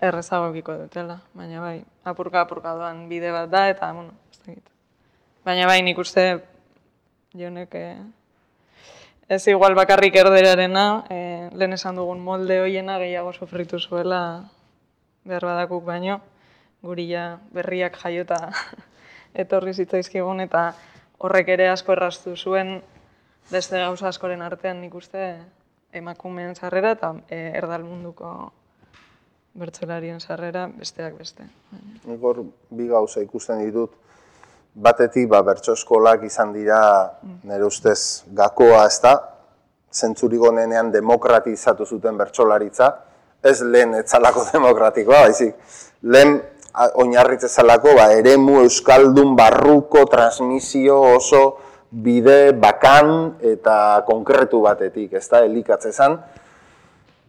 errezago 0.00 0.50
dutela, 0.52 1.20
baina 1.34 1.60
bai, 1.60 1.84
apurka 2.04 2.40
apurka 2.40 2.74
doan 2.74 3.08
bide 3.08 3.30
bat 3.30 3.48
da, 3.50 3.68
eta, 3.68 3.92
bueno, 3.92 4.12
ez 4.32 4.40
da 4.46 4.52
Baina 5.44 5.66
bai, 5.66 5.82
nik 5.82 5.98
uste 5.98 6.42
jonek 7.32 7.74
Ez 9.28 9.46
igual 9.46 9.74
bakarrik 9.76 10.14
erderarena, 10.16 11.04
e, 11.12 11.16
lehen 11.52 11.76
esan 11.76 11.98
dugun 12.00 12.20
molde 12.24 12.62
hoiena 12.62 12.94
gehiago 12.96 13.34
sofritu 13.36 13.76
zuela 13.78 14.20
behar 15.28 15.44
badakuk 15.44 15.84
baino, 15.84 16.22
gurila 16.80 17.38
berriak 17.52 17.98
jaiota 18.00 18.38
etorri 19.42 19.74
zitzaizkigun 19.74 20.40
eta 20.46 20.62
horrek 21.20 21.52
ere 21.58 21.68
asko 21.68 21.92
erraztu 21.92 22.36
zuen 22.36 22.78
beste 23.50 23.76
gauza 23.84 24.08
askoren 24.08 24.40
artean 24.42 24.80
nik 24.80 24.94
uste 24.96 25.26
emakumeen 25.92 26.56
sarrera 26.56 26.94
eta 26.96 27.12
e, 27.28 27.42
erdal 27.60 27.84
munduko 27.84 28.32
bertzelarien 29.58 30.20
sarrera 30.20 30.68
besteak 30.72 31.18
beste. 31.18 31.44
Igor, 32.08 32.46
bi 32.70 32.88
gauza 32.88 33.20
ikusten 33.20 33.60
ditut, 33.66 33.92
batetik 34.78 35.28
ba, 35.28 35.42
bertso 35.42 35.74
eskolak 35.74 36.22
izan 36.28 36.52
dira 36.54 36.80
nire 37.42 37.66
ustez 37.66 38.24
gakoa 38.34 38.84
ez 38.86 39.00
da, 39.02 39.14
zentzurik 39.92 40.42
honenean 40.50 40.92
demokratizatu 40.94 41.86
zuten 41.86 42.18
bertsolaritza, 42.18 42.92
ez 43.42 43.60
lehen 43.62 43.96
etzalako 43.98 44.46
demokratikoa, 44.54 45.24
baizik. 45.26 45.54
Lehen 46.02 46.38
oinarritze 47.02 47.48
zalako, 47.48 47.96
ba, 47.98 48.10
eremu 48.14 48.60
euskaldun 48.62 49.34
barruko 49.38 50.04
transmisio 50.10 51.00
oso 51.16 51.42
bide 51.90 52.52
bakan 52.52 53.40
eta 53.42 54.04
konkretu 54.06 54.60
batetik, 54.62 55.16
ez 55.18 55.26
da, 55.30 55.42
elikatze. 55.48 55.90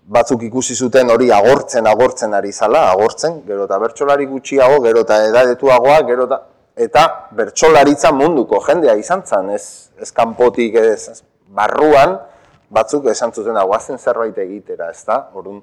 Batzuk 0.10 0.42
ikusi 0.46 0.74
zuten 0.74 1.10
hori 1.14 1.30
agortzen, 1.32 1.86
agortzen 1.88 2.34
ari 2.34 2.52
zala, 2.52 2.88
agortzen, 2.92 3.42
gero 3.46 3.66
eta 3.70 3.78
bertsolari 3.82 4.26
gutxiago, 4.30 4.80
gero 4.86 5.04
eta 5.06 5.20
edadetuagoa, 5.28 6.00
gero 6.08 6.26
eta 6.26 6.40
eta 6.76 7.30
bertsolaritza 7.36 8.12
munduko 8.12 8.60
jendea 8.66 8.96
izan 9.00 9.24
zen, 9.26 9.50
ez, 9.56 9.90
ez 10.00 10.12
kanpotik 10.12 10.76
ez, 10.76 11.22
barruan, 11.50 12.18
batzuk 12.70 13.10
esan 13.10 13.34
zuten 13.34 13.58
guazen 13.58 13.98
zerbait 13.98 14.38
egitera, 14.38 14.90
ez 14.94 15.04
da? 15.06 15.20
Orduan, 15.34 15.62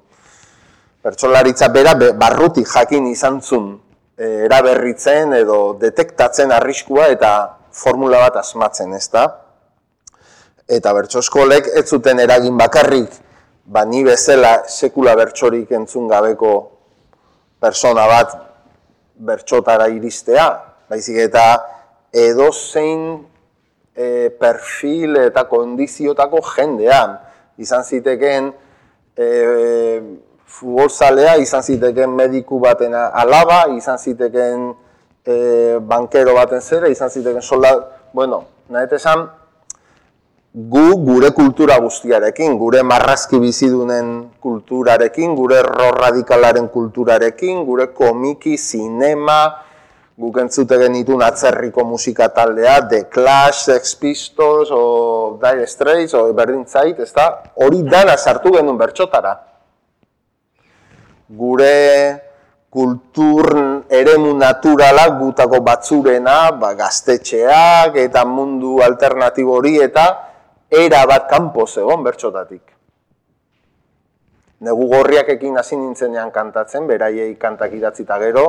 bertsolaritza 1.03 1.69
bera 1.71 1.93
barrutik 1.95 2.67
jakin 2.67 3.07
izan 3.07 3.39
zuen 3.41 3.77
e, 4.17 4.43
eraberritzen 4.47 5.33
edo 5.39 5.77
detektatzen 5.79 6.51
arriskua 6.51 7.07
eta 7.13 7.31
formula 7.71 8.19
bat 8.25 8.41
asmatzen, 8.43 8.93
ez 8.97 9.07
da? 9.13 9.27
Eta 10.67 10.91
bertsoskolek 10.93 11.69
ez 11.79 11.85
zuten 11.87 12.19
eragin 12.19 12.57
bakarrik, 12.59 13.13
ba 13.63 13.85
ni 13.85 14.03
bezala 14.03 14.65
sekula 14.67 15.15
bertsorik 15.15 15.71
entzun 15.71 16.07
gabeko 16.11 16.53
persona 17.59 18.07
bat 18.07 18.35
bertsotara 19.17 19.87
iristea, 19.89 20.47
baizik 20.89 21.17
eta 21.27 21.47
edo 22.13 22.51
zein 22.51 23.25
e, 23.95 24.29
perfil 24.39 25.17
eta 25.25 25.43
kondiziotako 25.49 26.41
jendean 26.55 27.17
izan 27.57 27.83
ziteken 27.83 28.51
e, 29.17 29.27
futbolzalea, 30.47 31.37
izan 31.41 31.63
ziteken 31.63 32.13
mediku 32.15 32.59
baten 32.63 32.93
alaba, 32.95 33.65
izan 33.75 33.97
ziteken 33.97 34.69
e, 35.25 35.35
bankero 35.81 36.37
baten 36.37 36.61
zera, 36.61 36.87
izan 36.87 37.09
ziteken 37.09 37.41
soldat, 37.41 37.83
bueno, 38.13 38.43
nahet 38.69 38.93
esan, 38.97 39.27
gu 40.57 40.87
gure 41.05 41.33
kultura 41.37 41.77
guztiarekin, 41.83 42.55
gure 42.57 42.81
marrazki 42.87 43.39
bizidunen 43.41 44.29
kulturarekin, 44.41 45.35
gure 45.37 45.59
erro 45.61 45.91
radikalaren 45.97 46.69
kulturarekin, 46.73 47.65
gure 47.67 47.91
komiki, 47.93 48.57
sinema, 48.57 49.66
guk 50.17 50.39
entzute 50.41 50.79
genitun 50.81 51.21
atzerriko 51.21 51.83
musika 51.85 52.31
taldea, 52.33 52.79
The 52.89 53.03
Clash, 53.05 53.69
Sex 53.69 53.95
Pistols, 54.01 54.71
o 54.73 55.37
Dire 55.41 55.67
Straits, 55.69 56.15
o 56.17 56.25
berdin 56.33 56.65
zait, 56.65 56.97
ez 56.99 57.11
da? 57.13 57.27
Hori 57.61 57.83
dana 57.85 58.17
sartu 58.17 58.55
genuen 58.55 58.79
bertxotara. 58.81 59.35
Gure 61.37 61.73
kultur 62.73 63.85
eremu 63.93 64.31
naturala 64.37 65.05
gutako 65.19 65.59
batzurena, 65.61 66.51
ba, 66.57 66.71
gaztetxeak 66.73 67.99
eta 68.01 68.23
mundu 68.25 68.79
alternatibo 68.81 69.59
hori 69.59 69.75
eta 69.83 70.07
era 70.69 71.03
bat 71.05 71.29
kanpo 71.29 71.67
zegoen 71.67 72.01
bertxotatik. 72.03 72.63
Negu 74.65 74.89
gorriak 74.89 75.29
ekin 75.29 75.61
hasi 75.61 75.77
nintzenean 75.77 76.33
kantatzen, 76.33 76.87
beraiei 76.89 77.35
kantak 77.37 77.77
idatzita 77.77 78.17
gero, 78.17 78.47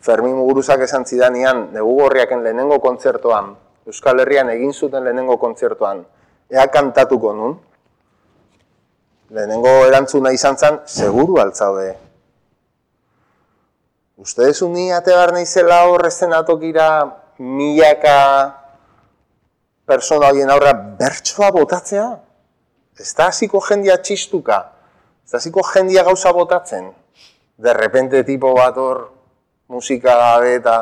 Fermin 0.00 0.34
Muguruzak 0.36 0.82
esan 0.86 1.04
zidanean, 1.04 1.68
negu 1.72 1.96
gorriaken 2.00 2.42
lehenengo 2.44 2.78
kontzertoan, 2.80 3.54
Euskal 3.86 4.20
Herrian 4.22 4.50
egin 4.50 4.72
zuten 4.72 5.04
lehenengo 5.04 5.38
kontzertoan, 5.38 6.04
ea 6.50 6.66
kantatuko 6.72 7.32
nun, 7.34 7.56
lehenengo 9.30 9.72
erantzuna 9.86 10.32
izan 10.34 10.58
zen, 10.58 10.80
seguru 10.86 11.40
altzaude. 11.42 11.94
Uste 14.16 14.48
ez 14.48 14.62
uni 14.64 14.88
ate 14.94 15.12
behar 15.12 15.32
nahizela 15.34 15.82
horrezen 15.90 16.32
atokira 16.32 16.88
milaka 17.38 18.14
persona 19.86 20.30
horien 20.30 20.50
aurra 20.50 20.72
bertsoa 20.72 21.50
botatzea? 21.54 22.06
Ez 22.98 23.12
da 23.14 23.28
hasiko 23.30 23.60
jendia 23.68 23.98
txistuka? 24.00 24.56
Ez 25.26 25.34
da 25.34 25.38
hasiko 25.38 25.62
jendia 25.68 26.06
gauza 26.06 26.32
botatzen? 26.32 26.88
De 27.56 27.74
repente 27.76 28.24
tipo 28.24 28.54
bat 28.56 28.76
hor 28.80 29.04
musika 29.68 30.14
gabe 30.16 30.54
eta 30.56 30.76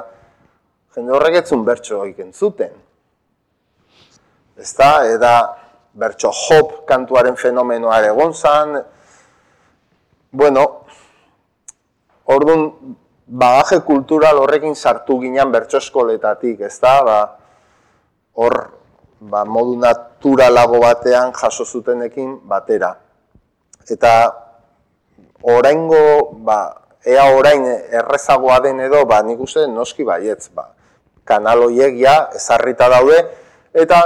jende 0.95 1.12
horrek 1.12 1.41
etzun 1.43 1.64
bertso 1.64 2.03
egiten 2.05 2.32
zuten. 2.32 2.72
Ez 4.57 4.70
da, 4.78 4.91
eta 5.11 5.32
bertso 5.99 6.30
hop 6.30 6.85
kantuaren 6.87 7.37
fenomenoa 7.37 7.99
ere 8.03 8.12
gonzan. 8.14 8.76
Bueno, 10.30 10.64
orduan 12.30 12.68
bagaje 13.26 13.80
kultural 13.87 14.39
horrekin 14.43 14.74
sartu 14.74 15.18
ginen 15.22 15.53
bertso 15.53 15.78
eskoletatik, 15.78 16.61
ez 16.61 16.78
da, 16.82 16.95
ba, 17.07 17.18
hor 18.35 18.59
ba, 19.20 19.45
modu 19.45 19.76
naturalago 19.80 20.80
batean 20.82 21.32
jaso 21.32 21.64
zutenekin 21.64 22.39
batera. 22.49 22.95
Eta 23.91 24.14
oraingo 25.43 26.32
ba, 26.45 26.84
ea 27.05 27.24
orain 27.36 27.64
errezagoa 27.68 28.61
den 28.64 28.80
edo, 28.86 29.05
ba, 29.07 29.20
nik 29.22 29.40
uste 29.44 29.66
noski 29.68 30.07
baietz, 30.09 30.48
ba, 30.55 30.70
kanal 31.24 31.66
horiek 31.68 31.96
ja 32.00 32.16
ezarrita 32.36 32.88
daude, 32.92 33.18
eta 33.74 34.00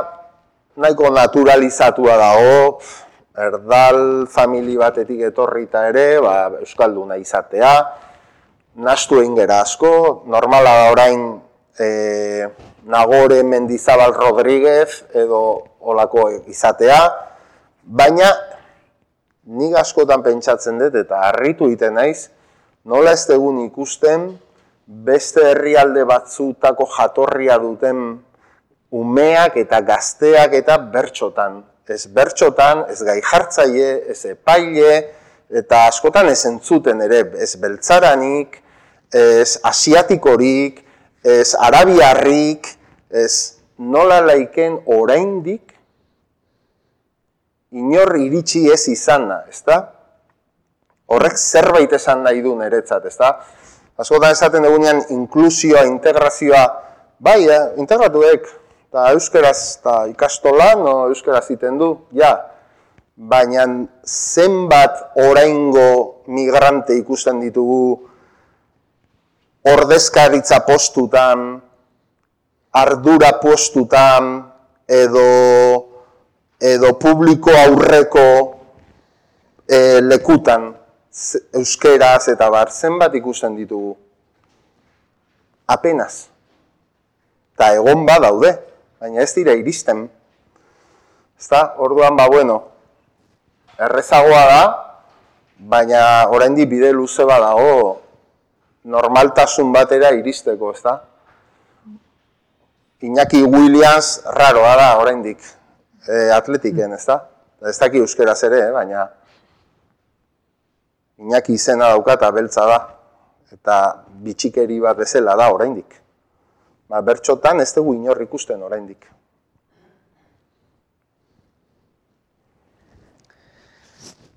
nahiko 0.79 1.11
naturalizatua 1.15 2.17
dago, 2.19 2.79
erdal 3.39 4.27
famili 4.31 4.75
batetik 4.79 5.23
etorrita 5.31 5.87
ere, 5.93 6.07
ba, 6.23 6.35
Euskalduna 6.59 7.19
izatea, 7.23 7.75
nastu 8.83 9.21
egin 9.23 9.37
gera 9.39 9.61
asko, 9.63 10.25
normala 10.27 10.75
da 10.83 10.91
orain 10.93 11.23
e, 11.79 11.89
Nagore 12.89 13.43
Mendizabal 13.45 14.15
Rodríguez 14.15 15.05
edo 15.15 15.41
olako 15.81 16.29
izatea, 16.51 16.99
baina 17.83 18.31
nik 19.49 19.77
askotan 19.81 20.23
pentsatzen 20.25 20.79
dut 20.81 20.97
eta 20.99 21.23
harritu 21.29 21.69
egiten 21.69 21.97
naiz, 21.99 22.29
nola 22.89 23.13
ez 23.13 23.27
degun 23.29 23.61
ikusten 23.67 24.31
beste 25.09 25.45
herrialde 25.51 26.07
batzutako 26.09 26.87
jatorria 26.95 27.59
duten 27.61 27.99
umeak 28.91 29.59
eta 29.61 29.83
gazteak 29.85 30.55
eta 30.57 30.79
bertxotan. 30.95 31.61
Ez 31.89 32.07
bertxotan, 32.13 32.85
ez 32.93 33.01
gai 33.05 33.21
jartzaile, 33.25 33.91
ez 34.13 34.19
epaile, 34.29 34.93
eta 35.49 35.87
askotan 35.89 36.29
ez 36.29 36.43
entzuten 36.49 37.01
ere, 37.05 37.23
ez 37.41 37.55
beltzaranik, 37.61 38.59
ez 39.13 39.57
asiatikorik, 39.65 40.83
ez 41.25 41.55
arabiarrik, 41.57 42.69
ez 43.09 43.33
nola 43.79 44.21
laiken 44.25 44.81
oraindik 44.85 45.73
inor 47.73 48.17
iritsi 48.21 48.67
ez 48.73 48.85
izana, 48.89 49.43
ez 49.49 49.61
da? 49.65 49.81
Horrek 51.09 51.39
zerbait 51.39 51.93
esan 51.93 52.23
nahi 52.27 52.43
du 52.45 52.55
niretzat, 52.59 53.07
ezta? 53.09 53.33
Askotan 53.99 54.35
esaten 54.37 54.63
dugunean 54.63 55.03
inklusioa, 55.11 55.83
integrazioa, 55.89 56.65
bai, 57.19 57.41
eh, 57.49 57.63
integratuek, 57.83 58.47
eta 58.89 59.09
euskeraz 59.13 59.59
eta 59.81 59.97
ikastola, 60.13 60.75
no, 60.79 60.95
euskeraz 61.11 61.49
iten 61.51 61.81
du, 61.81 61.91
ja, 62.15 62.37
baina 63.19 63.65
zenbat 64.07 65.19
oraingo 65.19 66.23
migrante 66.31 66.95
ikusten 66.95 67.41
ditugu 67.43 67.99
ordezkaritza 69.67 70.61
postutan, 70.69 71.59
ardura 72.79 73.33
postutan, 73.43 74.31
edo, 74.89 75.29
edo 76.61 76.95
publiko 77.03 77.53
aurreko 77.67 78.29
e, 79.67 80.01
lekutan, 80.01 80.71
euskeraz 81.53 82.29
eta 82.31 82.49
bar, 82.51 82.71
zenbat 82.71 83.15
ikusten 83.19 83.57
ditugu? 83.59 83.97
Apenas. 85.69 86.29
Ta 87.59 87.73
egon 87.75 88.07
ba 88.07 88.19
daude, 88.23 88.55
baina 89.01 89.23
ez 89.23 89.33
dira 89.35 89.55
iristen. 89.59 90.07
Ezta? 91.39 91.75
Orduan 91.79 92.17
ba 92.17 92.29
bueno. 92.31 92.63
Errezagoa 93.79 94.45
da, 94.51 94.63
baina 95.59 96.03
oraindik 96.31 96.71
bide 96.71 96.93
luze 96.95 97.27
badago 97.27 98.01
normaltasun 98.89 99.73
batera 99.75 100.11
iristeko, 100.17 100.73
ezta? 100.73 100.97
Iñaki 103.03 103.45
Williams 103.45 104.23
raroa 104.35 104.75
da 104.79 104.89
oraindik 104.99 105.39
e, 106.09 106.31
atletiken, 106.35 106.97
ezta? 106.97 107.21
Ez 107.69 107.77
daki 107.79 108.01
euskeraz 108.03 108.41
ere, 108.47 108.69
eh, 108.69 108.73
baina 108.75 109.05
Iñaki 111.19 111.53
izena 111.59 111.91
dauka 111.95 112.15
eta 112.15 112.31
beltza 112.31 112.67
da. 112.67 112.79
Eta 113.53 113.77
bitxikeri 114.25 114.81
bat 114.81 114.99
bezala 114.99 115.35
da 115.37 115.51
oraindik. 115.53 115.95
Ba, 116.89 117.01
bertxotan 117.05 117.61
ez 117.61 117.73
dugu 117.75 117.95
inor 117.97 118.21
ikusten 118.23 118.63
oraindik. 118.63 119.09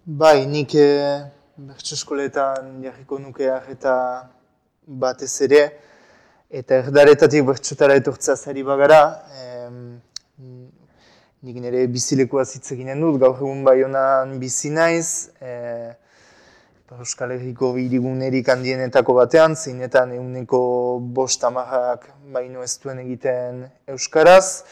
Bai, 0.03 0.47
nik 0.49 0.73
e, 0.75 0.87
bertso 1.55 1.95
eskoletan 1.95 2.81
jarriko 2.83 3.19
nukeak 3.21 3.69
eta 3.69 3.93
batez 5.03 5.31
ere, 5.45 5.61
eta 6.49 6.79
erdaretatik 6.81 7.45
bertxotara 7.47 7.95
etortzea 8.01 8.35
zari 8.35 8.65
bagara, 8.65 8.99
e, 9.29 9.45
nik 11.45 11.61
nire 11.61 11.85
bizilekoa 11.93 12.43
zitzeginen 12.43 13.05
dut, 13.05 13.21
gaur 13.21 13.37
egun 13.37 13.61
bai 13.63 13.77
honan 13.85 14.33
bizi 14.41 14.73
naiz, 14.73 15.29
e, 15.39 15.53
Euskal 16.99 17.31
Herriko 17.31 17.69
birigunerik 17.71 18.49
handienetako 18.51 19.13
batean, 19.15 19.53
zeinetan 19.55 20.09
eguneko 20.11 20.59
bost 21.15 21.43
amarrak 21.47 22.09
baino 22.33 22.65
ez 22.65 22.73
duen 22.83 22.99
egiten 22.99 23.61
Euskaraz. 23.93 24.63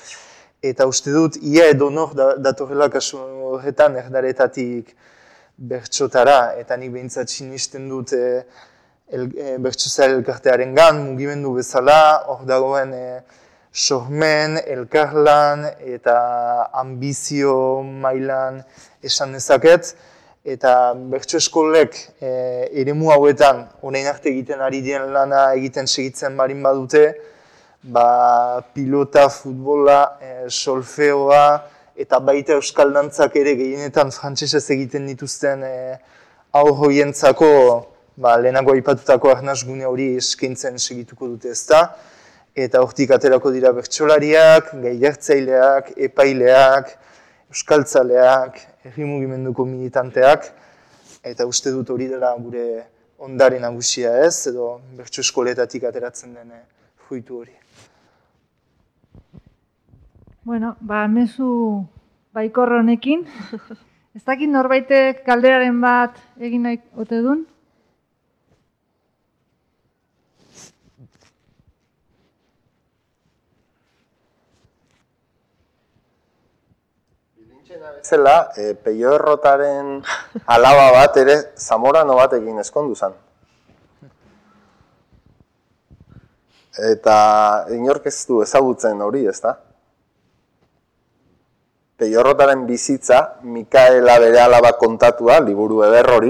Eta 0.60 0.88
uste 0.92 1.14
dut, 1.16 1.38
ia 1.40 1.70
edo 1.72 1.88
nor 1.90 2.12
datorrela 2.44 2.90
kasu 2.92 3.22
horretan 3.54 3.96
erdaretatik 4.02 4.92
bertxotara, 5.72 6.60
eta 6.60 6.76
nik 6.76 6.92
behintzat 6.98 7.32
sinisten 7.32 7.88
dut 7.88 8.12
e, 8.12 8.44
el, 9.16 9.32
e, 9.40 9.56
elkartearen 9.56 10.76
gan, 10.76 11.00
mugimendu 11.08 11.56
bezala, 11.56 12.26
hor 12.28 12.44
dagoen 12.44 12.94
e, 13.00 13.08
sormen, 13.72 14.60
elkarlan 14.68 15.70
eta 15.80 16.20
ambizio 16.84 17.82
mailan 17.84 18.60
esan 19.08 19.40
dezaket, 19.40 19.96
eta 20.50 20.94
bertso 21.12 21.38
eskolek 21.38 21.96
e, 22.22 22.30
eremu 22.82 23.12
hauetan 23.14 23.66
orain 23.86 24.08
arte 24.10 24.32
egiten 24.32 24.62
ari 24.66 24.82
dien 24.82 25.06
lana 25.14 25.50
egiten 25.58 25.88
segitzen 25.88 26.38
barin 26.38 26.64
badute, 26.66 27.04
ba, 27.84 28.62
pilota, 28.74 29.28
futbola, 29.30 30.00
e, 30.22 30.32
solfeoa, 30.50 31.44
eta 32.00 32.20
baita 32.24 32.56
euskal 32.58 32.94
dantzak 32.96 33.36
ere 33.40 33.54
gehienetan 33.60 34.14
frantsesez 34.16 34.66
egiten 34.76 35.06
dituzten 35.12 35.66
e, 35.68 35.76
aur 36.58 36.74
hoientzako 36.82 37.52
ba, 38.18 38.38
lehenago 38.42 38.74
aipatutako 38.74 39.34
arnazgune 39.36 39.86
hori 39.86 40.16
eskaintzen 40.22 40.80
segituko 40.80 41.30
dute 41.36 41.54
ezta. 41.54 41.84
Eta 42.60 42.82
hortik 42.84 43.14
aterako 43.16 43.54
dira 43.54 43.70
bertsolariak, 43.76 44.74
gailertzaileak, 44.82 45.94
epaileak, 46.10 46.90
euskaltzaleak, 47.54 48.58
herri 48.84 49.06
mugimenduko 49.06 49.66
militanteak, 49.68 50.50
eta 51.26 51.46
uste 51.50 51.72
dut 51.76 51.90
hori 51.90 52.08
dela 52.08 52.32
gure 52.40 52.66
ondare 53.20 53.60
nagusia 53.60 54.14
ez, 54.24 54.48
edo 54.48 54.80
bertso 54.96 55.22
eskoletatik 55.22 55.84
ateratzen 55.84 56.34
den 56.34 56.54
fruitu 57.08 57.42
hori. 57.42 57.56
Bueno, 60.44 60.76
ba, 60.80 61.06
mezu 61.08 61.86
baikor 62.34 62.80
honekin. 62.80 63.26
Ez 64.16 64.24
dakit 64.26 64.50
norbaitek 64.50 65.22
kalderaren 65.28 65.82
bat 65.84 66.16
egin 66.40 66.64
nahi 66.66 66.80
ote 66.98 67.20
dun? 67.22 67.44
Zela, 78.04 78.52
e, 78.56 78.74
peio 78.76 79.14
errotaren 79.16 80.00
alaba 80.56 80.92
bat 80.92 81.18
ere 81.22 81.36
zamorano 81.56 82.16
bat 82.20 82.34
egin 82.38 82.60
eskondu 82.60 82.96
zen. 82.96 83.16
Eta 86.90 87.16
inork 87.76 88.06
ez 88.08 88.18
du 88.28 88.42
ezagutzen 88.44 89.02
hori, 89.04 89.26
ez 89.28 89.40
da? 89.44 89.58
Peiorrotaren 92.00 92.64
bizitza, 92.68 93.20
Mikaela 93.44 94.16
bere 94.24 94.40
alaba 94.40 94.72
kontatua, 94.80 95.42
liburu 95.44 95.82
eder 95.84 96.08
hori. 96.16 96.30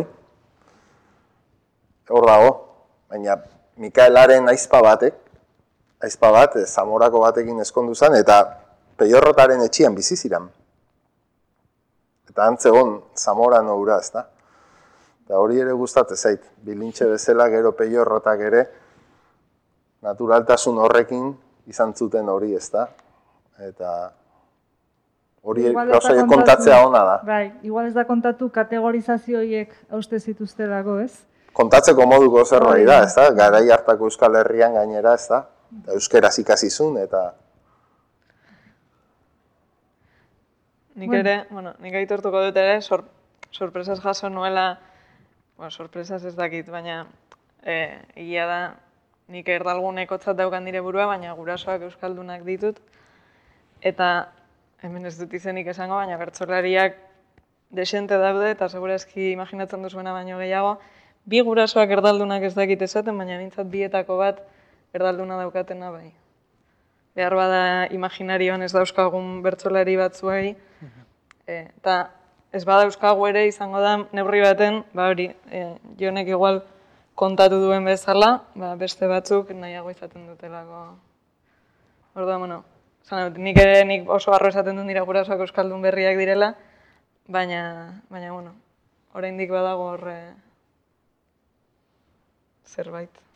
Hor 2.09 2.25
dago, 2.25 2.53
baina 3.09 3.37
Mikaelaren 3.77 4.49
aizpa 4.49 4.81
batek, 4.81 5.19
aizpa 6.01 6.31
bat, 6.33 6.57
zamorako 6.65 7.21
batekin 7.27 7.61
eskondu 7.61 7.93
zen, 7.93 8.17
eta 8.17 8.41
Peiorrotaren 8.97 9.61
etxian 9.61 9.93
bizi 9.95 10.17
ziren. 10.17 10.49
Eta 12.29 12.45
antzegon 12.45 12.99
zamora 13.17 13.61
noura, 13.65 13.97
ez 13.99 14.11
da? 14.13 14.25
Eta 15.25 15.39
hori 15.39 15.59
ere 15.61 15.73
gustate 15.77 16.15
zait, 16.15 16.45
bilintxe 16.65 17.07
bezala 17.09 17.49
gero 17.49 17.73
Peiorrotak 17.77 18.45
ere, 18.45 18.63
naturaltasun 20.05 20.77
horrekin 20.77 21.33
izan 21.69 21.93
zuten 21.93 22.29
hori, 22.29 22.55
ez 22.55 22.69
da? 22.73 22.87
Eta 23.59 23.91
Hori 25.39 25.69
gauza 25.71 26.25
kontatzea 26.27 26.81
ona 26.85 27.01
da. 27.07 27.17
Bai, 27.23 27.45
igual 27.63 27.87
ez 27.87 27.93
da 27.95 28.03
kontatu 28.07 28.49
kategorizazioiek 28.51 29.71
hauste 29.95 30.19
zituzte 30.19 30.67
dago, 30.67 30.97
ez? 30.99 31.13
Kontatzeko 31.55 32.05
moduko 32.07 32.43
zerbait 32.45 32.85
da, 32.87 33.03
ez 33.05 33.13
da? 33.15 33.29
Garai 33.37 33.63
hartako 33.71 34.09
Euskal 34.09 34.35
Herrian 34.41 34.75
gainera, 34.75 35.15
ez 35.15 35.29
da? 35.31 35.45
Euskeraz 35.95 36.35
ikasi 36.43 36.69
zuen, 36.69 36.97
eta... 37.05 37.29
Nik 40.95 41.13
ere, 41.13 41.35
bueno, 41.51 41.73
nik 41.83 41.95
aitortuko 41.95 42.41
dut 42.47 42.57
ere, 42.57 42.81
sor, 42.81 43.05
sorpresas 43.51 43.99
jaso 44.01 44.29
nuela, 44.29 44.79
bueno, 45.57 45.71
sorpresas 45.71 46.23
ez 46.25 46.35
dakit, 46.35 46.69
baina 46.69 47.05
e, 47.63 47.99
egia 48.15 48.47
da, 48.49 48.59
nik 49.29 49.49
erdalguneko 49.53 50.17
txat 50.17 50.39
daukan 50.39 50.65
dire 50.65 50.81
burua, 50.81 51.05
baina 51.11 51.35
gurasoak 51.37 51.85
euskaldunak 51.87 52.43
ditut. 52.47 52.79
Eta 53.85 54.31
hemen 54.83 55.05
ez 55.05 55.15
dut 55.19 55.33
izenik 55.37 55.69
esango, 55.69 55.99
baina 55.99 56.17
bertzolariak 56.17 56.97
desente 57.69 58.17
daude, 58.17 58.49
eta 58.55 58.69
segurazki 58.69 59.33
imaginatzen 59.35 59.85
duzuena 59.85 60.15
baino 60.15 60.39
gehiago, 60.41 60.79
bi 61.29 61.43
gurasoak 61.45 61.91
erdaldunak 61.99 62.47
ez 62.47 62.55
dakit 62.57 62.81
esaten, 62.81 63.17
baina 63.17 63.37
nintzat 63.37 63.69
bietako 63.69 64.17
bat 64.17 64.41
erdalduna 64.97 65.37
daukatena 65.37 65.91
bai. 65.93 66.09
Behar 67.19 67.35
bada 67.35 67.61
imaginarioan 67.91 68.63
ez 68.63 68.71
dauzkagun 68.71 69.41
bertzolari 69.43 69.97
batzuei, 69.99 70.53
e, 71.43 71.55
eta 71.65 71.99
ez 72.55 72.63
bada 72.63 72.87
euskagu 72.87 73.27
ere 73.27 73.43
izango 73.49 73.81
da 73.83 73.97
neurri 74.15 74.39
baten, 74.45 74.83
ba 74.95 75.09
hori, 75.11 75.27
e, 75.51 75.65
jonek 75.99 76.31
igual 76.31 76.63
kontatu 77.19 77.59
duen 77.59 77.83
bezala, 77.83 78.31
ba, 78.55 78.71
beste 78.79 79.11
batzuk 79.11 79.51
nahiago 79.51 79.91
izaten 79.91 80.29
dutelako. 80.31 80.83
Orduan, 82.15 82.45
bueno, 82.45 82.63
Zan, 83.09 83.33
nik 83.41 83.57
ere 83.57 83.85
nik 83.89 84.09
oso 84.13 84.33
arro 84.35 84.51
esaten 84.53 84.77
dut 84.77 84.85
nire 84.85 85.01
gurasoak 85.07 85.41
euskaldun 85.45 85.81
berriak 85.81 86.17
direla, 86.19 86.51
baina, 87.27 87.61
baina 88.13 88.35
bueno, 88.35 88.53
oraindik 89.17 89.49
badago 89.55 89.87
horre 89.95 90.19
zerbait. 92.69 93.28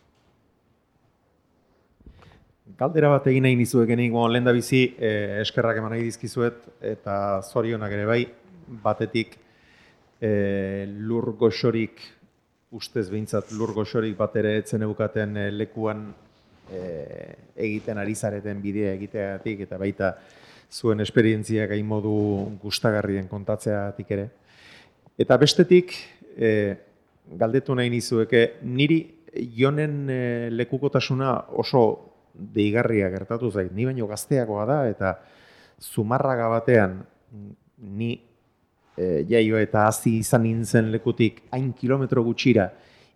Galdera 2.64 3.10
bat 3.12 3.26
egin 3.28 3.44
nahi 3.44 3.58
nizuekenik, 3.60 4.08
bon, 4.12 4.30
lehen 4.32 4.46
da 4.46 4.52
bizi 4.56 4.86
eh, 4.96 5.40
eskerrak 5.42 5.76
eman 5.82 5.92
nahi 5.92 6.06
dizkizuet, 6.06 6.62
eta 6.80 7.16
zorionak 7.44 7.92
ere 7.92 8.06
bai, 8.08 8.22
batetik 8.82 9.34
eh, 10.24 10.88
lur 10.88 11.34
goxorik, 11.36 12.00
ustez 12.72 13.10
behintzat 13.10 13.52
lur 13.52 13.74
goxorik 13.76 14.16
bat 14.16 14.34
ere 14.40 14.56
etzen 14.62 14.82
eukaten 14.82 15.36
eh, 15.36 15.50
lekuan 15.52 16.06
e, 16.72 16.80
egiten 17.66 18.00
ari 18.00 18.16
zareten 18.16 18.62
bidea 18.62 18.94
egiteagatik 18.96 19.60
eta 19.66 19.78
baita 19.78 20.08
zuen 20.72 21.04
esperientziak 21.04 21.68
gain 21.70 21.86
modu 21.86 22.14
gustagarrien 22.62 23.28
kontatzeagatik 23.28 24.10
ere. 24.16 24.26
Eta 25.20 25.36
bestetik, 25.38 25.92
e, 26.34 26.48
galdetu 27.38 27.76
nahi 27.76 27.92
nizueke, 27.92 28.42
niri 28.64 28.98
jonen 29.54 30.00
e, 30.10 30.20
lekukotasuna 30.50 31.36
oso 31.60 32.13
deigarria 32.34 33.08
gertatu 33.12 33.50
zait, 33.50 33.72
ni 33.72 33.86
baino 33.86 34.06
gazteagoa 34.10 34.66
da, 34.66 34.78
eta 34.90 35.14
zumarraga 35.80 36.48
batean, 36.52 36.98
ni 37.78 38.12
e, 38.96 39.24
jaio 39.30 39.58
eta 39.58 39.86
hazi 39.88 40.18
izan 40.20 40.44
nintzen 40.46 40.90
lekutik 40.94 41.42
hain 41.54 41.72
kilometro 41.78 42.24
gutxira, 42.26 42.68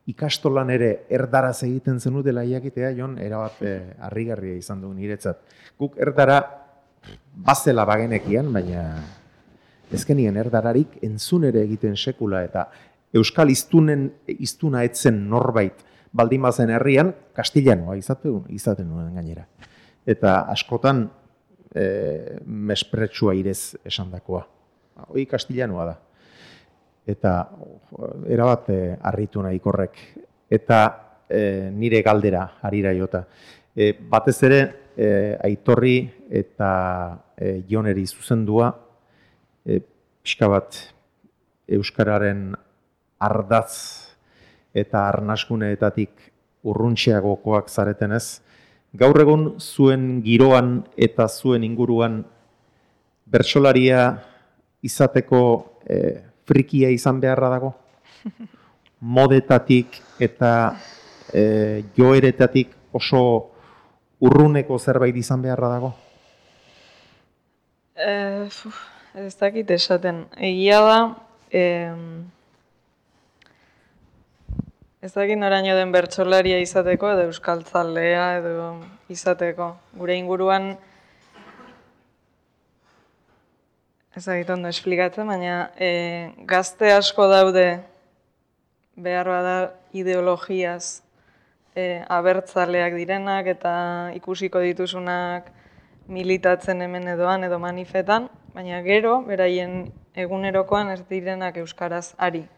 ikastolan 0.09 0.71
ere 0.73 0.91
erdaraz 1.13 1.63
egiten 1.67 1.99
zenutela 2.01 2.45
iakitea, 2.49 2.95
jon, 2.97 3.19
erabat 3.21 3.61
eh, 3.61 3.79
harrigarria 4.09 4.57
izan 4.57 4.81
du 4.81 4.93
niretzat. 4.97 5.43
Guk 5.79 5.99
erdara 6.01 6.39
bazela 7.45 7.85
bagenekian, 7.89 8.49
baina 8.53 8.87
ezkenien 9.93 10.37
erdararik 10.37 10.97
entzun 11.05 11.45
ere 11.49 11.63
egiten 11.65 11.97
sekula 11.97 12.43
eta 12.45 12.67
euskal 13.17 13.53
iztunen 13.53 14.09
iztuna 14.39 14.83
etzen 14.85 15.21
norbait 15.29 15.85
baldin 16.13 16.43
bazen 16.43 16.71
herrian 16.71 17.15
kastillanoa 17.37 17.97
izaten 17.99 18.45
izaten 18.49 18.89
nuen 18.89 19.15
gainera. 19.15 19.47
Eta 20.07 20.41
askotan 20.53 21.07
e, 21.75 21.87
mespretsua 22.45 23.35
irez 23.37 23.77
esandakoa. 23.85 24.47
Hoi 25.09 25.27
kastillanoa 25.27 25.85
da 25.85 25.97
eta 27.09 27.33
erabat 28.29 28.69
eh, 28.71 28.97
harritu 29.01 29.43
nahi 29.43 29.61
korrek. 29.65 29.97
Eta 30.51 30.81
e, 31.29 31.71
nire 31.73 32.03
galdera 32.05 32.45
harira 32.63 32.93
jota. 32.97 33.25
E, 33.73 33.95
batez 34.11 34.37
ere, 34.49 34.61
e, 34.97 35.09
aitorri 35.49 35.97
eta 36.29 36.71
e, 37.37 37.63
joneri 37.69 38.05
zuzendua, 38.07 38.71
e, 39.65 39.81
pixka 40.23 40.51
bat 40.53 40.81
Euskararen 41.69 42.51
ardaz 43.21 44.08
eta 44.75 45.07
arnaskuneetatik 45.09 46.11
urruntxeagokoak 46.69 47.69
zaretenez, 47.69 48.41
gaur 48.93 49.21
egun 49.21 49.55
zuen 49.61 50.23
giroan 50.25 50.83
eta 50.97 51.29
zuen 51.29 51.65
inguruan 51.65 52.23
bertsolaria 53.29 54.03
izateko 54.83 55.43
e, 55.85 55.99
frikia 56.49 56.91
izan 56.91 57.21
beharra 57.21 57.51
dago? 57.57 57.75
modetatik 59.01 60.01
eta 60.19 60.53
e, 61.33 61.85
joeretatik 61.97 62.75
oso 62.93 63.23
urruneko 64.21 64.79
zerbait 64.79 65.17
izan 65.17 65.43
beharra 65.43 65.71
dago? 65.77 65.93
E, 67.95 68.11
uf, 68.47 68.81
ez 69.15 69.35
dakit 69.39 69.71
esaten. 69.71 70.25
Egia 70.37 70.81
da, 70.83 70.99
em, 71.51 72.27
ez 75.01 75.13
dakit 75.15 75.39
noraino 75.39 75.77
den 75.79 75.93
bertsolaria 75.95 76.59
izateko 76.59 77.13
edo 77.15 77.29
euskaltzalea 77.29 78.25
edo 78.41 78.71
izateko. 79.13 79.71
Gure 79.95 80.17
inguruan, 80.19 80.73
ez 84.19 84.25
dakit 84.25 84.51
ondo 84.51 84.73
esplikatzen, 84.73 85.31
baina 85.31 85.69
e, 85.79 85.91
gazte 86.51 86.91
asko 86.91 87.29
daude 87.31 87.69
behar 88.99 89.31
bada 89.31 89.55
ideologiaz 89.95 91.05
e, 91.79 92.03
abertzaleak 92.11 92.99
direnak 92.99 93.47
eta 93.55 93.73
ikusiko 94.19 94.59
dituzunak 94.67 95.55
militatzen 96.11 96.83
hemen 96.83 97.07
edoan 97.15 97.47
edo 97.47 97.63
manifetan, 97.63 98.27
baina 98.51 98.83
gero, 98.83 99.21
beraien 99.23 99.93
egunerokoan 100.19 100.91
ez 100.91 101.05
direnak 101.07 101.63
euskaraz 101.63 102.17
ari. 102.19 102.49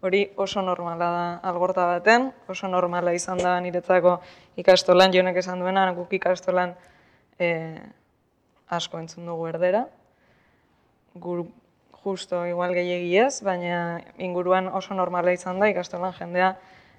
Hori 0.00 0.28
oso 0.38 0.62
normala 0.62 1.06
da 1.10 1.22
algorta 1.50 1.84
baten, 1.90 2.28
oso 2.46 2.68
normala 2.70 3.10
izan 3.16 3.40
da 3.42 3.56
niretzako 3.58 4.20
ikastolan, 4.62 5.10
jonek 5.10 5.40
esan 5.42 5.58
duena, 5.58 5.88
guk 5.96 6.12
ikastolan 6.14 6.76
e, 7.38 7.48
asko 8.70 9.00
entzun 9.02 9.26
dugu 9.26 9.48
erdera. 9.50 9.88
Gur, 11.18 11.48
justo 12.04 12.44
igual 12.46 12.76
gehiagiez, 12.78 13.40
baina 13.42 13.98
inguruan 14.22 14.70
oso 14.70 14.94
normala 14.94 15.34
izan 15.34 15.58
da 15.58 15.66
ikastolan 15.72 16.14
jendea 16.14 16.52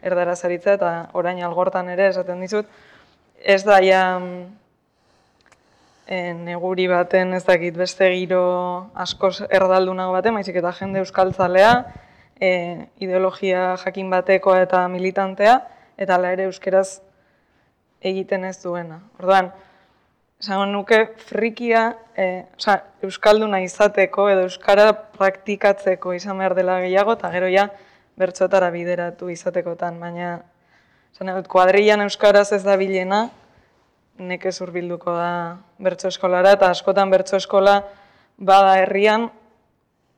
erdara 0.04 0.36
zaritza 0.36 0.76
eta 0.76 0.92
orain 1.16 1.40
algortan 1.44 1.88
ere 1.96 2.10
esaten 2.12 2.44
dizut, 2.44 2.68
ez 3.40 3.62
da 3.64 3.80
ja 3.80 4.04
e, 6.04 6.34
neguri 6.36 6.92
baten 6.92 7.34
ez 7.40 7.46
dakit 7.48 7.80
beste 7.80 8.12
giro 8.12 8.44
askoz 9.08 9.38
erdaldunago 9.48 10.20
baten, 10.20 10.36
maizik 10.36 10.60
eta 10.60 10.76
jende 10.84 11.00
euskaltzalea, 11.06 11.74
e, 12.42 12.88
ideologia 13.04 13.76
jakin 13.84 14.10
batekoa 14.10 14.62
eta 14.64 14.88
militantea, 14.88 15.60
eta 16.00 16.16
ala 16.16 16.32
ere 16.36 16.48
euskeraz 16.50 17.02
egiten 18.02 18.46
ez 18.48 18.58
duena. 18.64 19.02
Orduan, 19.20 19.52
esan 20.40 20.72
nuke 20.72 21.02
frikia, 21.30 21.84
e, 22.16 22.46
oza, 22.58 22.80
euskalduna 23.04 23.60
izateko 23.66 24.30
edo 24.32 24.46
euskara 24.48 24.94
praktikatzeko 25.18 26.16
izan 26.16 26.40
behar 26.40 26.56
dela 26.56 26.80
gehiago, 26.86 27.18
eta 27.20 27.32
gero 27.36 27.52
ja, 27.52 27.68
bertxotara 28.20 28.72
bideratu 28.72 29.30
izatekotan, 29.32 30.00
baina 30.00 30.40
zan, 31.16 31.32
kuadrilan 31.48 32.08
euskaraz 32.08 32.52
ez 32.56 32.64
da 32.64 32.76
bilena, 32.80 33.28
nekez 34.20 34.58
urbilduko 34.64 35.14
da 35.16 35.32
bertso 35.80 36.10
eskolara, 36.12 36.56
eta 36.58 36.72
askotan 36.72 37.12
bertso 37.12 37.38
eskola 37.40 37.82
bada 38.40 38.76
herrian 38.82 39.30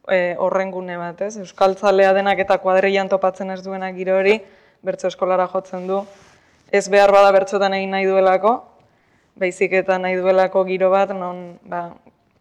e, 0.10 0.36
horren 0.40 0.72
gune 0.72 0.98
bat, 0.98 1.22
ez? 1.22 1.36
Euskaltzalea 1.42 2.14
denak 2.18 2.42
eta 2.44 2.58
kuadrilan 2.64 3.10
topatzen 3.12 3.52
ez 3.54 3.62
duenak 3.66 3.96
giro 3.96 4.18
hori, 4.18 4.40
bertso 4.82 5.10
eskolara 5.12 5.48
jotzen 5.52 5.88
du, 5.90 6.02
ez 6.72 6.88
behar 6.90 7.12
bada 7.14 7.32
bertxotan 7.36 7.76
egin 7.78 7.94
nahi 7.94 8.08
duelako, 8.10 8.56
baizik 9.42 9.74
eta 9.84 9.98
nahi 10.02 10.18
duelako 10.18 10.64
giro 10.66 10.90
bat, 10.94 11.14
non, 11.16 11.60
ba, 11.68 11.90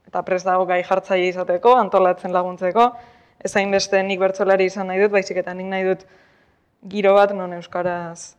eta 0.09 0.23
prest 0.27 0.49
dago 0.49 0.67
gai 0.67 0.83
jartzaile 0.87 1.29
izateko, 1.31 1.77
antolatzen 1.79 2.33
laguntzeko, 2.33 2.91
ez 3.41 3.53
beste 3.73 4.03
nik 4.03 4.21
bertzolari 4.21 4.67
izan 4.67 4.89
nahi 4.89 5.01
dut, 5.01 5.13
baizik 5.13 5.37
eta 5.37 5.55
nik 5.55 5.67
nahi 5.67 5.85
dut 5.85 6.05
giro 6.89 7.15
bat 7.15 7.33
non 7.33 7.53
euskaraz 7.53 8.37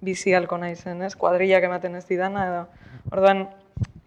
bizi 0.00 0.32
halko 0.34 0.58
nahi 0.58 0.74
zen, 0.74 1.02
ez? 1.02 1.14
Kuadrillak 1.14 1.64
ematen 1.64 1.94
ez 1.96 2.04
didana 2.08 2.46
edo. 2.48 2.62
Orduan 3.12 3.46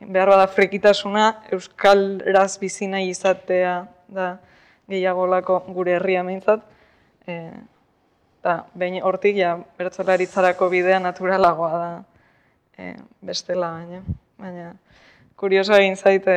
behar 0.01 0.29
bada 0.29 0.47
frikitasuna 0.47 1.41
euskaraz 1.55 2.57
bizi 2.59 2.87
nahi 2.87 3.09
izatea 3.09 3.85
da 4.07 4.37
gehiagolako 4.89 5.59
gure 5.73 5.95
herria 5.97 6.23
meintzat. 6.23 6.63
Eh, 7.27 7.51
ta 8.41 8.65
behin 8.77 9.01
hortik 9.03 9.37
ja 9.37 9.57
bertsolaritzarako 9.77 10.69
bidea 10.69 10.99
naturalagoa 10.99 11.77
da. 11.77 11.91
Eh, 12.77 12.95
bestela 13.21 13.71
baina, 13.71 14.01
baina 14.37 14.73
kurioso 15.39 15.75
egin 15.75 15.95
zaite 15.95 16.35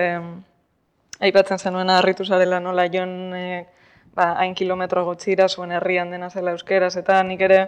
aipatzen 1.21 1.59
zenuen 1.59 1.91
harritu 1.91 2.25
zarela 2.25 2.61
nola 2.61 2.87
jon 2.93 3.35
e, 3.35 3.67
ba, 4.15 4.33
hain 4.43 4.55
kilometro 4.55 5.05
gotxira 5.07 5.49
zuen 5.49 5.73
herrian 5.75 6.11
dena 6.15 6.31
zela 6.31 6.55
euskeraz, 6.55 6.95
eta 6.97 7.23
nik 7.27 7.43
ere 7.47 7.61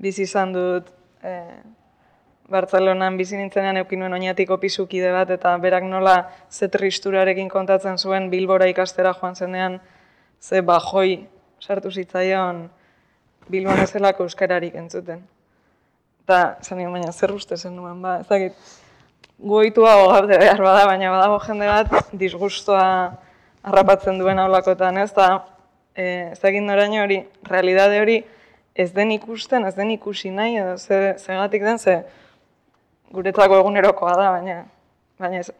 bizi 0.00 0.24
izan 0.24 0.52
dut 0.56 0.88
e, 1.22 1.36
Bartzelonan 2.50 3.16
bizi 3.18 3.36
nintzenean 3.36 3.80
eukin 3.80 3.98
nuen 3.98 4.12
oinatiko 4.14 4.56
pisukide 4.62 5.10
bat, 5.10 5.30
eta 5.34 5.56
berak 5.58 5.82
nola 5.84 6.16
ze 6.50 6.68
tristurarekin 6.70 7.48
kontatzen 7.50 7.98
zuen 7.98 8.30
Bilbora 8.30 8.68
ikastera 8.70 9.14
joan 9.20 9.34
zenean, 9.34 9.80
ze 10.40 10.62
bajoi 10.62 11.26
sartu 11.60 11.90
zitzaion 11.90 12.68
Bilboan 13.50 13.82
ezelako 13.82 14.26
euskararik 14.26 14.74
entzuten. 14.74 15.22
Eta, 16.26 16.56
zan 16.62 16.82
baina, 16.90 17.12
zer 17.12 17.32
uste 17.34 17.56
zen 17.56 17.76
nuen, 17.78 18.00
ba, 18.02 18.16
ezagit, 18.24 18.54
goitua 19.38 19.92
gogabde 20.02 20.38
behar 20.40 20.62
bada, 20.62 20.86
baina 20.86 21.10
badago 21.12 21.38
jende 21.44 21.68
bat 21.70 22.12
disgustoa 22.12 22.86
harrapatzen 23.66 24.18
duen 24.18 24.38
aulakoetan, 24.42 24.98
ez 25.02 25.12
da, 25.14 25.28
e, 25.94 26.06
ez 26.32 26.40
egin 26.50 26.66
noraino 26.66 27.02
hori, 27.02 27.20
realidade 27.50 28.00
hori 28.02 28.16
ez 28.74 28.90
den 28.94 29.12
ikusten, 29.14 29.66
ez 29.66 29.74
den 29.74 29.90
ikusi 29.94 30.30
nahi, 30.34 30.58
edo 30.62 30.76
ze, 30.78 31.14
zegatik 31.18 31.62
den, 31.62 31.78
ze 31.78 32.00
guretzako 33.12 33.60
egunerokoa 33.62 34.14
da, 34.18 34.30
baina, 34.36 34.56
baina 35.20 35.42
ez, 35.42 35.50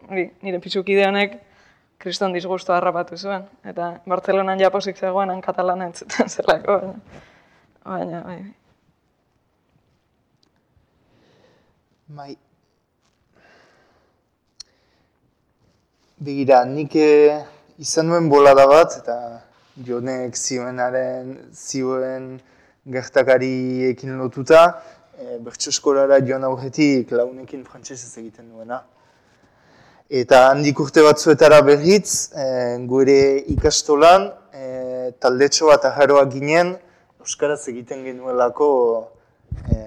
nire 0.43 0.61
pizukide 0.63 1.07
honek 1.07 1.39
kriston 2.03 2.35
disgustoa 2.37 2.77
harrapatu 2.77 3.17
zuen, 3.17 3.47
eta 3.65 3.97
Bartzelonan 4.07 4.61
japosik 4.61 4.99
zegoen, 4.99 5.33
han 5.33 5.43
katalana 5.45 5.91
entzuten 5.91 6.33
zelako, 6.37 6.81
baina, 6.81 7.21
baina, 7.85 8.23
bai. 8.27 8.41
Bai, 12.17 12.37
Begira, 16.17 16.63
nik 16.65 16.95
eh, 16.97 17.43
izan 17.77 18.07
nuen 18.09 18.31
bolada 18.33 18.63
bat, 18.71 18.95
eta 19.03 19.17
jonek 19.85 20.39
zioenaren 20.41 21.35
zioen 21.53 22.39
gertakari 22.89 23.85
ekin 23.91 24.15
lotuta, 24.17 24.63
e, 25.19 25.39
bertso 25.39 25.71
eskorara 25.71 26.21
joan 26.25 26.45
aurretik 26.45 27.13
launekin 27.13 27.65
frantsesez 27.65 28.13
egiten 28.19 28.51
duena. 28.53 28.83
Eta 30.07 30.45
handik 30.53 30.79
urte 30.81 31.03
batzuetara 31.03 31.61
berriz, 31.67 32.31
e, 32.31 32.47
gure 32.87 33.21
ikastolan, 33.57 34.29
e, 34.55 35.13
taldetxo 35.21 35.73
bat 35.73 35.89
aharoa 35.91 36.27
ginen, 36.31 36.77
Euskaraz 37.27 37.65
egiten 37.73 38.05
genuelako 38.07 38.69
e, 39.67 39.79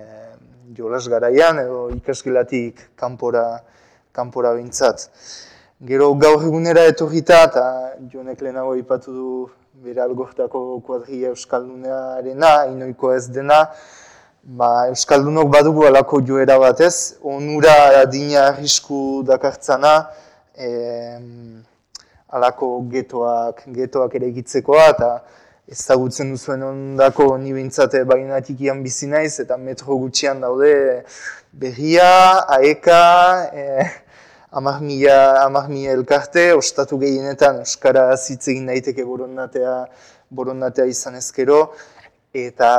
jolas 0.76 1.06
garaian, 1.08 1.62
edo 1.62 1.86
ikasgelatik 1.96 2.82
kanpora, 3.00 3.46
kanpora 4.12 4.52
bintzat. 4.58 5.06
Gero 5.88 6.10
gaur 6.20 6.44
egunera 6.44 6.84
etorrita 6.92 7.38
eta 7.48 7.64
jonek 8.12 8.42
lehenago 8.44 8.76
ipatu 8.76 9.14
du 9.16 9.30
bere 9.86 10.02
algortako 10.04 10.82
kuadria 10.84 11.32
Euskaldunearena, 11.32 12.52
inoiko 12.74 13.14
ez 13.16 13.30
dena, 13.32 13.62
ba, 14.44 14.88
Euskaldunok 14.90 15.52
badugu 15.52 15.86
alako 15.88 16.22
joera 16.22 16.58
batez, 16.60 17.16
onura 17.24 18.02
adina 18.02 18.48
arrisku 18.48 19.24
dakartzana, 19.28 20.10
e, 20.58 20.70
alako 22.30 22.72
getoak, 22.92 23.64
getoak 23.76 24.16
ere 24.16 24.30
egitzekoa, 24.32 24.88
eta 24.96 25.12
ezagutzen 25.70 26.32
duzuen 26.34 26.64
ondako 26.66 27.36
ni 27.38 27.54
bintzate 27.54 28.04
baginatik 28.10 28.62
ian 28.66 28.84
bizi 28.84 29.10
naiz, 29.12 29.40
eta 29.44 29.58
metro 29.58 29.98
gutxian 30.02 30.42
daude 30.42 31.04
berria, 31.52 32.10
aeka, 32.58 33.02
e, 33.54 33.90
amak 34.52 34.82
mila, 34.82 35.94
elkarte, 35.94 36.54
ostatu 36.58 36.98
gehienetan 36.98 37.62
Euskara 37.66 38.10
hitz 38.16 38.48
egin 38.48 38.66
daiteke 38.66 39.06
borondatea, 39.06 39.86
borondatea 40.30 40.86
izan 40.90 41.16
ezkero, 41.16 41.68
eta 42.34 42.70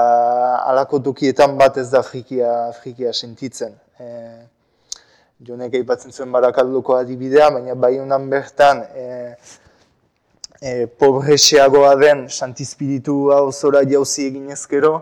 alako 0.70 1.00
tokietan 1.10 1.56
bat 1.58 1.76
ez 1.76 1.88
da 1.90 2.02
frikia, 2.02 2.72
frikia 2.82 3.12
sentitzen. 3.12 3.74
E, 3.98 4.06
jonek 5.46 5.74
aipatzen 5.74 6.12
zuen 6.12 6.30
barakalduko 6.32 6.96
adibidea, 6.96 7.50
baina 7.50 7.74
bai 7.74 7.96
honan 7.98 8.28
bertan 8.30 8.84
e, 8.94 9.06
e, 10.60 10.86
pobreseagoa 10.86 11.94
den 11.96 12.28
santizpiritu 12.28 13.30
hau 13.34 13.50
zora 13.52 13.82
jauzi 13.88 14.28
egin 14.28 14.50
ezkero, 14.54 15.00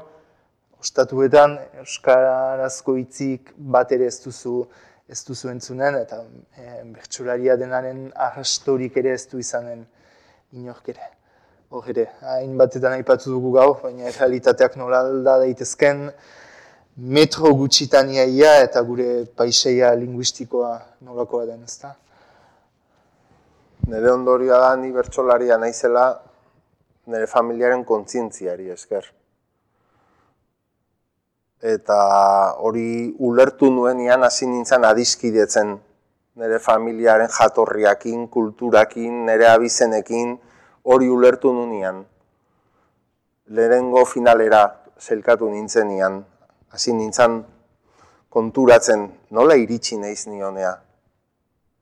ostatuetan 0.79 1.59
Euskarazko 1.83 2.95
hitzik 2.97 3.53
bat 3.59 3.93
ere 3.93 4.07
ez 4.07 4.21
duzu 4.23 4.63
ez 5.09 5.23
duzu 5.25 5.49
entzunen, 5.49 5.97
eta 5.97 6.21
e, 6.57 6.83
bertsularia 6.93 7.57
denaren 7.57 8.11
arrastorik 8.29 8.97
ere 9.01 9.15
ez 9.17 9.25
du 9.31 9.41
izanen 9.41 9.87
inork 10.53 10.93
ere. 10.93 11.18
Hor 11.71 11.89
ere, 11.93 12.07
hainbatetan 12.25 12.95
aipatu 12.97 13.31
dugu 13.35 13.53
gaur, 13.59 13.75
baina 13.83 14.13
realitateak 14.15 14.77
nola 14.81 15.03
alda 15.05 15.39
daitezken, 15.43 16.07
metro 17.17 17.53
gutxitan 17.55 18.09
iaia 18.15 18.55
eta 18.65 18.83
gure 18.83 19.27
paiseia 19.37 19.93
linguistikoa 19.95 20.73
nolakoa 21.05 21.45
den, 21.51 21.61
ezta? 21.69 21.93
Nire 23.89 24.11
ondorioa 24.13 24.63
da 24.65 24.73
ni 24.81 24.91
bertsolaria 24.93 25.61
naizela 25.61 26.09
nire 27.09 27.29
familiaren 27.29 27.85
kontzientziari 27.85 28.73
esker. 28.73 29.05
Eta 31.63 32.01
hori 32.65 33.15
ulertu 33.29 33.71
nuenian 33.75 34.25
hasi 34.25 34.47
nintzen 34.47 34.85
adiskidetzen 34.89 35.77
nire 36.39 36.59
familiaren 36.63 37.31
jatorriakin, 37.35 38.29
kulturakin, 38.29 39.25
nire 39.27 39.49
abizenekin, 39.53 40.37
hori 40.89 41.09
ulertu 41.13 41.53
nuenian. 41.53 42.01
Lehenengo 43.53 44.05
finalera 44.09 44.63
zelkatu 44.97 45.51
nintzenian, 45.53 46.23
hasi 46.73 46.95
nintzen 46.97 47.43
konturatzen 48.33 49.05
nola 49.37 49.57
iritsi 49.61 49.99
naiz 50.01 50.27
nionea. 50.29 50.73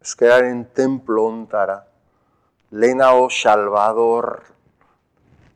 Euskararen 0.03 0.65
templo 0.75 1.25
ontara, 1.31 1.79
lehenao 2.71 3.29
Salvador, 3.31 4.31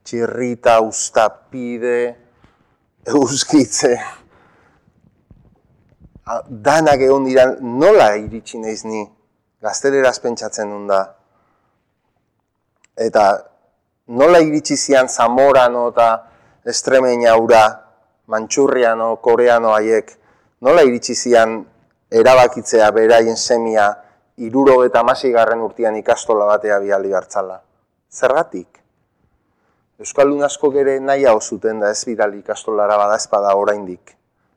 txirrita, 0.07 0.80
ustapide, 0.86 1.98
euskitze, 3.07 3.94
danak 6.51 7.03
egon 7.03 7.26
dira, 7.26 7.51
nola 7.61 8.12
iritsi 8.18 8.62
naiz 8.62 8.84
ni, 8.86 9.09
gazteleraz 9.62 10.18
pentsatzen 10.22 10.70
duen 10.70 10.86
da. 10.90 11.07
Eta 13.01 13.24
nola 14.12 14.40
iritsi 14.44 14.76
zian 14.76 15.09
Zamorano 15.09 15.88
eta 15.88 16.09
Estremeña 16.64 17.36
ura, 17.40 17.64
Mantxurriano, 18.28 19.16
Koreano 19.24 19.72
haiek, 19.74 20.12
nola 20.61 20.84
iritsi 20.84 21.16
zian 21.16 21.62
erabakitzea 22.11 22.90
beraien 22.92 23.36
semia 23.36 23.88
iruro 24.36 24.84
eta 24.84 25.03
garren 25.32 25.61
urtean 25.61 25.96
ikastola 25.96 26.44
batea 26.46 26.78
biali 26.78 27.12
hartzala. 27.12 27.61
Zergatik? 28.11 28.80
Euskaldun 30.01 30.42
asko 30.42 30.70
gere 30.70 30.98
nahi 31.01 31.24
hau 31.24 31.40
zuten 31.40 31.80
da 31.80 31.90
ez 31.90 32.05
bidali 32.05 32.38
ikastolara 32.38 32.96
bada 32.96 33.16
espada 33.16 33.55
oraindik. 33.55 34.16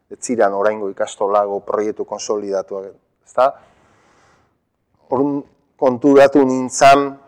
Ez 0.10 0.20
ziren 0.22 0.54
oraingo 0.54 0.90
ikastolago 0.90 1.60
proiektu 1.60 2.06
konsolidatuak. 2.06 2.94
Ezta? 3.26 3.54
Horun 5.10 5.44
konturatu 5.78 6.46
nintzen, 6.46 7.23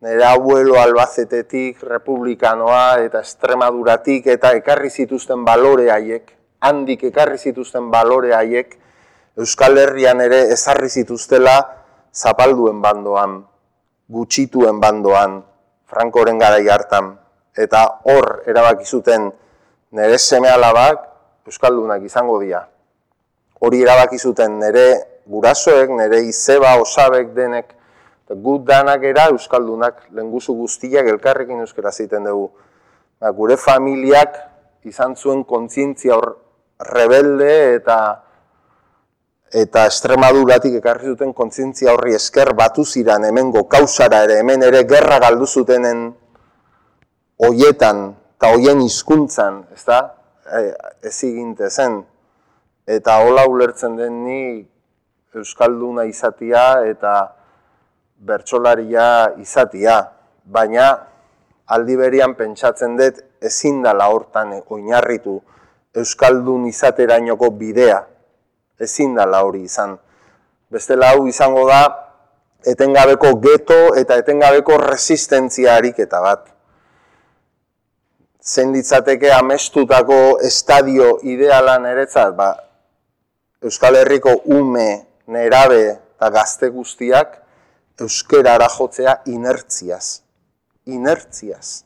nire 0.00 0.24
abuelo 0.24 0.78
albazetetik, 0.78 1.82
republikanoa 1.82 3.00
eta 3.02 3.22
estremaduratik 3.26 4.28
eta 4.30 4.52
ekarri 4.54 4.90
zituzten 4.90 5.44
balore 5.44 5.90
haiek, 5.90 6.30
handik 6.60 7.02
ekarri 7.10 7.38
zituzten 7.38 7.90
balore 7.90 8.34
haiek, 8.34 8.76
Euskal 9.38 9.78
Herrian 9.78 10.20
ere 10.20 10.40
ezarri 10.50 10.88
zituztela 10.90 11.54
zapalduen 12.14 12.80
bandoan, 12.82 13.36
gutxituen 14.10 14.80
bandoan, 14.82 15.38
Frankoren 15.88 16.38
gara 16.38 16.58
hartan, 16.74 17.12
eta 17.56 17.84
hor 18.04 18.42
erabaki 18.46 18.84
zuten 18.84 19.30
nire 19.92 20.18
seme 20.18 20.50
alabak 20.50 21.06
Euskaldunak 21.46 22.02
izango 22.04 22.40
dira. 22.42 22.60
Hori 23.62 23.82
erabaki 23.82 24.18
zuten 24.18 24.58
nire 24.60 24.88
gurasoek, 25.26 25.90
nire 25.90 26.20
izeba, 26.26 26.74
osabek 26.82 27.32
denek, 27.34 27.77
gut 28.34 28.66
danak 28.68 29.02
era 29.02 29.28
Euskaldunak 29.32 30.08
lenguzu 30.12 30.54
guztiak 30.54 31.06
elkarrekin 31.06 31.60
euskara 31.64 31.92
ziten 31.92 32.28
dugu. 32.28 32.50
Ba, 33.20 33.30
gure 33.32 33.56
familiak 33.56 34.36
izan 34.84 35.16
zuen 35.16 35.44
kontzientzia 35.44 36.16
hor 36.16 36.36
rebelde 36.92 37.74
eta 37.74 37.98
eta 39.48 39.86
estremaduratik 39.88 40.76
ekarri 40.78 41.08
zuten 41.08 41.32
kontzientzia 41.32 41.94
horri 41.94 42.14
esker 42.14 42.52
batu 42.54 42.84
ziran 42.84 43.24
hemengo 43.24 43.64
kausara 43.64 44.22
ere 44.26 44.38
hemen 44.42 44.62
ere 44.62 44.84
gerra 44.84 45.18
galdu 45.24 45.46
zutenen 45.46 46.10
hoietan 47.38 48.12
eta 48.38 48.52
hoien 48.54 48.82
hizkuntzan, 48.84 49.64
ezta? 49.74 50.14
E, 50.46 50.68
ez 51.02 51.16
eginte 51.26 51.70
zen. 51.70 52.04
Eta 52.86 53.18
hola 53.24 53.48
ulertzen 53.50 53.96
den 53.98 54.22
ni 54.24 54.42
euskalduna 55.34 56.04
izatia 56.08 56.84
eta 56.86 57.14
bertsolaria 58.18 59.34
izatia, 59.38 60.00
baina 60.44 60.90
aldi 61.74 61.96
berian 61.96 62.34
pentsatzen 62.34 62.96
dut 62.98 63.20
ezin 63.44 63.82
dela 63.82 64.08
hortan 64.10 64.54
oinarritu 64.66 65.38
euskaldun 65.94 66.66
izaterainoko 66.66 67.50
bidea 67.50 68.02
ezin 68.80 69.14
da 69.14 69.26
hori 69.42 69.62
izan. 69.62 69.96
Bestela 70.70 71.10
hau 71.12 71.26
izango 71.26 71.66
da, 71.68 71.82
etengabeko 72.66 73.34
geto 73.42 73.94
eta 73.96 74.18
etengabeko 74.20 74.76
resistentzia 74.82 75.74
ariketa 75.76 76.20
bat. 76.20 76.46
Zein 78.42 78.72
ditzateke 78.72 79.32
amestutako 79.32 80.38
estadio 80.44 81.18
idealan 81.22 81.86
eretzat, 81.86 82.34
ba, 82.36 82.54
Euskal 83.62 83.96
Herriko 83.98 84.36
ume, 84.54 84.88
nerabe 85.26 85.82
eta 85.90 86.30
gazte 86.30 86.68
guztiak 86.70 87.47
euskerara 88.00 88.68
jotzea 88.78 89.20
inertziaz. 89.26 90.22
Inertziaz. 90.86 91.84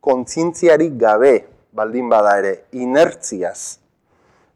Kontzintziarik 0.00 0.98
gabe, 1.00 1.34
baldin 1.72 2.08
bada 2.08 2.36
ere, 2.38 2.54
inertziaz 2.72 3.84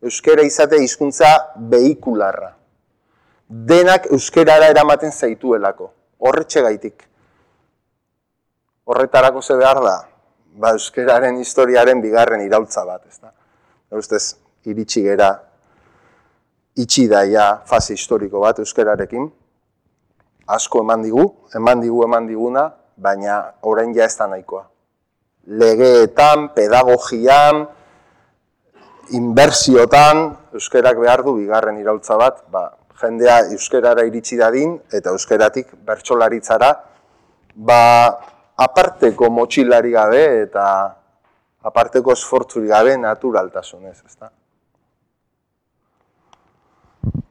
euskera 0.03 0.43
izate 0.47 0.79
hizkuntza 0.83 1.31
behikularra. 1.71 2.53
Denak 3.49 4.11
euskerara 4.13 4.69
eramaten 4.71 5.13
zaituelako, 5.13 5.91
horretxe 6.19 6.63
gaitik. 6.63 7.05
Horretarako 8.89 9.43
ze 9.43 9.57
behar 9.57 9.81
da, 9.85 9.97
ba, 10.61 10.73
euskeraren 10.77 11.41
historiaren 11.41 12.03
bigarren 12.05 12.45
iraultza 12.45 12.85
bat, 12.89 13.03
ez 13.09 13.19
da. 13.21 13.33
Ustez, 13.99 14.37
iritsi 14.69 15.03
gera, 15.05 15.31
itxi 16.77 17.07
daia 17.09 17.51
fase 17.67 17.97
historiko 17.97 18.45
bat 18.45 18.61
euskerarekin, 18.63 19.31
asko 20.49 20.83
eman 20.83 21.05
digu, 21.05 21.25
eman 21.55 21.81
digu 21.85 22.03
eman 22.05 22.27
diguna, 22.27 22.69
baina 22.97 23.41
orain 23.63 23.95
ja 23.95 24.05
ez 24.09 24.17
da 24.17 24.27
nahikoa. 24.27 24.65
Legeetan, 25.61 26.51
pedagogian, 26.57 27.67
inbertsiotan 29.17 30.25
euskerak 30.57 30.99
behar 31.01 31.23
du 31.25 31.39
bigarren 31.39 31.79
iraultza 31.81 32.17
bat, 32.21 32.43
ba, 32.53 32.69
jendea 33.01 33.39
euskerara 33.55 34.05
iritsi 34.09 34.37
dadin 34.37 34.75
eta 34.93 35.15
euskeratik 35.15 35.71
bertsolaritzara 35.87 36.73
ba, 37.55 37.83
aparteko 38.59 39.31
motxilari 39.31 39.95
gabe 39.95 40.25
eta 40.43 40.65
aparteko 41.69 42.13
esfortzuri 42.13 42.69
gabe 42.71 42.97
naturaltasunez, 42.99 43.97
ezta? 44.07 44.31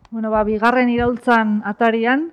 Bueno, 0.09 0.31
ba, 0.31 0.43
bigarren 0.47 0.89
iraultzan 0.89 1.61
atarian, 1.67 2.29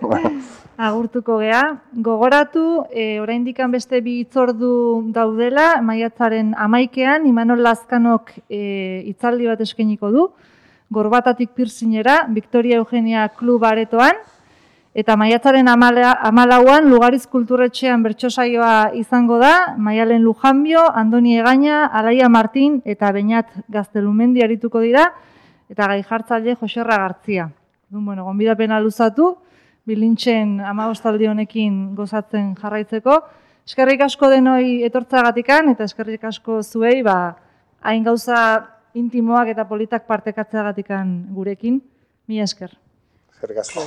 agurtuko 0.76 1.38
gea. 1.40 1.62
Gogoratu, 1.92 2.84
e, 2.90 3.18
oraindik 3.20 3.58
beste 3.72 4.00
bi 4.00 4.20
itzordu 4.20 5.10
daudela, 5.12 5.80
maiatzaren 5.82 6.54
amaikean, 6.56 7.26
Imanol 7.26 7.62
Lazkanok 7.62 8.32
e, 8.48 9.02
itzaldi 9.08 9.46
bat 9.46 9.60
eskeniko 9.60 10.10
du, 10.10 10.28
gorbatatik 10.90 11.50
pirzinera, 11.54 12.26
Victoria 12.28 12.76
Eugenia 12.76 13.28
Klub 13.28 13.64
aretoan, 13.64 14.16
eta 14.94 15.16
maiatzaren 15.16 15.68
amalauan, 15.68 16.88
Lugariz 16.88 17.26
Kulturetxean 17.26 18.02
bertsosaioa 18.02 18.92
izango 18.94 19.38
da, 19.38 19.74
Maialen 19.76 20.22
Lujanbio, 20.22 20.86
Andoni 20.94 21.38
Egaña, 21.40 21.86
Alaia 21.86 22.28
Martin 22.28 22.80
eta 22.84 23.12
Beñat 23.12 23.50
Gaztelumendi 23.68 24.42
arituko 24.42 24.80
dira, 24.80 25.10
eta 25.68 25.88
gai 25.88 26.02
jartzaile 26.02 26.54
Joserra 26.54 26.96
Gartzia. 27.02 27.50
Bueno, 27.90 28.24
gonbidapena 28.24 28.80
luzatu, 28.80 29.36
bilintxen 29.86 30.60
amagostaldi 30.66 31.28
honekin 31.30 31.94
gozatzen 31.96 32.54
jarraitzeko. 32.60 33.20
Eskerrik 33.66 34.02
asko 34.06 34.30
denoi 34.30 34.82
etortzagatikan 34.86 35.72
eta 35.74 35.86
eskerrik 35.86 36.24
asko 36.28 36.60
zuei, 36.62 37.02
ba, 37.06 37.34
hain 37.82 38.04
gauza 38.06 38.38
intimoak 38.94 39.52
eta 39.54 39.66
politak 39.68 40.06
partekatzeagatikan 40.06 41.16
gurekin. 41.34 41.80
Mi 42.26 42.40
esker. 42.42 42.72
Eskerrik 43.34 43.62
asko. 43.62 43.86